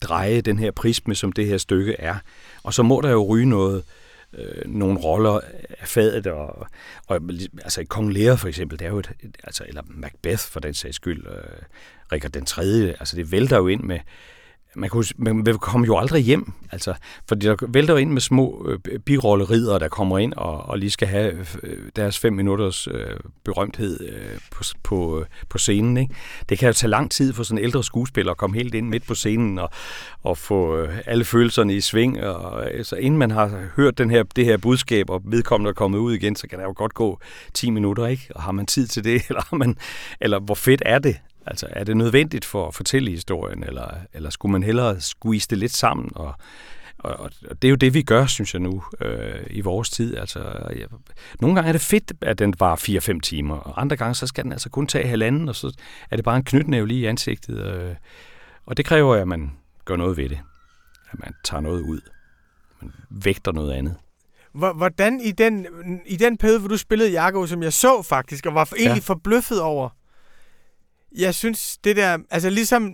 dreje 0.00 0.40
den 0.40 0.58
her 0.58 0.70
prisme, 0.70 1.14
som 1.14 1.32
det 1.32 1.46
her 1.46 1.58
stykke 1.58 2.00
er. 2.00 2.14
Og 2.62 2.74
så 2.74 2.82
må 2.82 3.00
der 3.00 3.10
jo 3.10 3.26
ryge 3.26 3.46
noget, 3.46 3.84
øh, 4.32 4.62
nogle 4.66 4.98
roller 4.98 5.40
af 5.80 5.88
fadet, 5.88 6.26
og, 6.26 6.66
og 7.06 7.20
altså 7.62 7.80
i 7.80 7.84
Kong 7.84 8.12
Lear 8.12 8.36
for 8.36 8.48
eksempel, 8.48 8.78
det 8.78 8.84
er 8.84 8.90
jo 8.90 8.98
et, 8.98 9.10
et 9.20 9.36
altså, 9.44 9.64
eller 9.68 9.82
Macbeth 9.86 10.42
for 10.42 10.60
den 10.60 10.74
sags 10.74 10.96
skyld, 10.96 11.26
øh, 11.26 11.62
Richard 12.12 12.32
den 12.32 12.44
3., 12.44 12.62
altså 13.00 13.16
det 13.16 13.32
vælter 13.32 13.56
jo 13.56 13.68
ind 13.68 13.82
med, 13.82 13.98
man, 14.76 14.90
kunne, 14.90 15.04
man 15.16 15.58
kommer 15.58 15.86
jo 15.86 15.98
aldrig 15.98 16.22
hjem, 16.22 16.52
altså, 16.72 16.94
fordi 17.28 17.46
der 17.46 17.56
vælter 17.68 17.94
jo 17.94 17.98
ind 17.98 18.10
med 18.10 18.20
små 18.20 18.66
øh, 18.68 18.98
birollerider, 18.98 19.78
der 19.78 19.88
kommer 19.88 20.18
ind 20.18 20.34
og, 20.34 20.60
og 20.60 20.78
lige 20.78 20.90
skal 20.90 21.08
have 21.08 21.46
øh, 21.62 21.78
deres 21.96 22.18
fem 22.18 22.32
minutters 22.32 22.88
øh, 22.88 23.16
berømthed 23.44 24.00
øh, 24.00 24.38
på, 24.50 24.64
på, 24.82 25.20
øh, 25.20 25.26
på 25.48 25.58
scenen. 25.58 25.96
Ikke? 25.96 26.14
Det 26.48 26.58
kan 26.58 26.66
jo 26.66 26.72
tage 26.72 26.90
lang 26.90 27.10
tid 27.10 27.32
for 27.32 27.42
sådan 27.42 27.58
en 27.58 27.64
ældre 27.64 27.84
skuespiller 27.84 28.32
at 28.32 28.38
komme 28.38 28.56
helt 28.56 28.74
ind 28.74 28.88
midt 28.88 29.06
på 29.06 29.14
scenen 29.14 29.58
og, 29.58 29.70
og 30.22 30.38
få 30.38 30.76
øh, 30.76 30.98
alle 31.06 31.24
følelserne 31.24 31.74
i 31.74 31.80
sving. 31.80 32.24
Og, 32.24 32.70
altså, 32.70 32.96
inden 32.96 33.18
man 33.18 33.30
har 33.30 33.62
hørt 33.76 33.98
den 33.98 34.10
her, 34.10 34.22
det 34.22 34.44
her 34.44 34.56
budskab, 34.56 35.10
og 35.10 35.22
vedkommende 35.24 35.68
er 35.68 35.74
kommet 35.74 35.98
ud 35.98 36.14
igen, 36.14 36.36
så 36.36 36.48
kan 36.48 36.58
der 36.58 36.64
jo 36.64 36.74
godt 36.76 36.94
gå 36.94 37.20
10 37.54 37.70
minutter, 37.70 38.06
ikke? 38.06 38.28
Og 38.34 38.42
har 38.42 38.52
man 38.52 38.66
tid 38.66 38.86
til 38.86 39.04
det, 39.04 39.22
eller, 39.28 39.42
har 39.50 39.56
man, 39.56 39.76
eller 40.20 40.38
hvor 40.38 40.54
fedt 40.54 40.82
er 40.86 40.98
det? 40.98 41.16
Altså, 41.50 41.66
er 41.70 41.84
det 41.84 41.96
nødvendigt 41.96 42.44
for 42.44 42.68
at 42.68 42.74
fortælle 42.74 43.10
historien, 43.10 43.64
eller, 43.64 43.88
eller 44.12 44.30
skulle 44.30 44.52
man 44.52 44.62
hellere 44.62 45.00
squeeze 45.00 45.46
det 45.50 45.58
lidt 45.58 45.72
sammen? 45.72 46.10
Og, 46.14 46.34
og, 46.98 47.20
og 47.20 47.62
det 47.62 47.68
er 47.68 47.70
jo 47.70 47.76
det, 47.76 47.94
vi 47.94 48.02
gør, 48.02 48.26
synes 48.26 48.54
jeg 48.54 48.60
nu, 48.60 48.82
øh, 49.00 49.46
i 49.50 49.60
vores 49.60 49.90
tid. 49.90 50.16
Altså, 50.16 50.38
jeg, 50.76 50.86
nogle 51.40 51.54
gange 51.54 51.68
er 51.68 51.72
det 51.72 51.80
fedt, 51.80 52.12
at 52.20 52.38
den 52.38 52.54
var 52.58 52.76
4-5 52.76 53.20
timer, 53.20 53.56
og 53.56 53.80
andre 53.80 53.96
gange, 53.96 54.14
så 54.14 54.26
skal 54.26 54.44
den 54.44 54.52
altså 54.52 54.70
kun 54.70 54.86
tage 54.86 55.08
halvanden, 55.08 55.48
og 55.48 55.56
så 55.56 55.72
er 56.10 56.16
det 56.16 56.24
bare 56.24 56.36
en 56.36 56.44
knytnæve 56.44 56.88
lige 56.88 57.00
i 57.00 57.04
ansigtet. 57.06 57.58
Øh, 57.66 57.94
og 58.66 58.76
det 58.76 58.84
kræver, 58.84 59.14
at 59.16 59.28
man 59.28 59.52
gør 59.84 59.96
noget 59.96 60.16
ved 60.16 60.28
det. 60.28 60.38
At 61.12 61.18
man 61.18 61.32
tager 61.44 61.60
noget 61.60 61.80
ud. 61.82 62.00
Man 62.82 62.92
vægter 63.10 63.52
noget 63.52 63.72
andet. 63.72 63.96
Hvor- 64.54 64.72
Hvordan 64.72 65.20
i 65.20 65.30
den, 65.32 65.66
i 66.06 66.16
den 66.16 66.36
periode, 66.36 66.58
hvor 66.58 66.68
du 66.68 66.76
spillede 66.76 67.10
Jago, 67.12 67.46
som 67.46 67.62
jeg 67.62 67.72
så 67.72 68.02
faktisk, 68.02 68.46
og 68.46 68.54
var 68.54 68.72
egentlig 68.78 69.00
Ja. 69.02 69.04
forbløffet 69.14 69.60
over, 69.60 69.88
jeg 71.18 71.34
synes 71.34 71.78
det 71.84 71.96
der, 71.96 72.18
altså 72.30 72.50
ligesom 72.50 72.92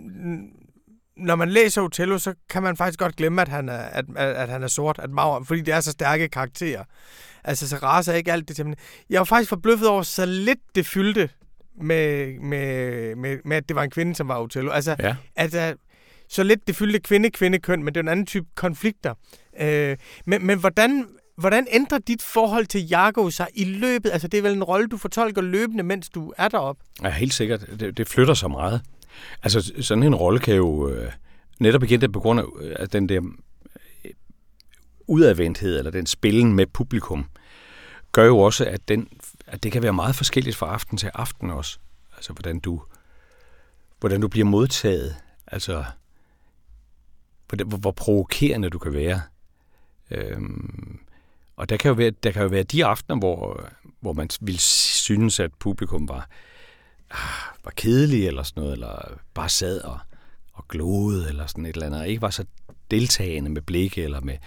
når 1.17 1.35
man 1.35 1.49
læser 1.49 1.81
Othello, 1.81 2.17
så 2.17 2.33
kan 2.49 2.63
man 2.63 2.77
faktisk 2.77 2.99
godt 2.99 3.15
glemme, 3.15 3.41
at 3.41 3.47
han 3.47 3.69
er, 3.69 3.77
at, 3.77 4.05
at, 4.15 4.35
at 4.35 4.49
han 4.49 4.63
er 4.63 4.67
sort, 4.67 4.99
at 5.03 5.09
Mauer, 5.09 5.43
fordi 5.43 5.61
det 5.61 5.73
er 5.73 5.79
så 5.79 5.91
stærke 5.91 6.27
karakterer. 6.27 6.83
Altså, 7.43 7.69
så 7.69 7.75
raser 7.75 8.13
ikke 8.13 8.31
alt 8.31 8.47
det 8.47 8.55
til. 8.55 8.75
Jeg 9.09 9.19
var 9.19 9.25
faktisk 9.25 9.49
forbløffet 9.49 9.87
over, 9.87 10.01
så 10.01 10.25
lidt 10.25 10.59
det 10.75 10.85
fyldte 10.85 11.29
med, 11.81 12.39
med, 12.39 13.15
med, 13.15 13.37
med, 13.45 13.57
at 13.57 13.67
det 13.67 13.75
var 13.75 13.83
en 13.83 13.89
kvinde, 13.89 14.15
som 14.15 14.27
var 14.27 14.39
Othello. 14.41 14.71
Altså, 14.71 14.95
Ja. 14.99 15.15
Altså, 15.35 15.75
så 16.29 16.43
lidt 16.43 16.67
det 16.67 16.75
fyldte 16.75 16.99
kvinde-kvinde-køn, 16.99 17.83
men 17.83 17.93
det 17.93 17.99
er 17.99 18.03
en 18.03 18.07
anden 18.07 18.25
type 18.25 18.47
konflikter. 18.55 19.13
Øh, 19.59 19.97
men, 20.25 20.45
men 20.45 20.59
hvordan, 20.59 21.07
hvordan 21.37 21.67
ændrer 21.71 21.97
dit 21.97 22.21
forhold 22.21 22.65
til 22.65 22.87
Jago 22.87 23.29
sig 23.29 23.47
i 23.53 23.63
løbet? 23.63 24.09
Altså, 24.13 24.27
det 24.27 24.37
er 24.37 24.41
vel 24.41 24.53
en 24.53 24.63
rolle, 24.63 24.87
du 24.87 24.97
fortolker 24.97 25.41
løbende, 25.41 25.83
mens 25.83 26.09
du 26.09 26.33
er 26.37 26.47
deroppe? 26.47 26.83
Ja, 27.03 27.09
helt 27.09 27.33
sikkert. 27.33 27.65
Det, 27.79 27.97
det 27.97 28.07
flytter 28.07 28.33
sig 28.33 28.51
meget. 28.51 28.81
Altså, 29.43 29.73
sådan 29.81 30.03
en 30.03 30.15
rolle 30.15 30.39
kan 30.39 30.55
jo 30.55 30.89
øh, 30.89 31.11
netop 31.59 31.83
igen 31.83 32.01
det 32.01 32.13
på 32.13 32.19
grund 32.19 32.39
af 32.39 32.43
øh, 32.61 32.87
den 32.93 33.09
der 33.09 33.21
øh, 34.05 34.11
udadvendthed, 35.07 35.77
eller 35.77 35.91
den 35.91 36.05
spillen 36.05 36.53
med 36.53 36.65
publikum, 36.65 37.25
gør 38.11 38.25
jo 38.25 38.39
også, 38.39 38.65
at, 38.65 38.87
den, 38.87 39.07
at 39.47 39.63
det 39.63 39.71
kan 39.71 39.83
være 39.83 39.93
meget 39.93 40.15
forskelligt 40.15 40.55
fra 40.55 40.73
aften 40.73 40.97
til 40.97 41.11
aften 41.13 41.51
også. 41.51 41.79
Altså, 42.15 42.33
hvordan 42.33 42.59
du, 42.59 42.81
hvordan 43.99 44.21
du 44.21 44.27
bliver 44.27 44.45
modtaget. 44.45 45.15
Altså, 45.47 45.83
hvor, 47.47 47.77
hvor 47.77 47.91
provokerende 47.91 48.69
du 48.69 48.79
kan 48.79 48.93
være. 48.93 49.21
Øhm, 50.11 50.99
og 51.57 51.69
der 51.69 51.77
kan, 51.77 51.89
jo 51.89 51.95
være, 51.95 52.11
der 52.11 52.31
kan 52.31 52.41
jo 52.41 52.47
være 52.47 52.63
de 52.63 52.85
aftener, 52.85 53.19
hvor, 53.19 53.69
hvor 53.99 54.13
man 54.13 54.29
vil 54.41 54.59
synes, 54.59 55.39
at 55.39 55.51
publikum 55.59 56.09
var, 56.09 56.29
ah, 57.11 57.57
var 57.63 57.71
kedelig 57.75 58.27
eller 58.27 58.43
sådan 58.43 58.61
noget, 58.61 58.73
eller 58.73 59.19
bare 59.33 59.49
sad 59.49 59.81
og, 59.81 59.99
og 60.53 60.67
gloede 60.67 61.29
eller 61.29 61.47
sådan 61.47 61.65
et 61.65 61.73
eller 61.73 61.85
andet, 61.85 62.01
og 62.01 62.07
ikke 62.07 62.21
var 62.21 62.29
så 62.29 62.45
deltagende 62.91 63.49
med 63.49 63.61
blikke 63.61 64.03
eller 64.03 64.21
med 64.21 64.37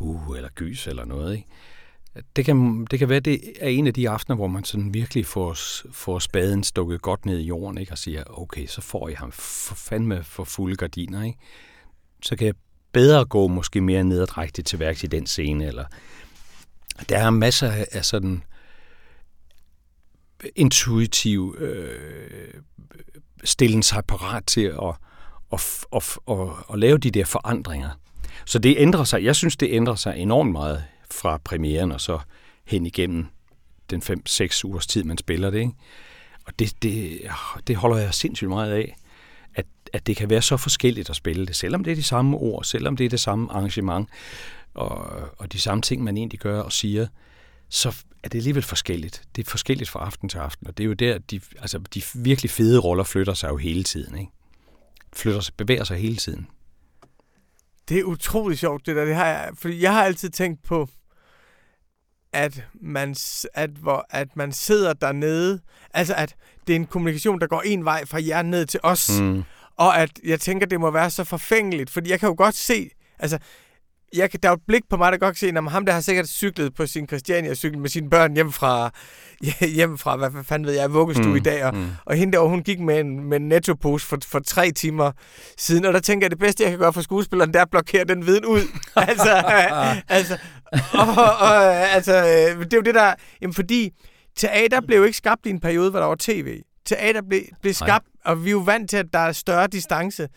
uh, 0.00 0.36
eller 0.36 0.48
gys 0.54 0.86
eller 0.86 1.04
noget. 1.04 1.36
Ikke? 1.36 1.46
Det 2.36 2.44
kan, 2.44 2.86
det 2.90 2.98
kan 2.98 3.08
være, 3.08 3.20
det 3.20 3.40
er 3.60 3.68
en 3.68 3.86
af 3.86 3.94
de 3.94 4.08
aftener, 4.08 4.36
hvor 4.36 4.46
man 4.46 4.64
sådan 4.64 4.94
virkelig 4.94 5.26
får, 5.26 5.56
får 5.92 6.18
spaden 6.18 6.64
stukket 6.64 7.02
godt 7.02 7.26
ned 7.26 7.38
i 7.38 7.46
jorden, 7.46 7.78
ikke? 7.78 7.92
og 7.92 7.98
siger, 7.98 8.24
okay, 8.26 8.66
så 8.66 8.80
får 8.80 9.08
jeg 9.08 9.18
ham 9.18 9.32
for 9.32 9.74
fandme 9.74 10.24
for 10.24 10.44
fulde 10.44 10.76
gardiner. 10.76 11.22
Ikke? 11.22 11.38
Så 12.22 12.36
kan 12.36 12.46
jeg 12.46 12.54
bedre 12.92 13.24
gå 13.24 13.48
måske 13.48 13.80
mere 13.80 14.04
nedadrægtigt 14.04 14.66
til 14.66 14.78
værks 14.78 15.04
i 15.04 15.06
den 15.06 15.26
scene, 15.26 15.66
eller 15.66 15.84
der 17.08 17.18
er 17.18 17.30
masser 17.30 17.84
af 17.92 18.04
sådan 18.04 18.42
intuitiv 20.56 21.56
øh, 21.58 22.54
stillen 23.44 23.82
sig 23.82 24.04
parat 24.04 24.46
til 24.46 24.60
at, 24.60 24.94
at, 25.52 25.60
at, 25.92 26.18
at, 26.28 26.38
at, 26.38 26.48
at 26.72 26.78
lave 26.78 26.98
de 26.98 27.10
der 27.10 27.24
forandringer. 27.24 27.90
Så 28.44 28.58
det 28.58 28.74
ændrer 28.78 29.04
sig. 29.04 29.24
Jeg 29.24 29.36
synes, 29.36 29.56
det 29.56 29.68
ændrer 29.72 29.94
sig 29.94 30.18
enormt 30.18 30.52
meget 30.52 30.84
fra 31.10 31.38
premieren 31.44 31.92
og 31.92 32.00
så 32.00 32.18
hen 32.64 32.86
igennem 32.86 33.26
den 33.90 34.02
5-6 34.02 34.64
ugers 34.64 34.86
tid, 34.86 35.04
man 35.04 35.18
spiller 35.18 35.50
det. 35.50 35.58
Ikke? 35.58 35.72
Og 36.44 36.58
det, 36.58 36.82
det, 36.82 37.20
det 37.66 37.76
holder 37.76 37.96
jeg 37.96 38.14
sindssygt 38.14 38.48
meget 38.48 38.72
af, 38.72 38.96
at, 39.54 39.66
at 39.92 40.06
det 40.06 40.16
kan 40.16 40.30
være 40.30 40.42
så 40.42 40.56
forskelligt 40.56 41.10
at 41.10 41.16
spille 41.16 41.46
det, 41.46 41.56
selvom 41.56 41.84
det 41.84 41.90
er 41.90 41.94
de 41.94 42.02
samme 42.02 42.36
ord, 42.36 42.64
selvom 42.64 42.96
det 42.96 43.04
er 43.04 43.08
det 43.08 43.20
samme 43.20 43.52
arrangement, 43.52 44.08
og, 44.78 45.20
og 45.38 45.52
de 45.52 45.60
samme 45.60 45.82
ting, 45.82 46.04
man 46.04 46.16
egentlig 46.16 46.40
gør 46.40 46.60
og 46.60 46.72
siger, 46.72 47.06
så 47.68 47.94
er 48.22 48.28
det 48.28 48.38
alligevel 48.38 48.62
forskelligt. 48.62 49.22
Det 49.36 49.46
er 49.46 49.50
forskelligt 49.50 49.90
fra 49.90 50.00
aften 50.00 50.28
til 50.28 50.38
aften, 50.38 50.66
og 50.66 50.78
det 50.78 50.84
er 50.84 50.86
jo 50.86 50.92
der, 50.92 51.18
de, 51.18 51.40
altså, 51.58 51.78
de 51.78 52.02
virkelig 52.14 52.50
fede 52.50 52.78
roller 52.78 53.04
flytter 53.04 53.34
sig 53.34 53.48
jo 53.48 53.56
hele 53.56 53.84
tiden. 53.84 54.18
Ikke? 54.18 54.32
Flytter 55.12 55.40
sig, 55.40 55.54
bevæger 55.56 55.84
sig 55.84 55.98
hele 55.98 56.16
tiden. 56.16 56.46
Det 57.88 57.98
er 57.98 58.04
utrolig 58.04 58.58
sjovt, 58.58 58.86
det 58.86 58.96
der. 58.96 59.04
Det 59.04 59.14
har 59.14 59.26
jeg, 59.26 59.50
fordi 59.54 59.82
jeg 59.82 59.92
har 59.92 60.04
altid 60.04 60.30
tænkt 60.30 60.62
på, 60.62 60.88
at 62.32 62.64
man, 62.80 63.16
at, 63.54 63.70
hvor, 63.70 64.06
at 64.10 64.36
man 64.36 64.52
sidder 64.52 64.92
dernede. 64.92 65.60
Altså, 65.94 66.14
at 66.14 66.34
det 66.66 66.72
er 66.72 66.76
en 66.76 66.86
kommunikation, 66.86 67.40
der 67.40 67.46
går 67.46 67.62
en 67.64 67.84
vej 67.84 68.06
fra 68.06 68.18
jer 68.26 68.42
ned 68.42 68.66
til 68.66 68.80
os. 68.82 69.20
Mm. 69.20 69.42
Og 69.76 69.98
at 69.98 70.10
jeg 70.24 70.40
tænker, 70.40 70.66
det 70.66 70.80
må 70.80 70.90
være 70.90 71.10
så 71.10 71.24
forfængeligt, 71.24 71.90
fordi 71.90 72.10
jeg 72.10 72.20
kan 72.20 72.28
jo 72.28 72.34
godt 72.38 72.54
se, 72.54 72.90
altså, 73.18 73.38
jeg 74.16 74.30
kan, 74.30 74.40
der 74.42 74.48
er 74.48 74.52
et 74.52 74.60
blik 74.66 74.82
på 74.90 74.96
mig, 74.96 75.12
der 75.12 75.18
godt 75.18 75.36
kan 75.36 75.48
se, 75.48 75.58
at 75.58 75.70
ham 75.70 75.86
der 75.86 75.92
har 75.92 76.00
sikkert 76.00 76.28
cyklet 76.28 76.74
på 76.74 76.86
sin 76.86 77.06
Christiania 77.06 77.54
cykel 77.54 77.78
med 77.78 77.90
sine 77.90 78.10
børn 78.10 78.34
hjem 78.34 78.52
fra, 78.52 78.90
hjem 79.76 79.98
fra 79.98 80.16
hvad 80.16 80.44
fanden 80.44 80.66
ved 80.66 80.74
jeg, 80.74 80.92
vuggestue 80.92 81.28
mm, 81.28 81.36
i 81.36 81.40
dag, 81.40 81.64
og, 81.64 81.74
mm. 81.74 81.90
og 82.04 82.16
hende 82.16 82.32
der, 82.32 82.40
hun 82.40 82.62
gik 82.62 82.80
med 82.80 83.00
en, 83.00 83.24
med 83.24 83.40
en 83.40 83.48
nettopose 83.48 84.06
for, 84.06 84.18
for 84.26 84.38
tre 84.38 84.70
timer 84.70 85.12
siden, 85.58 85.84
og 85.84 85.92
der 85.92 86.00
tænker 86.00 86.24
jeg, 86.24 86.26
at 86.26 86.30
det 86.30 86.38
bedste, 86.38 86.62
jeg 86.62 86.70
kan 86.70 86.78
gøre 86.78 86.92
for 86.92 87.00
skuespilleren, 87.00 87.52
det 87.52 87.58
er 87.58 87.62
at 87.62 87.70
blokere 87.70 88.04
den 88.04 88.26
viden 88.26 88.44
ud. 88.44 88.60
altså, 88.96 89.30
altså, 90.08 90.38
og, 90.92 91.24
og, 91.40 91.64
altså, 91.74 92.22
det 92.60 92.72
er 92.72 92.76
jo 92.76 92.82
det 92.82 92.94
der, 92.94 93.14
jamen 93.42 93.54
fordi 93.54 93.90
teater 94.36 94.80
blev 94.80 95.04
ikke 95.04 95.16
skabt 95.18 95.46
i 95.46 95.50
en 95.50 95.60
periode, 95.60 95.90
hvor 95.90 96.00
der 96.00 96.06
var 96.06 96.16
tv. 96.18 96.60
Teater 96.86 97.22
blev, 97.28 97.40
blev 97.62 97.74
skabt, 97.74 98.06
Nej. 98.24 98.32
og 98.32 98.44
vi 98.44 98.50
er 98.50 98.52
jo 98.52 98.58
vant 98.58 98.90
til, 98.90 98.96
at 98.96 99.06
der 99.12 99.18
er 99.18 99.32
større 99.32 99.66
distance. 99.66 100.28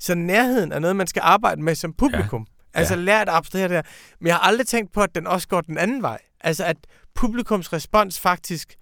Så 0.00 0.14
nærheden 0.14 0.72
er 0.72 0.78
noget, 0.78 0.96
man 0.96 1.06
skal 1.06 1.22
arbejde 1.24 1.62
med 1.62 1.74
som 1.74 1.92
publikum. 1.92 2.46
Altså 2.74 2.94
ja. 2.94 3.00
lært 3.00 3.28
at 3.28 3.34
abstrahere 3.34 3.68
det 3.68 3.76
her. 3.76 3.82
Men 4.18 4.26
jeg 4.26 4.34
har 4.34 4.42
aldrig 4.42 4.66
tænkt 4.66 4.92
på, 4.92 5.02
at 5.02 5.14
den 5.14 5.26
også 5.26 5.48
går 5.48 5.60
den 5.60 5.78
anden 5.78 6.02
vej. 6.02 6.18
Altså 6.40 6.64
at 6.64 6.76
publikums 7.14 7.72
respons 7.72 8.20
faktisk 8.20 8.76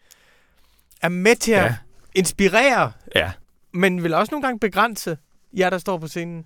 er 1.02 1.08
med 1.08 1.36
til 1.36 1.52
at 1.52 1.64
ja. 1.64 1.76
inspirere, 2.14 2.92
ja. 3.14 3.32
men 3.72 4.02
vil 4.02 4.14
også 4.14 4.30
nogle 4.30 4.46
gange 4.46 4.60
begrænse 4.60 5.18
jer, 5.52 5.70
der 5.70 5.78
står 5.78 5.98
på 5.98 6.08
scenen. 6.08 6.44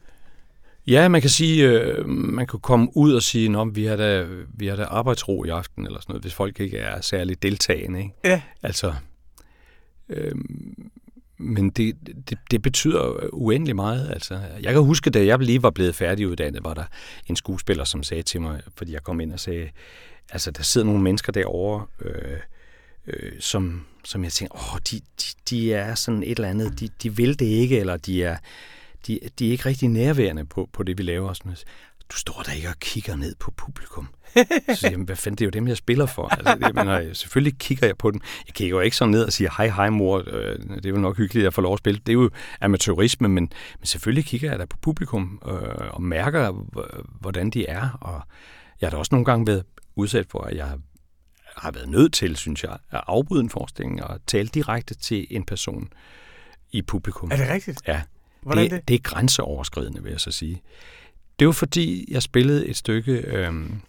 Ja, 0.87 1.09
man 1.09 1.21
kan 1.21 1.31
sige, 1.31 1.69
øh, 1.69 2.09
man 2.09 2.47
kan 2.47 2.61
komme 2.61 2.97
ud 2.97 3.13
og 3.13 3.23
sige, 3.23 3.61
at 3.61 3.77
vi 3.77 3.85
har 3.85 3.97
da, 3.97 4.27
vi 4.55 4.67
har 4.67 4.77
da 4.77 4.85
arbejdsro 4.85 5.45
i 5.45 5.49
aften, 5.49 5.87
eller 5.87 6.01
sådan 6.01 6.13
noget, 6.13 6.23
hvis 6.23 6.35
folk 6.35 6.61
ikke 6.61 6.79
er 6.79 7.01
særligt 7.01 7.43
deltagende. 7.43 7.99
Ikke? 7.99 8.15
Ja. 8.25 8.43
Altså, 8.63 8.95
øh, 10.09 10.35
men 11.43 11.71
det, 11.71 11.97
det, 12.31 12.39
det 12.51 12.63
betyder 12.63 13.29
uendelig 13.33 13.77
meget. 13.77 14.11
Altså, 14.11 14.41
jeg 14.61 14.73
kan 14.73 14.83
huske, 14.83 15.11
da 15.11 15.25
jeg 15.25 15.39
lige 15.39 15.63
var 15.63 15.71
blevet 15.71 15.95
færdiguddannet, 15.95 16.65
var 16.65 16.75
der 16.75 16.85
en 17.27 17.37
skuespiller, 17.37 17.85
som 17.85 18.03
sagde 18.03 18.23
til 18.23 18.41
mig, 18.41 18.61
fordi 18.77 18.93
jeg 18.93 19.03
kom 19.03 19.21
ind 19.21 19.33
og 19.33 19.41
sagde, 19.41 19.69
altså 20.31 20.51
der 20.51 20.63
sidder 20.63 20.87
nogle 20.87 21.03
mennesker 21.03 21.33
derovre, 21.33 21.87
øh, 22.01 22.39
øh, 23.07 23.33
som, 23.41 23.87
som 24.05 24.25
jeg 24.25 24.33
tænker, 24.33 24.55
åh, 24.55 24.79
de, 24.91 24.99
de, 24.99 25.25
de 25.51 25.75
er 25.75 25.95
sådan 25.95 26.23
et 26.23 26.31
eller 26.31 26.49
andet, 26.49 26.81
de, 26.81 26.89
de 27.03 27.17
vil 27.17 27.39
det 27.39 27.47
ikke, 27.47 27.79
eller 27.79 27.97
de 27.97 28.25
er, 28.25 28.37
de, 29.07 29.19
de 29.39 29.47
er 29.47 29.51
ikke 29.51 29.67
rigtig 29.67 29.89
nærværende 29.89 30.45
på, 30.45 30.69
på 30.73 30.83
det, 30.83 30.99
vi 30.99 31.03
laver. 31.03 31.29
Og 31.29 31.37
sådan 31.37 31.57
du 32.13 32.17
står 32.17 32.43
der 32.47 32.53
ikke 32.53 32.69
og 32.69 32.79
kigger 32.81 33.17
ned 33.17 33.35
på 33.35 33.51
publikum. 33.57 34.09
Så 34.75 34.89
jamen, 34.91 35.07
hvad 35.07 35.17
fanden, 35.17 35.39
det 35.39 35.45
er 35.45 35.47
jo 35.47 35.51
dem, 35.51 35.69
jeg 35.69 35.77
spiller 35.77 36.07
for. 36.07 36.27
Altså, 36.27 36.55
det, 36.55 36.75
mener, 36.75 37.15
selvfølgelig 37.15 37.59
kigger 37.59 37.87
jeg 37.87 37.97
på 37.97 38.11
dem. 38.11 38.21
Jeg 38.47 38.55
kigger 38.55 38.77
jo 38.77 38.81
ikke 38.81 38.97
sådan 38.97 39.11
ned 39.11 39.25
og 39.25 39.33
siger, 39.33 39.51
hej, 39.57 39.69
hej 39.69 39.91
mor, 39.91 40.23
øh, 40.27 40.59
det 40.59 40.87
er 40.87 40.91
jo 40.91 40.97
nok 40.97 41.17
hyggeligt, 41.17 41.43
at 41.43 41.45
jeg 41.45 41.55
får 41.55 41.63
lov 41.63 41.73
at 41.73 41.79
spille. 41.79 42.01
Det 42.07 42.09
er 42.09 42.13
jo 42.13 42.31
amatørisme, 42.61 43.29
men, 43.29 43.51
men 43.79 43.87
selvfølgelig 43.87 44.25
kigger 44.25 44.51
jeg 44.51 44.59
da 44.59 44.65
på 44.65 44.77
publikum 44.77 45.43
øh, 45.47 45.95
og 45.95 46.03
mærker, 46.03 46.53
hvordan 47.21 47.51
de 47.51 47.67
er. 47.67 47.99
Og 48.01 48.23
jeg 48.81 48.87
har 48.87 48.91
da 48.91 48.97
også 48.97 49.15
nogle 49.15 49.25
gange 49.25 49.47
været 49.47 49.65
udsat 49.97 50.27
for, 50.31 50.41
at 50.41 50.57
jeg 50.57 50.79
har 51.57 51.71
været 51.71 51.89
nødt 51.89 52.13
til, 52.13 52.37
synes 52.37 52.65
jeg, 52.65 52.77
at 52.91 53.01
afbryde 53.07 53.41
en 53.41 53.51
forestilling 53.51 54.05
og 54.05 54.21
tale 54.27 54.49
direkte 54.49 54.95
til 54.95 55.27
en 55.31 55.45
person 55.45 55.89
i 56.71 56.83
publikum. 56.83 57.31
Er 57.31 57.37
det 57.37 57.49
rigtigt? 57.49 57.83
Ja. 57.87 58.03
Hvordan 58.43 58.65
det, 58.65 58.71
det? 58.71 58.89
det 58.89 58.95
er 58.95 58.99
grænseoverskridende, 58.99 60.03
vil 60.03 60.11
jeg 60.11 60.21
så 60.21 60.31
sige. 60.31 60.63
Det 61.43 61.47
var 61.47 61.53
fordi, 61.53 62.05
jeg 62.09 62.23
spillede 62.23 62.67
et 62.67 62.77
stykke 62.77 63.13
øhm, 63.13 63.81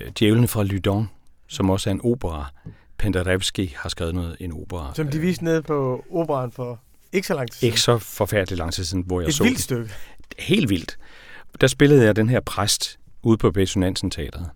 øh, 0.00 0.10
Djævlen 0.18 0.48
fra 0.48 0.62
Lydon, 0.62 1.10
som 1.46 1.70
også 1.70 1.90
er 1.90 1.94
en 1.94 2.00
opera. 2.04 2.52
Penderecki 2.98 3.74
har 3.76 3.88
skrevet 3.88 4.14
noget, 4.14 4.36
en 4.40 4.52
opera. 4.52 4.94
Som 4.94 5.08
de 5.08 5.18
viste 5.18 5.44
nede 5.44 5.62
på 5.62 6.04
operan 6.10 6.52
for 6.52 6.80
ikke 7.12 7.26
så 7.26 7.34
lang 7.34 7.50
tid 7.50 7.58
siden. 7.58 7.68
Ikke 7.68 7.80
så 7.80 7.98
forfærdeligt 7.98 8.58
lang 8.58 8.72
tid 8.72 8.84
siden, 8.84 9.04
hvor 9.06 9.20
jeg 9.20 9.28
et 9.28 9.34
så 9.34 9.42
Et 9.42 9.48
vildt 9.48 9.60
stykke. 9.60 9.90
Helt 10.38 10.70
vildt. 10.70 10.98
Der 11.60 11.66
spillede 11.66 12.04
jeg 12.04 12.16
den 12.16 12.28
her 12.28 12.40
præst 12.40 12.98
ude 13.22 13.38
på 13.38 13.50
Besonansen 13.50 14.10
Teatret. 14.10 14.50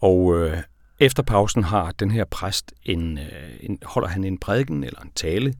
Og 0.00 0.36
øh, 0.36 0.58
efter 1.00 1.22
pausen 1.22 1.64
har 1.64 1.92
den 1.92 2.10
her 2.10 2.24
præst 2.24 2.72
en, 2.82 3.18
øh, 3.18 3.24
en, 3.60 3.78
holder 3.82 4.08
han 4.08 4.24
en 4.24 4.38
prædiken 4.38 4.84
eller 4.84 5.00
en 5.00 5.10
tale 5.14 5.54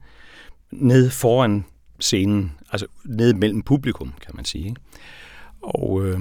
ned 0.71 1.11
foran 1.11 1.65
scenen, 2.01 2.53
altså 2.73 2.87
ned 3.05 3.35
mellem 3.35 3.63
publikum, 3.63 4.15
kan 4.21 4.31
man 4.35 4.45
sige. 4.45 4.69
Ikke? 4.69 4.81
Og, 5.65 6.07
øh, 6.07 6.21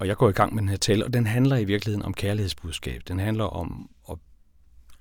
og 0.00 0.06
jeg 0.06 0.16
går 0.16 0.28
i 0.28 0.32
gang 0.32 0.54
med 0.54 0.62
den 0.62 0.68
her 0.68 0.76
tale, 0.76 1.04
og 1.04 1.12
den 1.12 1.26
handler 1.26 1.56
i 1.56 1.64
virkeligheden 1.64 2.04
om 2.04 2.14
kærlighedsbudskab. 2.14 3.02
Den 3.08 3.18
handler 3.18 3.44
om 3.44 3.90
at, 4.10 4.16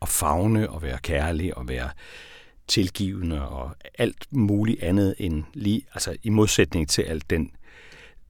at 0.01 0.09
fagne 0.09 0.69
og 0.69 0.81
være 0.81 0.97
kærlig 0.97 1.57
og 1.57 1.67
være 1.67 1.89
tilgivende 2.67 3.49
og 3.49 3.75
alt 3.97 4.27
muligt 4.31 4.83
andet 4.83 5.15
end 5.17 5.43
lige, 5.53 5.81
altså 5.93 6.15
i 6.23 6.29
modsætning 6.29 6.89
til 6.89 7.01
alt 7.01 7.29
den, 7.29 7.51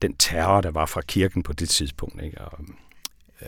den 0.02 0.16
terror, 0.16 0.62
der 0.62 0.72
var 0.72 0.86
fra 0.86 1.02
kirken 1.02 1.44
på 1.44 1.54
det 1.54 1.70
tidspunkt. 1.70 2.24
Ikke? 2.24 2.42
Og, 2.42 2.66
øh, 3.42 3.48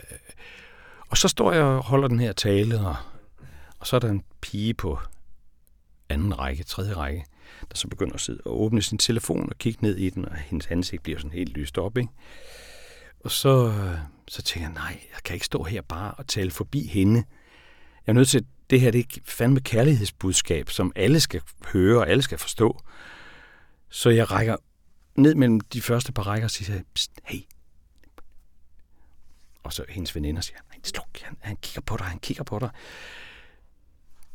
og 1.10 1.16
så 1.16 1.28
står 1.28 1.52
jeg 1.52 1.62
og 1.62 1.82
holder 1.82 2.08
den 2.08 2.20
her 2.20 2.32
tale, 2.32 2.80
og, 2.80 2.96
og 3.78 3.86
så 3.86 3.96
er 3.96 4.00
der 4.00 4.10
en 4.10 4.22
pige 4.40 4.74
på 4.74 4.98
anden 6.08 6.38
række, 6.38 6.64
tredje 6.64 6.94
række, 6.94 7.24
der 7.70 7.76
så 7.76 7.88
begynder 7.88 8.14
at 8.14 8.20
sidde 8.20 8.40
og 8.44 8.60
åbne 8.60 8.82
sin 8.82 8.98
telefon 8.98 9.48
og 9.50 9.58
kigge 9.58 9.82
ned 9.82 9.96
i 9.96 10.10
den, 10.10 10.24
og 10.24 10.36
hendes 10.36 10.66
ansigt 10.66 11.02
bliver 11.02 11.18
sådan 11.18 11.30
helt 11.30 11.52
lyst 11.52 11.78
op, 11.78 11.98
ikke? 11.98 12.10
Og 13.24 13.30
så, 13.30 13.74
så 14.28 14.42
tænker 14.42 14.68
jeg, 14.68 14.74
nej, 14.74 15.00
jeg 15.12 15.22
kan 15.24 15.34
ikke 15.34 15.46
stå 15.46 15.62
her 15.62 15.82
bare 15.82 16.14
og 16.14 16.26
tale 16.26 16.50
forbi 16.50 16.86
hende. 16.86 17.24
Jeg 18.06 18.12
er 18.12 18.14
nødt 18.14 18.28
til, 18.28 18.46
det 18.70 18.80
her 18.80 18.90
det 18.90 19.00
er 19.00 19.20
fandme 19.24 19.60
kærlighedsbudskab, 19.60 20.70
som 20.70 20.92
alle 20.96 21.20
skal 21.20 21.40
høre 21.72 21.98
og 21.98 22.08
alle 22.08 22.22
skal 22.22 22.38
forstå. 22.38 22.80
Så 23.88 24.10
jeg 24.10 24.30
rækker 24.30 24.56
ned 25.16 25.34
mellem 25.34 25.60
de 25.60 25.82
første 25.82 26.12
par 26.12 26.26
rækker 26.26 26.46
og 26.46 26.50
siger, 26.50 26.82
Psst, 26.94 27.12
hey. 27.24 27.40
Og 29.62 29.72
så 29.72 29.84
hendes 29.88 30.14
veninder 30.14 30.42
siger, 30.42 30.58
nej, 30.70 30.80
sluk, 30.84 31.18
han, 31.22 31.36
han 31.40 31.56
kigger 31.56 31.80
på 31.80 31.96
dig, 31.96 32.06
han 32.06 32.18
kigger 32.18 32.44
på 32.44 32.58
dig. 32.58 32.70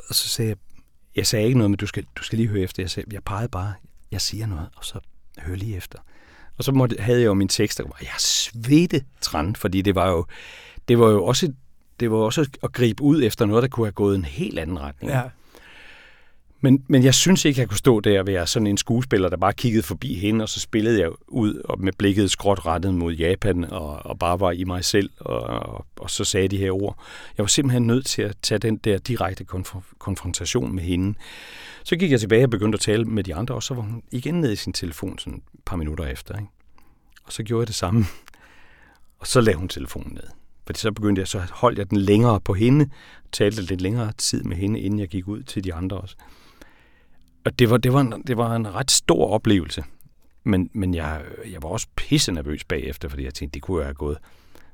Og 0.10 0.16
så 0.16 0.28
sagde 0.28 0.50
jeg, 0.50 0.58
jeg 1.20 1.28
sagde 1.28 1.46
ikke 1.46 1.58
noget, 1.58 1.72
men 1.72 1.78
du 1.78 1.88
skal, 1.88 2.06
du 2.16 2.24
skal 2.24 2.38
lige 2.38 2.50
høre 2.50 2.62
efter. 2.62 2.84
Jeg, 2.84 2.90
sagde, 2.90 3.10
jeg 3.14 3.24
pegede 3.24 3.50
bare, 3.50 3.74
jeg 4.12 4.22
siger 4.22 4.46
noget, 4.46 4.70
og 4.76 4.86
så 4.86 5.00
hør 5.40 5.56
lige 5.56 5.78
efter. 5.78 6.00
Og 6.58 6.64
så 6.64 6.72
måtte, 6.72 6.96
havde 7.00 7.20
jeg 7.20 7.26
jo 7.26 7.34
min 7.34 7.48
tekst, 7.48 7.80
og 7.80 7.96
jeg 8.02 8.10
svedte 8.18 9.02
træn, 9.22 9.56
fordi 9.56 9.82
det 9.82 9.96
var 9.96 10.10
jo, 10.10 10.26
det 10.88 11.00
var 11.00 11.10
jo 11.10 11.26
også, 11.26 11.54
det 12.00 12.12
var 12.12 12.18
også 12.18 12.50
at 12.64 12.72
gribe 12.72 13.04
ud 13.04 13.24
efter 13.24 13.46
noget, 13.46 13.62
der 13.64 13.70
kunne 13.70 13.86
have 13.86 13.92
gået 13.92 14.16
en 14.16 14.26
helt 14.26 14.60
anden 14.60 14.80
retning. 14.80 15.14
Ja. 15.14 15.22
Men, 16.62 16.84
men 16.88 17.04
jeg 17.04 17.14
synes 17.14 17.46
ikke, 17.46 17.60
jeg 17.60 17.68
kunne 17.68 17.78
stå 17.78 18.00
der 18.00 18.20
og 18.20 18.28
være 18.28 18.48
sådan 18.48 18.68
en 18.68 18.78
skuespiller, 18.78 19.30
der 19.30 19.38
bare 19.38 19.54
kiggede 19.54 19.84
forbi 19.84 20.14
hende, 20.14 20.44
og 20.44 20.50
så 20.50 20.60
spillede 20.60 21.00
jeg 21.00 21.10
ud 21.28 21.56
og 21.56 21.82
med 21.82 21.94
blikket 21.98 22.32
skråt 22.32 22.66
rettet 22.66 22.94
mod 22.94 23.14
Japan, 23.14 23.64
og, 23.64 24.06
og 24.06 24.20
bare 24.20 24.40
var 24.40 24.52
i 24.52 24.64
mig 24.64 24.86
selv, 24.86 25.10
og, 25.20 25.40
og, 25.42 25.86
og 26.00 26.10
så 26.10 26.24
sagde 26.24 26.48
de 26.48 26.58
her 26.58 26.72
ord. 26.72 27.04
Jeg 27.38 27.44
var 27.44 27.48
simpelthen 27.48 27.88
nødt 27.88 28.06
til 28.06 28.22
at 28.22 28.36
tage 28.42 28.60
den 28.60 28.78
der 28.78 28.98
direkte 28.98 29.46
konf- 29.54 29.98
konfrontation 29.98 30.76
med 30.76 30.84
hende. 30.84 31.18
Så 31.84 31.96
gik 31.96 32.12
jeg 32.12 32.20
tilbage 32.20 32.44
og 32.44 32.50
begyndte 32.50 32.76
at 32.76 32.82
tale 32.82 33.06
med 33.06 33.24
de 33.24 33.36
andre, 33.36 33.56
og 33.56 33.64
så 33.64 33.74
var 33.74 33.82
hun 33.82 34.04
igen 34.12 34.42
nede 34.42 34.54
i 34.54 34.56
sin 34.56 34.74
telefon 34.74 35.20
sådan 35.20 35.34
et 35.54 35.60
par 35.66 35.76
minutter 35.76 36.06
efter. 36.06 36.36
Ikke? 36.36 36.48
Og 37.26 37.32
så 37.34 37.44
gjorde 37.44 37.62
jeg 37.62 37.68
det 37.68 37.76
samme. 37.76 38.06
Og 39.20 39.28
så 39.28 39.42
lagde 39.42 39.58
hun 39.58 39.68
telefonen 39.68 40.14
ned. 40.14 40.24
Fordi 40.66 40.80
så 40.80 40.92
begyndte 40.92 41.20
jeg, 41.20 41.28
så 41.28 41.42
holdt 41.52 41.80
jeg 41.80 41.90
den 41.90 41.98
længere 41.98 42.40
på 42.42 42.54
hende, 42.54 42.90
talte 43.32 43.62
lidt 43.62 43.82
længere 43.82 44.12
tid 44.18 44.44
med 44.44 44.58
hende, 44.58 44.80
inden 44.80 45.00
jeg 45.00 45.08
gik 45.08 45.28
ud 45.28 45.44
til 45.44 45.64
de 45.64 45.74
andre 45.74 45.98
også. 45.98 46.16
Og 47.50 47.60
det 47.60 47.70
var, 47.70 47.78
det 47.78 47.94
var, 47.94 48.02
en, 48.02 48.24
det 48.28 48.38
var 48.38 48.56
en 48.56 48.76
ret 48.76 48.92
stor 48.92 49.30
oplevelse. 49.30 49.84
Men, 50.44 50.70
men 50.74 50.94
jeg, 50.94 51.22
jeg 51.52 51.64
var 51.64 51.70
også 51.70 51.88
pisse 51.96 52.32
nervøs 52.32 52.64
bagefter, 52.64 53.10
fordi 53.10 53.24
jeg 53.24 53.34
tænkte, 53.34 53.54
det 53.54 53.62
kunne 53.62 53.80
jeg 53.80 53.86
have 53.88 53.94
gået. 53.94 54.18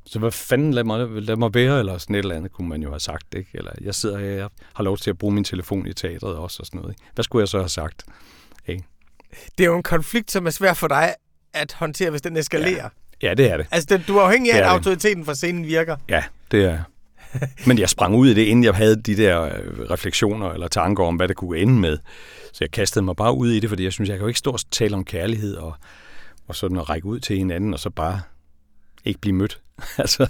Så 0.06 0.20
hvad 0.20 0.32
fanden, 0.32 0.74
lad 0.74 0.84
mig, 0.84 1.08
lad 1.10 1.36
mig 1.36 1.54
være, 1.54 1.80
eller 1.80 1.98
sådan 1.98 2.16
et 2.16 2.20
eller 2.20 2.36
andet, 2.36 2.52
kunne 2.52 2.70
man 2.70 2.82
jo 2.84 2.90
have 2.90 3.00
sagt. 3.00 3.36
Ikke? 3.36 3.50
Eller 3.54 3.72
jeg 3.82 3.96
sidder 3.96 4.18
her, 4.20 4.26
jeg 4.26 4.50
har 4.74 4.84
lov 4.84 4.98
til 4.98 5.10
at 5.10 5.18
bruge 5.18 5.34
min 5.34 5.44
telefon 5.44 5.88
i 5.88 5.94
teatret 5.94 6.36
også, 6.36 6.58
og 6.60 6.66
sådan 6.66 6.82
noget. 6.82 6.94
Ikke? 6.94 7.04
Hvad 7.14 7.24
skulle 7.24 7.42
jeg 7.42 7.48
så 7.48 7.58
have 7.58 7.70
sagt? 7.70 8.04
Ikke? 8.68 8.84
Det 9.58 9.64
er 9.64 9.68
jo 9.68 9.78
en 9.78 9.84
konflikt, 9.84 10.32
som 10.32 10.46
er 10.46 10.52
svær 10.52 10.74
for 10.74 10.88
dig 10.88 11.14
at 11.54 11.74
håndtere, 11.74 12.10
hvis 12.10 12.22
den 12.22 12.38
eskalerer. 12.38 12.90
Ja, 13.22 13.28
ja 13.28 13.34
det 13.34 13.52
er 13.52 13.58
det. 13.58 13.68
Altså, 13.72 14.02
du 14.08 14.18
er 14.18 14.22
afhængig 14.22 14.54
af, 14.54 14.58
at 14.58 14.64
autoriteten 14.64 15.26
for 15.26 15.34
scenen 15.34 15.66
virker. 15.66 15.98
Ja, 16.10 16.24
det 16.52 16.66
er 16.66 16.84
Men 17.68 17.80
jeg 17.80 17.90
sprang 17.90 18.16
ud 18.16 18.28
i 18.28 18.34
det, 18.34 18.42
inden 18.42 18.64
jeg 18.64 18.74
havde 18.74 19.02
de 19.02 19.18
der 19.18 19.42
øh, 19.42 19.52
refleksioner 19.92 20.50
eller 20.50 20.68
tanker 20.68 21.04
om, 21.04 21.16
hvad 21.16 21.28
det 21.28 21.36
kunne 21.36 21.60
ende 21.60 21.74
med. 21.74 21.98
Så 22.54 22.58
jeg 22.64 22.72
kastede 22.72 23.06
mig 23.06 23.16
bare 23.16 23.34
ud 23.34 23.52
i 23.52 23.60
det, 23.60 23.70
fordi 23.70 23.84
jeg 23.84 23.94
synes, 23.94 24.10
jeg 24.10 24.18
kan 24.18 24.22
jo 24.24 24.28
ikke 24.28 24.40
stå 24.40 24.52
og 24.52 24.60
tale 24.72 24.96
om 24.96 25.04
kærlighed 25.04 25.56
og, 25.56 25.76
og 26.48 26.56
sådan 26.56 26.78
at 26.78 26.90
række 26.90 27.08
ud 27.08 27.20
til 27.20 27.38
hinanden, 27.38 27.74
og 27.74 27.80
så 27.80 27.90
bare 27.90 28.22
ikke 29.06 29.22
blive 29.22 29.36
mødt. 29.36 29.62
altså, 29.98 30.28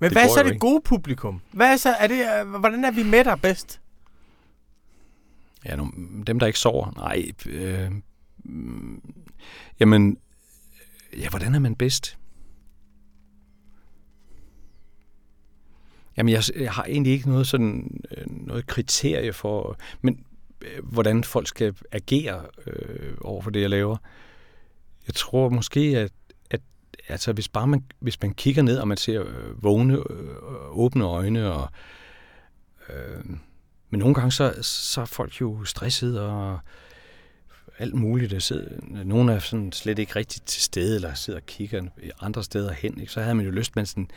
Men 0.00 0.12
hvad 0.12 0.24
er 0.24 0.28
så 0.28 0.42
det 0.42 0.46
ikke. 0.50 0.58
gode 0.58 0.80
publikum? 0.84 1.40
Hvad 1.52 1.72
er 1.72 1.76
så, 1.76 1.90
er 1.90 2.06
det, 2.06 2.20
øh, 2.40 2.48
hvordan 2.48 2.84
er 2.84 2.90
vi 2.90 3.02
med 3.02 3.24
dig 3.24 3.40
bedst? 3.42 3.80
Ja, 5.64 5.76
nu, 5.76 5.90
dem, 6.26 6.38
der 6.38 6.46
ikke 6.46 6.58
sover. 6.58 6.92
Nej, 6.96 7.30
øh, 7.46 7.90
jamen, 9.80 10.18
ja, 11.18 11.28
hvordan 11.28 11.54
er 11.54 11.58
man 11.58 11.74
bedst? 11.74 12.18
Jamen, 16.18 16.32
jeg, 16.32 16.42
jeg 16.56 16.72
har 16.72 16.84
egentlig 16.84 17.12
ikke 17.12 17.28
noget 17.28 17.46
sådan 17.46 18.00
øh, 18.16 18.24
noget 18.28 18.66
kriterie 18.66 19.32
for, 19.32 19.76
men 20.00 20.24
øh, 20.62 20.84
hvordan 20.84 21.24
folk 21.24 21.48
skal 21.48 21.74
agere 21.92 22.42
øh, 22.66 23.16
over 23.20 23.42
for 23.42 23.50
det, 23.50 23.60
jeg 23.60 23.70
laver. 23.70 23.96
Jeg 25.06 25.14
tror 25.14 25.48
måske, 25.48 25.80
at, 25.80 26.12
at 26.50 26.60
altså, 27.08 27.32
hvis 27.32 27.48
bare 27.48 27.66
man, 27.66 27.84
hvis 27.98 28.22
man 28.22 28.34
kigger 28.34 28.62
ned, 28.62 28.78
og 28.78 28.88
man 28.88 28.96
ser 28.96 29.22
øh, 29.22 29.64
vågne, 29.64 29.94
øh, 29.94 30.78
åbne 30.78 31.04
øjne, 31.04 31.52
og, 31.52 31.68
øh, 32.88 33.24
men 33.90 34.00
nogle 34.00 34.14
gange 34.14 34.32
så, 34.32 34.54
så 34.62 35.00
er 35.00 35.04
folk 35.04 35.40
jo 35.40 35.64
stresset 35.64 36.20
og 36.20 36.58
alt 37.78 37.94
muligt. 37.94 38.30
Der 38.30 38.38
sidder, 38.38 39.04
nogle 39.04 39.32
er 39.32 39.38
sådan 39.38 39.72
slet 39.72 39.98
ikke 39.98 40.16
rigtigt 40.16 40.46
til 40.46 40.62
stede, 40.62 40.94
eller 40.94 41.14
sidder 41.14 41.38
og 41.40 41.46
kigger 41.46 41.82
andre 42.20 42.44
steder 42.44 42.72
hen. 42.72 43.00
Ikke? 43.00 43.12
Så 43.12 43.20
havde 43.20 43.34
man 43.34 43.44
jo 43.44 43.50
lyst, 43.50 43.76
man 43.76 43.86
sådan, 43.86 44.10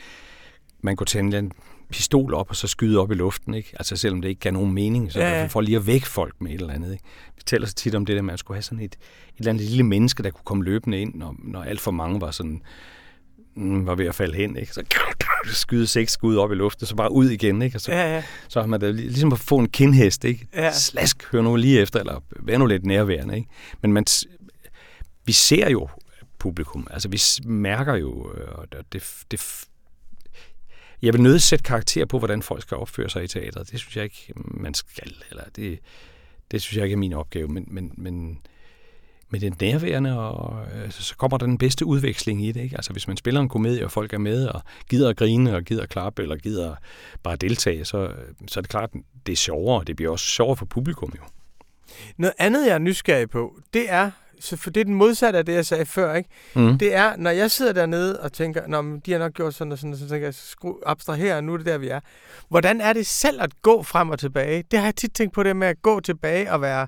man 0.82 0.96
kunne 0.96 1.08
tænde 1.08 1.38
en 1.38 1.52
pistol 1.92 2.34
op 2.34 2.50
og 2.50 2.56
så 2.56 2.68
skyde 2.68 3.00
op 3.00 3.12
i 3.12 3.14
luften, 3.14 3.54
ikke? 3.54 3.70
Altså 3.74 3.96
selvom 3.96 4.22
det 4.22 4.30
ikke 4.30 4.40
gav 4.40 4.52
nogen 4.52 4.74
mening, 4.74 5.12
så 5.12 5.20
ja, 5.20 5.40
ja. 5.40 5.46
for 5.46 5.62
lige 5.62 5.78
at 5.78 5.88
vække 5.88 6.08
folk 6.08 6.36
med 6.40 6.52
et 6.52 6.62
eller 6.62 6.74
andet, 6.74 6.92
ikke? 6.92 7.04
Vi 7.36 7.42
taler 7.46 7.68
så 7.68 7.74
tit 7.74 7.96
om 7.96 8.06
det 8.06 8.14
der, 8.14 8.20
at 8.20 8.26
man 8.26 8.38
skulle 8.38 8.56
have 8.56 8.62
sådan 8.62 8.80
et, 8.80 8.94
et 8.94 8.98
eller 9.38 9.50
andet 9.50 9.66
lille 9.68 9.84
menneske, 9.84 10.24
der 10.24 10.30
kunne 10.30 10.46
komme 10.46 10.64
løbende 10.64 11.02
ind, 11.02 11.16
når, 11.16 11.36
når 11.40 11.64
alt 11.64 11.82
for 11.82 11.92
mange 11.92 12.22
var 12.22 12.32
sådan, 12.32 12.62
mm, 13.56 13.86
var 13.86 13.96
ved 13.96 14.06
at 14.06 14.16
falde 14.16 14.36
hen, 14.36 14.58
ikke? 14.58 14.74
Så 14.74 14.84
skyde 15.46 15.88
seks 15.88 16.12
skud 16.12 16.38
op 16.38 16.52
i 16.52 16.56
luften, 16.56 16.86
så 16.86 16.96
bare 16.96 17.12
ud 17.12 17.30
igen, 17.30 17.62
ikke? 17.62 17.78
Og 17.78 17.82
så, 17.82 17.92
ja, 17.92 18.16
ja. 18.16 18.24
så 18.48 18.60
har 18.60 18.68
man 18.68 18.80
da 18.80 18.92
ligesom 18.92 19.34
at 19.34 19.40
få 19.40 19.58
en 19.58 19.70
kindhest, 19.70 20.24
ikke? 20.24 20.48
Ja. 20.56 20.72
Slask, 20.72 21.32
hør 21.32 21.42
nu 21.42 21.56
lige 21.56 21.80
efter, 21.80 22.00
eller 22.00 22.24
vær 22.40 22.58
nu 22.58 22.66
lidt 22.66 22.86
nærværende, 22.86 23.36
ikke? 23.36 23.50
Men 23.82 23.94
man, 23.94 24.06
vi 25.26 25.32
ser 25.32 25.70
jo 25.70 25.90
publikum, 26.40 26.88
altså 26.92 27.10
vi 27.10 27.22
mærker 27.50 27.96
jo, 27.96 28.12
og 28.52 28.68
det, 28.94 29.04
det, 29.32 29.66
jeg 31.02 31.14
vil 31.14 31.22
nødt 31.22 31.42
sætte 31.42 31.64
karakter 31.64 32.06
på, 32.06 32.20
hvordan 32.20 32.42
folk 32.42 32.62
skal 32.62 32.78
opføre 32.78 33.10
sig 33.10 33.24
i 33.24 33.28
teateret. 33.28 33.72
Det 33.72 33.80
synes 33.80 33.96
jeg 33.96 34.04
ikke, 34.04 34.34
man 34.36 34.74
skal. 34.74 35.14
Eller 35.30 35.44
det, 35.56 35.80
det 36.52 36.62
synes 36.62 36.78
jeg 36.78 36.84
ikke 36.84 36.94
er 36.94 36.98
min 36.98 37.14
opgave. 37.14 37.48
Men, 37.48 37.68
men, 37.68 37.92
men 37.98 38.42
med 39.30 39.40
det 39.40 39.62
nærværende, 39.62 40.20
og 40.20 40.68
altså, 40.84 41.04
så 41.04 41.16
kommer 41.16 41.38
der 41.38 41.46
den 41.46 41.58
bedste 41.58 41.86
udveksling 41.86 42.46
i 42.46 42.52
det. 42.52 42.62
Ikke? 42.62 42.76
Altså 42.76 42.92
hvis 42.92 43.08
man 43.08 43.18
spiller 43.18 43.42
en 43.42 43.50
komedie, 43.50 43.86
og 43.86 43.92
folk 43.92 44.14
er 44.14 44.18
med, 44.18 44.48
og 44.48 44.62
gider 44.90 45.10
at 45.10 45.18
grine, 45.18 45.56
og 45.56 45.64
gider 45.64 45.84
at 45.84 45.90
klappe, 45.90 46.22
eller 46.22 46.36
gider 46.36 46.76
bare 47.24 47.36
deltage, 47.36 47.86
så, 47.86 47.98
øh, 47.98 48.34
så 48.48 48.60
er 48.60 48.62
det 48.62 48.70
klart, 48.70 48.90
det 49.26 49.32
er 49.32 49.38
sjovere, 49.38 49.84
det 49.84 49.96
bliver 49.96 50.12
også 50.12 50.26
sjovere 50.26 50.58
for 50.58 50.66
publikum 50.66 51.14
jo. 51.18 51.24
Noget 52.18 52.34
andet, 52.38 52.68
jeg 52.68 52.74
er 52.74 52.80
nysgerrig 52.80 53.30
på, 53.30 53.60
det 53.74 53.92
er, 53.92 54.12
så 54.42 54.58
for 54.58 54.70
det 54.70 54.82
er 54.82 54.86
den 54.86 54.94
modsatte 54.94 55.40
af 55.40 55.46
det, 55.46 55.54
jeg 55.54 55.66
sagde 55.66 55.86
før, 55.86 56.14
ikke? 56.14 56.30
Mm. 56.56 56.78
Det 56.78 56.96
er, 56.96 57.16
når 57.18 57.30
jeg 57.30 57.52
sidder 57.52 57.74
dernede 57.74 58.20
og 58.20 58.34
tænker, 58.34 58.68
Nå, 58.68 58.82
men 58.82 59.00
de 59.00 59.12
har 59.12 59.20
nok 59.20 59.34
gjort 59.34 59.54
sådan 59.54 59.72
og 59.72 59.78
sådan, 59.78 59.98
så 59.98 60.10
tænker 60.10 60.28
jeg, 60.28 60.34
skru, 60.34 60.74
abstrahere, 60.86 61.42
nu 61.42 61.54
er 61.54 61.58
det 61.58 61.66
der, 61.66 61.78
vi 61.78 61.88
er. 61.88 62.00
Hvordan 62.50 62.82
er 62.82 62.94
det 62.94 63.08
selv 63.08 63.42
at 63.42 63.62
gå 63.62 63.84
frem 63.84 64.10
og 64.10 64.20
tilbage? 64.20 64.64
Det 64.72 64.80
har 64.80 64.88
jeg 64.88 64.96
tit 64.96 65.14
tænkt 65.14 65.34
på 65.34 65.44
det 65.44 65.56
med 65.56 65.68
at 65.68 65.82
gå 65.82 66.00
tilbage 66.00 66.52
og 66.52 66.62
være 66.62 66.88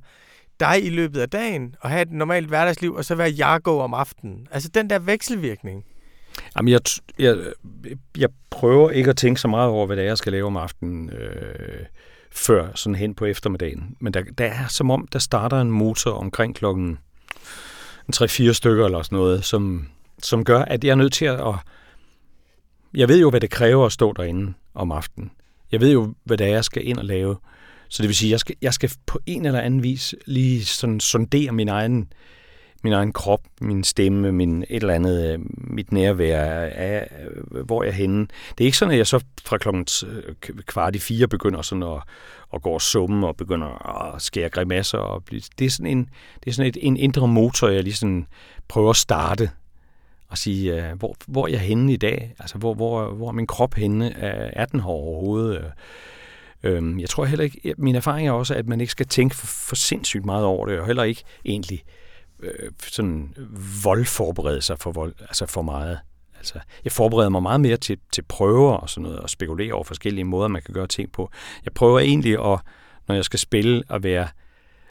dig 0.60 0.86
i 0.86 0.89
løbet 0.89 1.20
af 1.20 1.30
dagen, 1.30 1.76
og 1.82 1.89
have 1.89 2.01
et 2.01 2.12
normalt 2.12 2.47
hverdagsliv, 2.47 2.93
og 2.93 3.06
så 3.06 3.16
være 3.16 3.30
Jargo 3.30 3.80
om 3.80 3.93
aftenen. 3.93 4.47
Altså 4.51 4.70
den 4.70 4.89
der 4.89 4.99
vekselvirkning. 4.99 5.84
Jamen, 6.58 6.72
jeg, 6.72 6.80
jeg, 7.20 7.38
jeg 8.18 8.30
prøver 8.49 8.89
ikke 8.89 9.10
at 9.10 9.18
tænke 9.18 9.41
så 9.41 9.47
meget 9.47 9.70
over, 9.70 9.86
hvad 9.86 9.95
det 9.95 10.04
er, 10.04 10.08
jeg 10.08 10.18
skal 10.18 10.32
lave 10.32 10.47
om 10.47 10.58
aftenen, 10.58 11.10
øh, 11.10 11.86
før 12.32 12.68
sådan 12.76 12.95
hen 12.95 13.16
på 13.16 13.26
eftermiddagen. 13.26 13.95
Men 13.99 14.14
der, 14.14 14.24
der 14.38 14.45
er 14.45 14.68
som 14.68 14.91
om, 14.91 15.08
der 15.14 15.20
starter 15.20 15.62
en 15.62 15.72
motor 15.72 16.12
omkring 16.12 16.56
klokken 16.56 16.86
en 16.86 16.99
3-4 18.16 18.54
stykker 18.54 18.86
eller 18.86 19.01
sådan 19.01 19.18
noget, 19.18 19.45
som, 19.45 19.88
som 20.22 20.43
gør, 20.43 20.60
at 20.60 20.84
jeg 20.84 20.91
er 20.91 20.95
nødt 20.95 21.14
til 21.14 21.26
at... 21.26 21.56
Jeg 22.93 23.08
ved 23.08 23.20
jo, 23.20 23.30
hvad 23.30 23.41
det 23.41 23.49
kræver 23.49 23.86
at 23.86 23.91
stå 23.91 24.14
derinde 24.14 24.54
om 24.74 24.91
aftenen. 24.91 25.32
Jeg 25.72 25.82
ved 25.82 25.91
jo, 25.91 26.14
hvad 26.24 26.38
det 26.38 26.47
er, 26.47 26.51
jeg 26.51 26.64
skal 26.64 26.88
ind 26.88 26.97
og 26.97 27.06
lave. 27.06 27.38
Så 27.89 28.04
det 28.04 28.08
vil 28.08 28.16
sige, 28.16 28.32
jeg 28.32 28.39
skal, 28.39 28.56
jeg 28.62 28.74
skal 28.74 28.91
på 29.06 29.20
en 29.26 29.45
eller 29.45 29.60
anden 29.60 29.84
vis 29.84 30.16
lige 30.26 30.66
sådan 30.66 30.99
sondere 30.99 31.51
min 31.51 31.70
egen, 31.70 32.14
min 32.84 32.93
egen 32.93 33.13
krop, 33.13 33.41
min 33.61 33.84
stemme, 33.84 34.31
min 34.31 34.61
et 34.61 34.65
eller 34.69 34.93
andet, 34.93 35.34
øh, 35.34 35.39
mit 35.55 35.91
nærvær, 35.91 36.39
er, 36.39 37.05
hvor 37.65 37.84
jeg 37.84 37.89
er 37.89 37.93
henne. 37.93 38.27
Det 38.57 38.63
er 38.63 38.65
ikke 38.65 38.77
sådan, 38.77 38.91
at 38.91 38.97
jeg 38.97 39.07
så 39.07 39.23
fra 39.45 39.57
klokken 39.57 39.88
øh, 40.07 40.36
kvart 40.65 40.95
i 40.95 40.99
fire 40.99 41.27
begynder 41.27 41.61
sådan 41.61 41.84
at, 41.84 42.01
at 42.53 42.61
gå 42.61 42.69
og 42.69 42.81
summe 42.81 43.27
og 43.27 43.36
begynder 43.36 43.86
at 44.15 44.21
skære 44.21 44.49
grimasser. 44.49 44.97
Og 44.97 45.23
blive, 45.23 45.41
det 45.59 45.65
er 45.65 45.69
sådan, 45.69 45.97
en, 45.97 46.09
det 46.43 46.49
er 46.49 46.53
sådan 46.53 46.69
et, 46.69 46.77
en 46.81 46.97
indre 46.97 47.27
motor, 47.27 47.67
jeg 47.67 47.84
lige 47.84 47.93
sådan 47.93 48.27
prøver 48.67 48.89
at 48.89 48.95
starte 48.95 49.49
og 50.29 50.38
sige, 50.38 50.77
uh, 50.77 50.99
hvor, 50.99 51.15
hvor 51.27 51.47
er 51.47 51.51
jeg 51.51 51.59
henne 51.59 51.93
i 51.93 51.97
dag? 51.97 52.36
Altså, 52.39 52.57
hvor, 52.57 52.73
hvor, 52.73 53.13
hvor 53.13 53.27
er 53.27 53.31
min 53.31 53.47
krop 53.47 53.73
henne? 53.73 54.13
Er 54.55 54.65
den 54.65 54.79
her 54.79 54.88
overhovedet? 54.88 55.71
Øh, 56.63 57.01
jeg 57.01 57.09
tror 57.09 57.25
heller 57.25 57.43
ikke, 57.43 57.75
min 57.77 57.95
erfaring 57.95 58.27
er 58.27 58.31
også, 58.31 58.55
at 58.55 58.67
man 58.67 58.81
ikke 58.81 58.91
skal 58.91 59.05
tænke 59.05 59.36
for, 59.36 59.47
for 59.47 59.75
sindssygt 59.75 60.25
meget 60.25 60.45
over 60.45 60.65
det, 60.65 60.79
og 60.79 60.86
heller 60.86 61.03
ikke 61.03 61.23
egentlig 61.45 61.84
øh, 62.43 62.71
sådan 62.87 63.35
voldforberede 63.83 64.61
sig 64.61 64.79
for, 64.79 64.91
vold, 64.91 65.13
altså 65.19 65.45
for 65.45 65.61
meget. 65.61 65.99
Altså, 66.37 66.59
jeg 66.83 66.91
forbereder 66.91 67.29
mig 67.29 67.43
meget 67.43 67.61
mere 67.61 67.77
til, 67.77 67.97
til 68.11 68.21
prøver 68.21 68.73
og 68.73 68.89
sådan 68.89 69.03
noget, 69.03 69.19
og 69.19 69.29
spekulere 69.29 69.73
over 69.73 69.83
forskellige 69.83 70.25
måder, 70.25 70.47
man 70.47 70.61
kan 70.61 70.73
gøre 70.73 70.87
ting 70.87 71.11
på. 71.11 71.29
Jeg 71.65 71.73
prøver 71.73 71.99
egentlig 71.99 72.33
at, 72.33 72.59
når 73.07 73.15
jeg 73.15 73.25
skal 73.25 73.39
spille, 73.39 73.83
at 73.89 74.03
være 74.03 74.27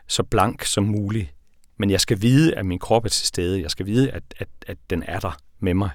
så 0.07 0.23
blank 0.23 0.65
som 0.65 0.85
muligt. 0.85 1.35
Men 1.77 1.91
jeg 1.91 2.01
skal 2.01 2.23
vide, 2.23 2.55
at 2.55 2.67
min 2.67 2.79
krop 2.79 3.05
er 3.05 3.09
til 3.09 3.27
stede. 3.27 3.63
Jeg 3.63 3.71
skal 3.71 3.87
vide, 3.87 4.11
at, 4.11 4.23
at, 4.39 4.49
at 4.67 4.79
den 4.91 5.03
er 5.07 5.21
der 5.21 5.39
med 5.61 5.75
mig, 5.75 5.91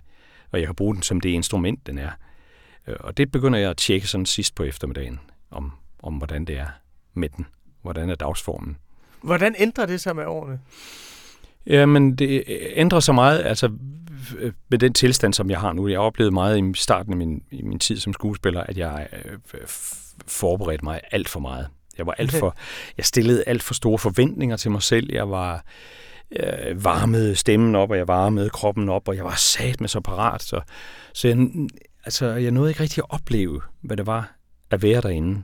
og 0.52 0.60
jeg 0.60 0.68
kan 0.68 0.76
bruge 0.76 0.96
den 0.96 1.04
som 1.04 1.22
det 1.22 1.30
instrument, 1.30 1.88
den 1.88 1.98
er. 1.98 2.12
Øh, 2.88 2.96
og 3.00 3.18
det 3.18 3.32
begynder 3.32 3.60
jeg 3.60 3.70
at 3.70 3.78
tjekke 3.78 4.08
sådan 4.08 4.26
sidst 4.26 4.56
på 4.56 4.64
eftermiddagen, 4.64 5.20
om, 5.52 5.72
om 6.04 6.14
hvordan 6.14 6.46
det 6.46 6.58
er 6.58 6.68
med 7.14 7.30
den. 7.30 7.46
Hvordan 7.82 8.10
er 8.10 8.16
dagsformen. 8.16 8.78
Hvordan 9.22 9.56
ændrer 9.58 9.86
det 9.86 10.02
sig 10.02 10.16
med 10.16 10.26
årene? 10.26 10.60
Ja, 11.70 11.86
men 11.86 12.16
det 12.16 12.44
ændrer 12.76 13.00
sig 13.00 13.16
meget, 13.16 13.44
altså 13.46 13.70
med 14.70 14.80
den 14.80 14.94
tilstand, 14.94 15.34
som 15.34 15.50
jeg 15.50 15.60
har 15.60 15.74
nu. 15.74 15.88
Jeg 15.88 16.00
har 16.00 16.04
oplevet 16.04 16.34
meget 16.34 16.60
i 16.60 16.74
starten 16.76 17.14
af 17.14 17.18
min, 17.18 17.44
i 17.52 17.62
min 17.62 17.80
tid 17.80 17.98
som 17.98 18.14
skuespiller, 18.14 18.64
at 18.64 18.78
jeg 18.78 19.08
øh, 19.26 19.60
forberedte 20.28 20.84
mig 20.86 21.02
alt 21.12 21.30
for 21.30 21.40
meget. 21.40 21.68
Jeg 21.98 22.06
var 22.06 22.14
alt 22.18 22.32
for, 22.32 22.56
jeg 22.98 23.06
stillede 23.06 23.44
alt 23.48 23.64
for 23.64 23.74
store 23.74 23.98
forventninger 23.98 24.58
til 24.58 24.72
mig 24.72 24.82
selv. 24.82 25.14
Jeg 25.14 25.30
var 25.30 25.64
øh, 26.32 26.84
varmede 26.84 27.36
stemmen 27.36 27.76
op, 27.76 27.92
og 27.92 27.98
jeg 27.98 28.08
varmede 28.08 28.50
kroppen 28.50 28.90
op, 28.90 29.08
og 29.08 29.16
jeg 29.16 29.26
var 29.26 29.36
sat 29.36 29.82
med 29.82 29.90
så 29.90 30.00
parat. 30.00 30.44
Så, 30.44 30.62
så 31.14 31.28
jeg, 31.28 31.48
altså, 32.06 32.26
jeg 32.26 32.52
nåede 32.52 32.72
ikke 32.72 32.84
rigtig 32.84 33.04
at 33.04 33.16
opleve, 33.16 33.62
hvad 33.82 33.98
det 33.98 34.06
var 34.06 34.38
at 34.72 34.84
være 34.84 35.02
derinde. 35.02 35.44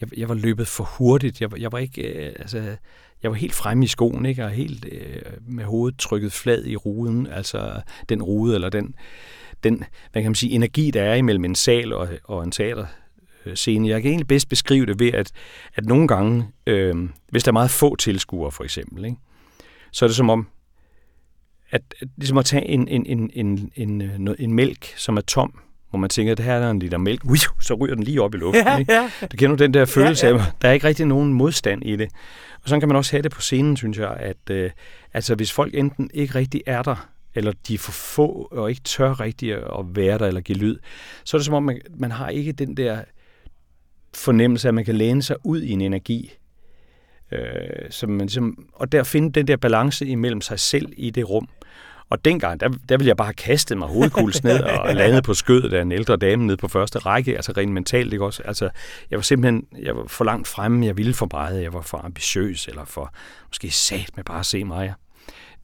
Jeg, 0.00 0.18
jeg 0.18 0.28
var 0.28 0.34
løbet 0.34 0.66
for 0.68 0.84
hurtigt. 0.84 1.40
Jeg, 1.40 1.60
jeg 1.60 1.72
var 1.72 1.78
ikke, 1.78 2.02
øh, 2.02 2.32
altså, 2.38 2.76
jeg 3.22 3.30
var 3.30 3.36
helt 3.36 3.54
fremme 3.54 3.84
i 3.84 3.88
skoen, 3.88 4.26
ikke? 4.26 4.44
og 4.44 4.50
helt 4.50 4.84
øh, 4.92 5.22
med 5.46 5.64
hovedet 5.64 5.98
trykket 5.98 6.32
flad 6.32 6.64
i 6.64 6.76
ruden, 6.76 7.26
altså 7.26 7.80
den 8.08 8.22
rude, 8.22 8.54
eller 8.54 8.68
den, 8.68 8.94
den 9.64 9.84
hvad 10.12 10.22
kan 10.22 10.30
man 10.30 10.34
sige, 10.34 10.52
energi, 10.52 10.90
der 10.90 11.02
er 11.02 11.14
imellem 11.14 11.44
en 11.44 11.54
sal 11.54 11.92
og, 11.92 12.08
og 12.24 12.44
en 12.44 12.50
teater 12.50 12.86
scene. 13.54 13.88
Jeg 13.88 14.02
kan 14.02 14.10
egentlig 14.10 14.28
bedst 14.28 14.48
beskrive 14.48 14.86
det 14.86 15.00
ved, 15.00 15.12
at, 15.12 15.32
at 15.74 15.84
nogle 15.84 16.08
gange, 16.08 16.48
øh, 16.66 17.08
hvis 17.30 17.44
der 17.44 17.50
er 17.50 17.52
meget 17.52 17.70
få 17.70 17.96
tilskuere 17.96 18.52
for 18.52 18.64
eksempel, 18.64 19.04
ikke, 19.04 19.16
så 19.92 20.04
er 20.04 20.08
det 20.08 20.16
som 20.16 20.30
om, 20.30 20.48
at, 21.70 21.82
at 22.00 22.08
ligesom 22.16 22.38
at 22.38 22.44
tage 22.44 22.66
en, 22.66 22.88
en, 22.88 23.06
en, 23.06 23.30
en, 23.34 23.72
en, 23.76 24.02
øh, 24.02 24.14
en, 24.14 24.34
en 24.38 24.52
mælk, 24.52 24.84
som 24.96 25.16
er 25.16 25.20
tom, 25.20 25.60
hvor 25.90 25.98
man 25.98 26.10
tænker, 26.10 26.32
at 26.32 26.38
det 26.38 26.44
her 26.44 26.54
er 26.54 26.70
en 26.70 26.78
liter 26.78 26.98
mælk, 26.98 27.24
ui, 27.24 27.36
så 27.60 27.74
ryger 27.74 27.94
den 27.94 28.04
lige 28.04 28.22
op 28.22 28.34
i 28.34 28.38
luften. 28.38 28.66
Ja, 28.66 28.78
ikke? 28.78 28.92
ja. 28.92 29.10
Du 29.32 29.36
kender 29.36 29.56
den 29.56 29.74
der 29.74 29.84
følelse 29.84 30.26
Ja, 30.26 30.32
ja. 30.32 30.38
af, 30.38 30.44
der 30.62 30.68
er 30.68 30.72
ikke 30.72 30.86
rigtig 30.86 31.06
nogen 31.06 31.32
modstand 31.32 31.82
i 31.84 31.96
det. 31.96 32.08
Og 32.62 32.68
sådan 32.68 32.80
kan 32.80 32.88
man 32.88 32.96
også 32.96 33.10
have 33.10 33.22
det 33.22 33.30
på 33.30 33.40
scenen, 33.40 33.76
synes 33.76 33.98
jeg, 33.98 34.16
at 34.16 34.50
øh, 34.50 34.70
altså, 35.14 35.34
hvis 35.34 35.52
folk 35.52 35.74
enten 35.74 36.10
ikke 36.14 36.34
rigtig 36.34 36.62
er 36.66 36.82
der, 36.82 37.08
eller 37.34 37.52
de 37.68 37.74
er 37.74 37.78
for 37.78 37.92
få 37.92 38.48
og 38.50 38.70
ikke 38.70 38.82
tør 38.84 39.20
rigtig 39.20 39.54
at 39.54 39.84
være 39.96 40.18
der 40.18 40.26
eller 40.26 40.40
give 40.40 40.58
lyd, 40.58 40.78
så 41.24 41.36
er 41.36 41.38
det 41.38 41.46
som 41.46 41.54
om, 41.54 41.62
man, 41.62 41.80
man 41.96 42.10
har 42.10 42.28
ikke 42.28 42.52
den 42.52 42.76
der 42.76 42.98
fornemmelse 44.14 44.68
af, 44.68 44.70
at 44.70 44.74
man 44.74 44.84
kan 44.84 44.94
læne 44.96 45.22
sig 45.22 45.36
ud 45.44 45.62
i 45.62 45.70
en 45.70 45.80
energi, 45.80 46.32
øh, 47.32 47.40
som 47.90 48.10
man 48.10 48.20
ligesom, 48.20 48.68
og 48.72 48.92
der 48.92 49.02
finde 49.02 49.32
den 49.32 49.48
der 49.48 49.56
balance 49.56 50.06
imellem 50.06 50.40
sig 50.40 50.60
selv 50.60 50.92
i 50.96 51.10
det 51.10 51.28
rum. 51.28 51.48
Og 52.10 52.24
dengang, 52.24 52.60
der, 52.60 52.68
der 52.88 52.96
ville 52.96 53.08
jeg 53.08 53.16
bare 53.16 53.26
have 53.26 53.34
kastet 53.34 53.78
mig 53.78 53.88
hovedkuls 53.88 54.44
ned 54.44 54.60
og 54.60 54.94
landet 55.02 55.24
på 55.24 55.34
skødet 55.34 55.72
af 55.72 55.82
en 55.82 55.92
ældre 55.92 56.16
dame 56.16 56.46
nede 56.46 56.56
på 56.56 56.68
første 56.68 56.98
række, 56.98 57.36
altså 57.36 57.52
rent 57.56 57.72
mentalt, 57.72 58.12
ikke 58.12 58.24
også? 58.24 58.42
Altså, 58.44 58.68
jeg 59.10 59.18
var 59.18 59.22
simpelthen 59.22 59.66
jeg 59.82 59.96
var 59.96 60.04
for 60.06 60.24
langt 60.24 60.48
fremme, 60.48 60.86
jeg 60.86 60.96
ville 60.96 61.14
for 61.14 61.28
meget, 61.32 61.62
jeg 61.62 61.72
var 61.72 61.80
for 61.80 61.98
ambitiøs, 62.04 62.68
eller 62.68 62.84
for 62.84 63.12
måske 63.48 63.70
sat 63.70 64.10
med 64.16 64.24
bare 64.24 64.40
at 64.40 64.46
se 64.46 64.64
mig. 64.64 64.94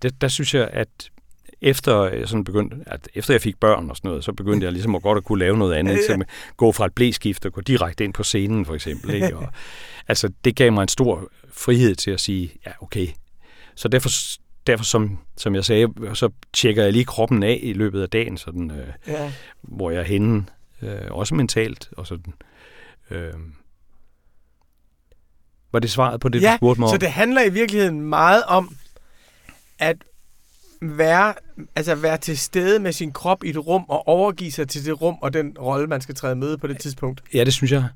Der, 0.03 0.11
der 0.21 0.29
synes 0.29 0.55
jeg, 0.55 0.69
at 0.73 0.89
efter 1.61 2.05
jeg 2.05 2.29
sådan 2.29 2.45
begyndte, 2.45 2.77
at 2.87 3.09
efter 3.15 3.35
jeg 3.35 3.41
fik 3.41 3.57
børn 3.61 3.91
og 3.91 3.97
sådan 3.97 4.09
noget, 4.09 4.25
så 4.25 4.33
begyndte 4.33 4.65
jeg 4.65 4.73
ligesom 4.73 4.95
at 4.95 5.03
godt 5.03 5.19
at 5.19 5.25
kunne 5.25 5.39
lave 5.39 5.59
noget 5.59 5.75
andet, 5.75 5.99
ja. 6.09 6.17
gå 6.57 6.73
fra 6.73 6.87
et 6.87 6.93
blæskift 6.93 7.47
og 7.47 7.53
gå 7.53 7.61
direkte 7.61 8.05
ind 8.05 8.15
på 8.15 8.23
scenen 8.23 8.67
for 8.67 8.75
eksempel. 8.75 9.15
Ikke? 9.15 9.37
Og, 9.37 9.49
altså, 10.09 10.31
det 10.45 10.57
gav 10.57 10.73
mig 10.73 10.83
en 10.83 10.89
stor 10.89 11.31
frihed 11.53 11.95
til 11.95 12.11
at 12.11 12.21
sige, 12.21 12.53
ja, 12.67 12.73
okay. 12.81 13.09
Så 13.75 13.89
derfor, 13.89 14.09
derfor 14.67 14.85
som, 14.85 15.19
som 15.37 15.55
jeg 15.55 15.65
sagde, 15.65 15.89
så 16.15 16.31
tjekker 16.53 16.83
jeg 16.83 16.93
lige 16.93 17.05
kroppen 17.05 17.43
af 17.43 17.61
i 17.63 17.73
løbet 17.73 18.03
af 18.03 18.11
dagen, 18.11 18.37
sådan, 18.37 18.71
øh, 18.71 18.89
Ja. 19.07 19.33
hvor 19.63 19.91
jeg 19.91 20.01
er 20.01 20.05
henne, 20.05 20.47
øh, 20.83 20.99
også 21.11 21.35
mentalt. 21.35 21.89
Og 21.97 22.07
sådan, 22.07 22.35
øh, 23.11 23.33
var 25.73 25.79
det 25.79 25.91
svaret 25.91 26.21
på 26.21 26.29
det, 26.29 26.43
ja, 26.43 26.53
du 26.53 26.57
spurgte 26.57 26.81
mig 26.81 26.89
så 26.89 26.95
om? 26.95 27.01
det 27.01 27.11
handler 27.11 27.43
i 27.43 27.51
virkeligheden 27.53 28.01
meget 28.01 28.43
om 28.45 28.77
at 29.79 29.97
være, 30.83 31.35
altså 31.77 31.95
være 31.95 32.19
til 32.19 32.39
stede 32.39 32.79
med 32.79 32.93
sin 32.93 33.13
krop 33.13 33.45
i 33.45 33.51
et 33.51 33.67
rum 33.67 33.85
og 33.89 34.09
overgive 34.09 34.53
sig 34.53 34.69
til 34.69 34.85
det 34.85 35.01
rum 35.03 35.17
og 35.23 35.33
den 35.33 35.59
rolle, 35.59 35.87
man 35.87 36.01
skal 36.01 36.15
træde 36.15 36.37
med 36.37 36.57
på 36.57 36.67
det 36.67 36.79
tidspunkt. 36.79 37.23
Ja, 37.35 37.45
det 37.45 37.53
synes 37.55 37.73
jeg. 37.73 37.89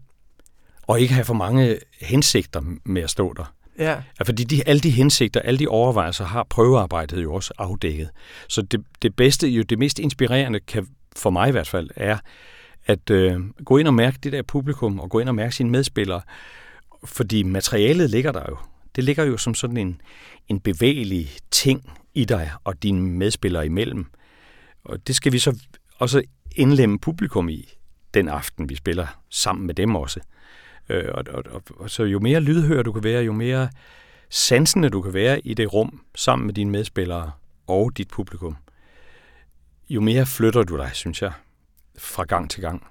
Og 0.83 1.01
ikke 1.01 1.15
have 1.15 1.25
for 1.25 1.35
mange 1.35 1.79
hensigter 2.01 2.63
med 2.85 3.03
at 3.03 3.11
stå 3.11 3.33
der. 3.33 3.55
Ja, 3.79 4.03
Ja, 4.19 4.25
fordi 4.25 4.45
de, 4.45 4.69
alle 4.69 4.81
de 4.81 4.91
hensigter, 4.91 5.41
alle 5.41 5.59
de 5.59 5.69
overvejelser 5.69 6.25
har 6.25 6.47
prøvearbejdet 6.51 7.23
jo 7.23 7.35
også 7.35 7.55
afdækket. 7.59 8.11
Så 8.49 8.63
det, 8.63 8.85
det 9.03 9.17
bedste, 9.17 9.49
jo 9.49 9.63
det 9.63 9.79
mest 9.79 9.99
inspirerende, 9.99 10.61
kan, 10.61 10.87
for 11.17 11.31
mig 11.31 11.49
i 11.49 11.53
hvert 11.53 11.69
fald, 11.69 11.91
er 11.97 12.19
at 12.87 13.11
øh, 13.11 13.41
gå 13.65 13.77
ind 13.77 13.89
og 13.89 13.95
mærke 13.95 14.19
det 14.23 14.33
der 14.33 14.43
publikum, 14.43 15.01
og 15.01 15.11
gå 15.11 15.19
ind 15.19 15.29
og 15.29 15.35
mærke 15.35 15.55
sine 15.55 15.71
medspillere. 15.71 16.21
Fordi 17.05 17.43
materialet 17.43 18.11
ligger 18.11 18.33
der 18.33 18.43
jo. 18.49 18.57
Det 18.97 19.05
ligger 19.05 19.25
jo 19.25 19.37
som 19.37 19.55
sådan 19.55 19.77
en, 19.77 20.01
en 20.49 20.61
bevægelig 20.61 21.31
ting 21.51 21.93
i 22.15 22.25
dig 22.25 22.51
og 22.65 22.83
dine 22.83 23.01
medspillere 23.01 23.67
imellem. 23.67 24.07
Og 24.85 25.07
det 25.07 25.17
skal 25.17 25.33
vi 25.33 25.39
så 25.39 25.59
også 25.99 26.23
indlemme 26.57 26.99
publikum 26.99 27.49
i 27.49 27.69
den 28.15 28.29
aften, 28.29 28.69
vi 28.69 28.75
spiller 28.75 29.07
sammen 29.31 29.67
med 29.67 29.75
dem 29.75 29.97
også. 29.97 30.21
Øh, 30.89 31.05
og, 31.15 31.25
og, 31.31 31.45
og, 31.51 31.63
og 31.77 31.91
så 31.91 32.05
jo 32.05 32.21
mere 32.21 32.41
lydhør 32.41 32.83
du 32.83 32.93
kan 32.93 33.05
være, 33.05 33.23
jo 33.23 33.33
mere 33.33 33.69
sansende 34.31 34.91
du 34.91 35.03
kan 35.03 35.15
være 35.15 35.47
i 35.47 35.55
det 35.55 35.73
rum 35.73 36.01
sammen 36.15 36.47
med 36.47 36.55
dine 36.55 36.71
medspillere 36.71 37.31
og 37.67 37.97
dit 37.97 38.09
publikum, 38.09 38.57
jo 39.91 40.01
mere 40.01 40.27
flytter 40.27 40.63
du 40.63 40.77
dig, 40.77 40.91
synes 40.93 41.23
jeg, 41.23 41.33
fra 41.99 42.25
gang 42.25 42.51
til 42.51 42.61
gang. 42.61 42.87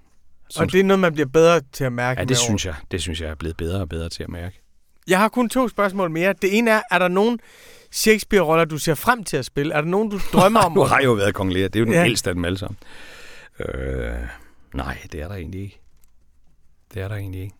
og 0.57 0.71
det 0.71 0.79
er 0.79 0.83
noget, 0.83 0.99
man 0.99 1.13
bliver 1.13 1.27
bedre 1.27 1.61
til 1.71 1.83
at 1.83 1.93
mærke 1.93 2.19
ja, 2.19 2.25
det 2.25 2.37
synes 2.37 2.65
jeg, 2.65 2.75
det 2.91 3.01
synes 3.01 3.21
jeg 3.21 3.29
er 3.29 3.35
blevet 3.35 3.57
bedre 3.57 3.81
og 3.81 3.89
bedre 3.89 4.09
til 4.09 4.23
at 4.23 4.29
mærke. 4.29 4.61
Jeg 5.07 5.19
har 5.19 5.29
kun 5.29 5.49
to 5.49 5.67
spørgsmål 5.67 6.11
mere. 6.11 6.33
Det 6.41 6.57
ene 6.57 6.71
er, 6.71 6.81
er 6.91 6.99
der 6.99 7.07
nogen 7.07 7.39
Shakespeare-roller, 7.91 8.65
du 8.65 8.77
ser 8.77 8.95
frem 8.95 9.23
til 9.23 9.37
at 9.37 9.45
spille? 9.45 9.73
Er 9.73 9.81
der 9.81 9.87
nogen, 9.87 10.09
du 10.09 10.19
drømmer 10.33 10.59
om? 10.65 10.71
Nu 10.71 10.81
har 10.81 11.01
jo 11.01 11.13
været 11.13 11.33
kong 11.33 11.53
Lear, 11.53 11.67
det 11.67 11.75
er 11.75 11.79
jo 11.79 11.85
den 11.85 11.93
ja. 11.93 12.05
ældste 12.05 12.29
af 12.29 12.35
dem 12.35 12.45
alle 12.45 12.57
sammen. 12.57 12.77
Øh, 13.59 14.13
nej, 14.73 14.97
det 15.11 15.21
er 15.21 15.27
der 15.27 15.35
egentlig 15.35 15.61
ikke. 15.61 15.79
Det 16.93 17.01
er 17.01 17.07
der 17.07 17.15
egentlig 17.15 17.41
ikke. 17.41 17.55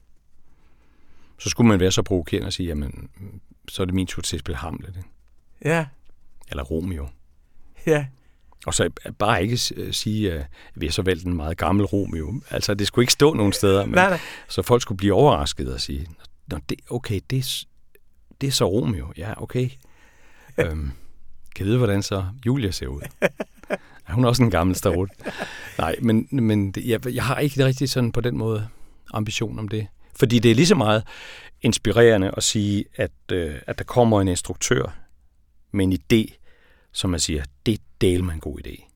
Så 1.40 1.50
skulle 1.50 1.68
man 1.68 1.80
være 1.80 1.92
så 1.92 2.02
provokerende 2.02 2.48
og 2.48 2.54
sige, 2.54 2.68
jamen, 2.68 3.10
så 3.68 3.82
er 3.82 3.86
det 3.86 3.96
min 3.96 4.08
tur 4.08 4.22
til 4.22 4.36
at 4.36 4.40
spille 4.40 4.58
Hamlet, 4.58 4.94
ikke? 4.98 5.10
Ja, 5.66 5.86
eller 6.50 6.64
Romeo. 6.64 7.08
ja. 7.88 8.06
Og 8.66 8.74
så 8.74 8.90
bare 9.20 9.44
ikke 9.44 9.58
sige, 9.92 10.34
at 10.34 10.46
vi 10.76 10.86
har 10.86 10.92
så 10.92 11.02
valgt 11.02 11.26
en 11.26 11.34
meget 11.34 11.58
gammel 11.58 11.86
Romeo. 11.86 12.42
Altså, 12.52 12.74
det 12.74 12.88
skulle 12.88 13.04
ikke 13.04 13.14
stå 13.14 13.34
nogen 13.34 13.54
steder, 13.54 13.86
men, 13.86 13.96
Nej, 13.96 14.10
nej. 14.10 14.20
så 14.48 14.62
folk 14.62 14.82
skulle 14.82 14.98
blive 14.98 15.14
overrasket 15.14 15.74
og 15.74 15.82
sige, 15.82 16.08
Nå, 16.48 16.58
det, 16.70 16.80
okay, 16.90 17.20
det, 17.30 17.40
er 17.40 17.66
det 18.42 18.48
er 18.48 18.52
så 18.52 18.66
Romeo. 18.70 19.14
Ja, 19.18 19.42
okay. 19.44 19.70
øhm, 20.58 20.92
kan 21.56 21.66
vide, 21.66 21.78
hvordan 21.78 22.04
så 22.04 22.26
Julia 22.46 22.72
ser 22.72 22.88
ud? 22.88 23.02
Er 24.08 24.14
hun 24.14 24.26
også 24.26 24.44
en 24.44 24.52
gammel 24.52 24.76
starut? 24.76 25.10
Nej, 25.78 25.96
men, 26.02 26.28
men 26.32 26.74
jeg, 26.86 27.14
jeg 27.14 27.24
har 27.24 27.40
ikke 27.40 27.66
rigtig 27.66 27.90
sådan 27.90 28.12
på 28.12 28.22
den 28.22 28.38
måde 28.38 28.68
ambition 29.14 29.60
om 29.60 29.68
det. 29.68 29.88
Fordi 30.20 30.40
det 30.40 30.52
er 30.52 30.56
lige 30.56 30.68
så 30.68 30.76
meget 30.76 31.04
inspirerende 31.62 32.32
at 32.38 32.44
sige, 32.44 32.86
at, 32.96 33.12
øh, 33.32 33.56
at 33.68 33.78
der 33.78 33.84
kommer 33.84 34.22
en 34.22 34.28
instruktør 34.28 34.98
med 35.72 35.86
en 35.86 35.94
idé, 35.94 36.34
som 36.92 37.10
man 37.10 37.20
siger, 37.20 37.44
det 37.66 37.82
deler 38.02 38.24
del 38.24 38.34
en 38.34 38.40
god 38.40 38.60
idé. 38.68 38.88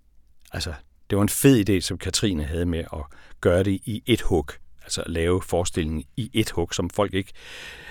Altså, 0.51 0.73
det 1.09 1.15
var 1.15 1.21
en 1.21 1.29
fed 1.29 1.69
idé, 1.69 1.79
som 1.79 1.97
Katrine 1.97 2.43
havde 2.43 2.65
med 2.65 2.79
at 2.79 3.03
gøre 3.41 3.63
det 3.63 3.71
i 3.71 4.03
et 4.05 4.21
hug. 4.21 4.51
Altså 4.83 5.01
at 5.01 5.11
lave 5.11 5.41
forestillingen 5.41 6.03
i 6.17 6.29
et 6.33 6.51
hug, 6.51 6.73
som 6.73 6.89
folk 6.89 7.13
ikke... 7.13 7.33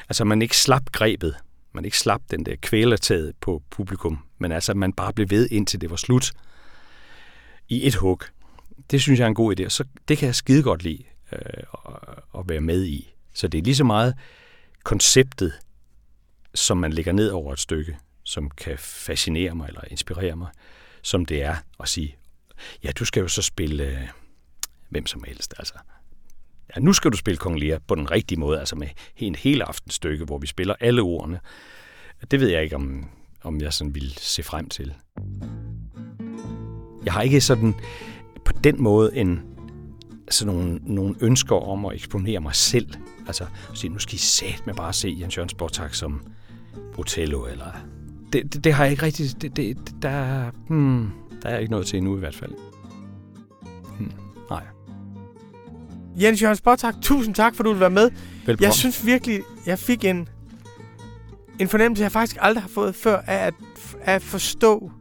Altså 0.08 0.24
man 0.24 0.42
ikke 0.42 0.56
slap 0.56 0.92
grebet, 0.92 1.36
man 1.72 1.84
ikke 1.84 1.98
slap 1.98 2.20
den 2.30 2.46
der 2.46 2.56
kvælertaget 2.62 3.34
på 3.40 3.62
publikum, 3.70 4.18
men 4.38 4.52
altså 4.52 4.74
man 4.74 4.92
bare 4.92 5.12
blev 5.12 5.30
ved 5.30 5.48
indtil 5.50 5.80
det 5.80 5.90
var 5.90 5.96
slut 5.96 6.32
i 7.68 7.86
et 7.86 7.94
hug. 7.94 8.22
Det 8.90 9.02
synes 9.02 9.18
jeg 9.18 9.24
er 9.24 9.28
en 9.28 9.34
god 9.34 9.60
idé, 9.60 9.68
så 9.68 9.84
det 10.08 10.18
kan 10.18 10.26
jeg 10.26 10.34
skide 10.34 10.62
godt 10.62 10.82
lide 10.82 11.04
øh, 11.32 11.38
at 12.38 12.48
være 12.48 12.60
med 12.60 12.84
i. 12.84 13.14
Så 13.32 13.48
det 13.48 13.58
er 13.58 13.62
lige 13.62 13.76
så 13.76 13.84
meget 13.84 14.14
konceptet, 14.82 15.52
som 16.54 16.76
man 16.76 16.92
lægger 16.92 17.12
ned 17.12 17.28
over 17.30 17.52
et 17.52 17.60
stykke, 17.60 17.96
som 18.24 18.50
kan 18.50 18.78
fascinere 18.78 19.54
mig 19.54 19.68
eller 19.68 19.80
inspirere 19.90 20.36
mig, 20.36 20.48
som 21.02 21.26
det 21.26 21.42
er 21.42 21.56
at 21.80 21.88
sige, 21.88 22.16
ja, 22.84 22.90
du 22.98 23.04
skal 23.04 23.20
jo 23.20 23.28
så 23.28 23.42
spille 23.42 23.84
øh, 23.84 24.08
hvem 24.88 25.06
som 25.06 25.24
helst, 25.26 25.54
altså. 25.58 25.74
Ja, 26.76 26.80
nu 26.80 26.92
skal 26.92 27.10
du 27.10 27.16
spille 27.16 27.38
Kong 27.38 27.60
Lear 27.60 27.78
på 27.78 27.94
den 27.94 28.10
rigtige 28.10 28.40
måde, 28.40 28.58
altså 28.58 28.76
med 28.76 28.88
en 29.16 29.34
hel 29.34 29.62
aftenstykke, 29.62 30.24
hvor 30.24 30.38
vi 30.38 30.46
spiller 30.46 30.74
alle 30.80 31.02
ordene. 31.02 31.40
Det 32.30 32.40
ved 32.40 32.48
jeg 32.48 32.62
ikke, 32.62 32.76
om, 32.76 33.10
om 33.42 33.60
jeg 33.60 33.72
sådan 33.72 33.94
vil 33.94 34.14
se 34.16 34.42
frem 34.42 34.68
til. 34.68 34.94
Jeg 37.04 37.12
har 37.12 37.22
ikke 37.22 37.40
sådan 37.40 37.74
på 38.44 38.52
den 38.64 38.82
måde 38.82 39.16
en 39.16 39.49
sådan 40.30 40.54
nogle, 40.54 40.80
nogle 40.82 41.14
ønsker 41.20 41.56
om 41.56 41.86
at 41.86 41.94
eksponere 41.94 42.40
mig 42.40 42.54
selv. 42.54 42.88
Altså, 43.26 43.44
sige, 43.74 43.92
nu 43.92 43.98
skal 43.98 44.14
I 44.14 44.18
sæt 44.18 44.62
med 44.66 44.74
bare 44.74 44.92
se 44.92 45.16
Jens 45.20 45.36
Jørgen 45.36 45.48
Sportak 45.48 45.94
som 45.94 46.22
Otello, 46.98 47.46
eller... 47.46 47.64
Det, 48.32 48.52
det, 48.54 48.64
det 48.64 48.72
har 48.72 48.84
jeg 48.84 48.90
ikke 48.90 49.02
rigtig... 49.02 49.42
Det, 49.42 49.56
det, 49.56 49.76
der, 50.02 50.08
er- 50.08 50.50
hmm, 50.68 51.10
der 51.42 51.48
er 51.48 51.58
ikke 51.58 51.70
noget 51.70 51.86
til 51.86 51.96
endnu 51.96 52.16
i 52.16 52.18
hvert 52.18 52.34
fald. 52.34 52.52
Hmm, 53.98 54.12
nej. 54.50 54.62
Jens 56.20 56.42
Jørgen 56.42 56.56
Spottak, 56.56 56.94
tusind 57.02 57.34
tak, 57.34 57.54
for 57.54 57.62
du 57.62 57.70
vil 57.70 57.80
være 57.80 57.90
med. 57.90 58.10
Velbekomme. 58.10 58.66
Jeg 58.66 58.74
synes 58.74 59.06
virkelig, 59.06 59.40
jeg 59.66 59.78
fik 59.78 60.04
en, 60.04 60.28
en 61.58 61.68
fornemmelse, 61.68 62.02
jeg 62.02 62.12
faktisk 62.12 62.36
aldrig 62.40 62.62
har 62.62 62.68
fået 62.68 62.94
før, 62.94 63.20
af 63.26 63.46
at, 63.46 63.54
at 64.02 64.22
forstå 64.22 64.92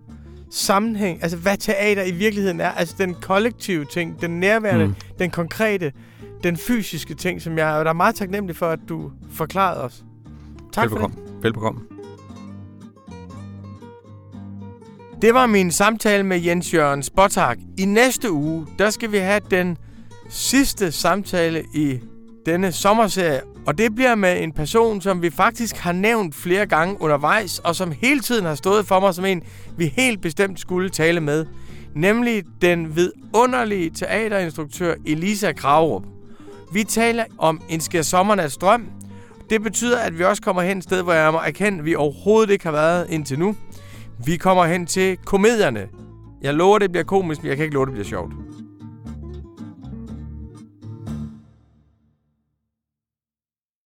sammenhæng, 0.52 1.24
altså 1.24 1.38
hvad 1.38 1.58
teater 1.58 2.04
i 2.04 2.12
virkeligheden 2.12 2.62
er, 2.62 2.70
altså 2.70 2.96
den 2.98 3.16
kollektive 3.22 3.86
ting, 3.86 4.22
den 4.22 4.40
nærværende, 4.40 4.88
mm. 4.88 4.96
den 5.20 5.30
konkrete, 5.30 5.92
den 6.44 6.58
fysiske 6.58 7.14
ting, 7.14 7.42
som 7.42 7.58
jeg 7.58 7.86
der 7.86 7.90
er 7.90 7.94
meget 7.94 8.16
taknemmelig 8.16 8.56
for, 8.56 8.70
at 8.70 8.80
du 8.90 9.12
forklarede 9.32 9.84
os. 9.84 10.04
Tak 10.74 10.84
Velbekomme. 10.84 11.16
for 11.16 11.34
det. 11.34 11.44
Velbekomme. 11.44 11.82
Det 15.22 15.34
var 15.34 15.46
min 15.46 15.72
samtale 15.72 16.24
med 16.24 16.40
Jens 16.40 16.74
Jørgen 16.74 17.04
Spottak. 17.04 17.58
I 17.78 17.86
næste 17.86 18.32
uge, 18.32 18.68
der 18.80 18.90
skal 18.90 19.12
vi 19.12 19.18
have 19.18 19.42
den 19.52 19.78
sidste 20.30 20.92
samtale 20.92 21.64
i 21.74 22.00
denne 22.46 22.72
sommerserie, 22.72 23.42
og 23.70 23.78
det 23.78 23.96
bliver 23.96 24.16
med 24.16 24.44
en 24.44 24.52
person, 24.52 25.02
som 25.02 25.22
vi 25.22 25.30
faktisk 25.30 25.78
har 25.78 25.92
nævnt 25.92 26.36
flere 26.36 26.66
gange 26.66 27.02
undervejs, 27.02 27.60
og 27.60 27.76
som 27.76 27.92
hele 27.92 28.20
tiden 28.20 28.46
har 28.46 28.56
stået 28.56 28.86
for 28.86 29.00
mig 29.00 29.14
som 29.14 29.26
en, 29.26 29.44
vi 29.78 29.86
helt 29.86 30.22
bestemt 30.22 30.60
skulle 30.60 30.90
tale 30.90 31.22
med. 31.22 31.46
Nemlig 31.96 32.44
den 32.62 32.96
vidunderlige 32.96 33.90
teaterinstruktør 33.90 34.94
Elisa 35.06 35.52
Kravrup. 35.52 36.04
Vi 36.74 36.84
taler 36.84 37.24
om 37.38 37.62
En 37.70 37.80
sker 37.82 38.02
sommernats 38.02 38.58
drøm. 38.58 38.88
Det 39.50 39.64
betyder, 39.64 40.00
at 40.00 40.20
vi 40.20 40.24
også 40.24 40.42
kommer 40.42 40.62
hen 40.62 40.78
et 40.78 40.84
sted, 40.84 41.04
hvor 41.04 41.14
jeg 41.14 41.32
må 41.32 41.40
erkende, 41.40 41.80
at 41.80 41.86
vi 41.86 41.96
overhovedet 41.96 42.50
ikke 42.54 42.66
har 42.66 42.72
været 42.72 43.08
indtil 43.10 43.40
nu. 43.40 43.56
Vi 44.26 44.38
kommer 44.38 44.66
hen 44.66 44.86
til 44.86 45.18
komedierne. 45.18 45.88
Jeg 46.42 46.54
lover, 46.54 46.80
det 46.80 46.92
bliver 46.92 47.06
komisk, 47.06 47.42
men 47.42 47.50
jeg 47.50 47.58
kan 47.58 47.64
ikke 47.64 47.74
love, 47.74 47.86
det 47.86 47.94
bliver 47.94 48.08
sjovt. 48.08 48.34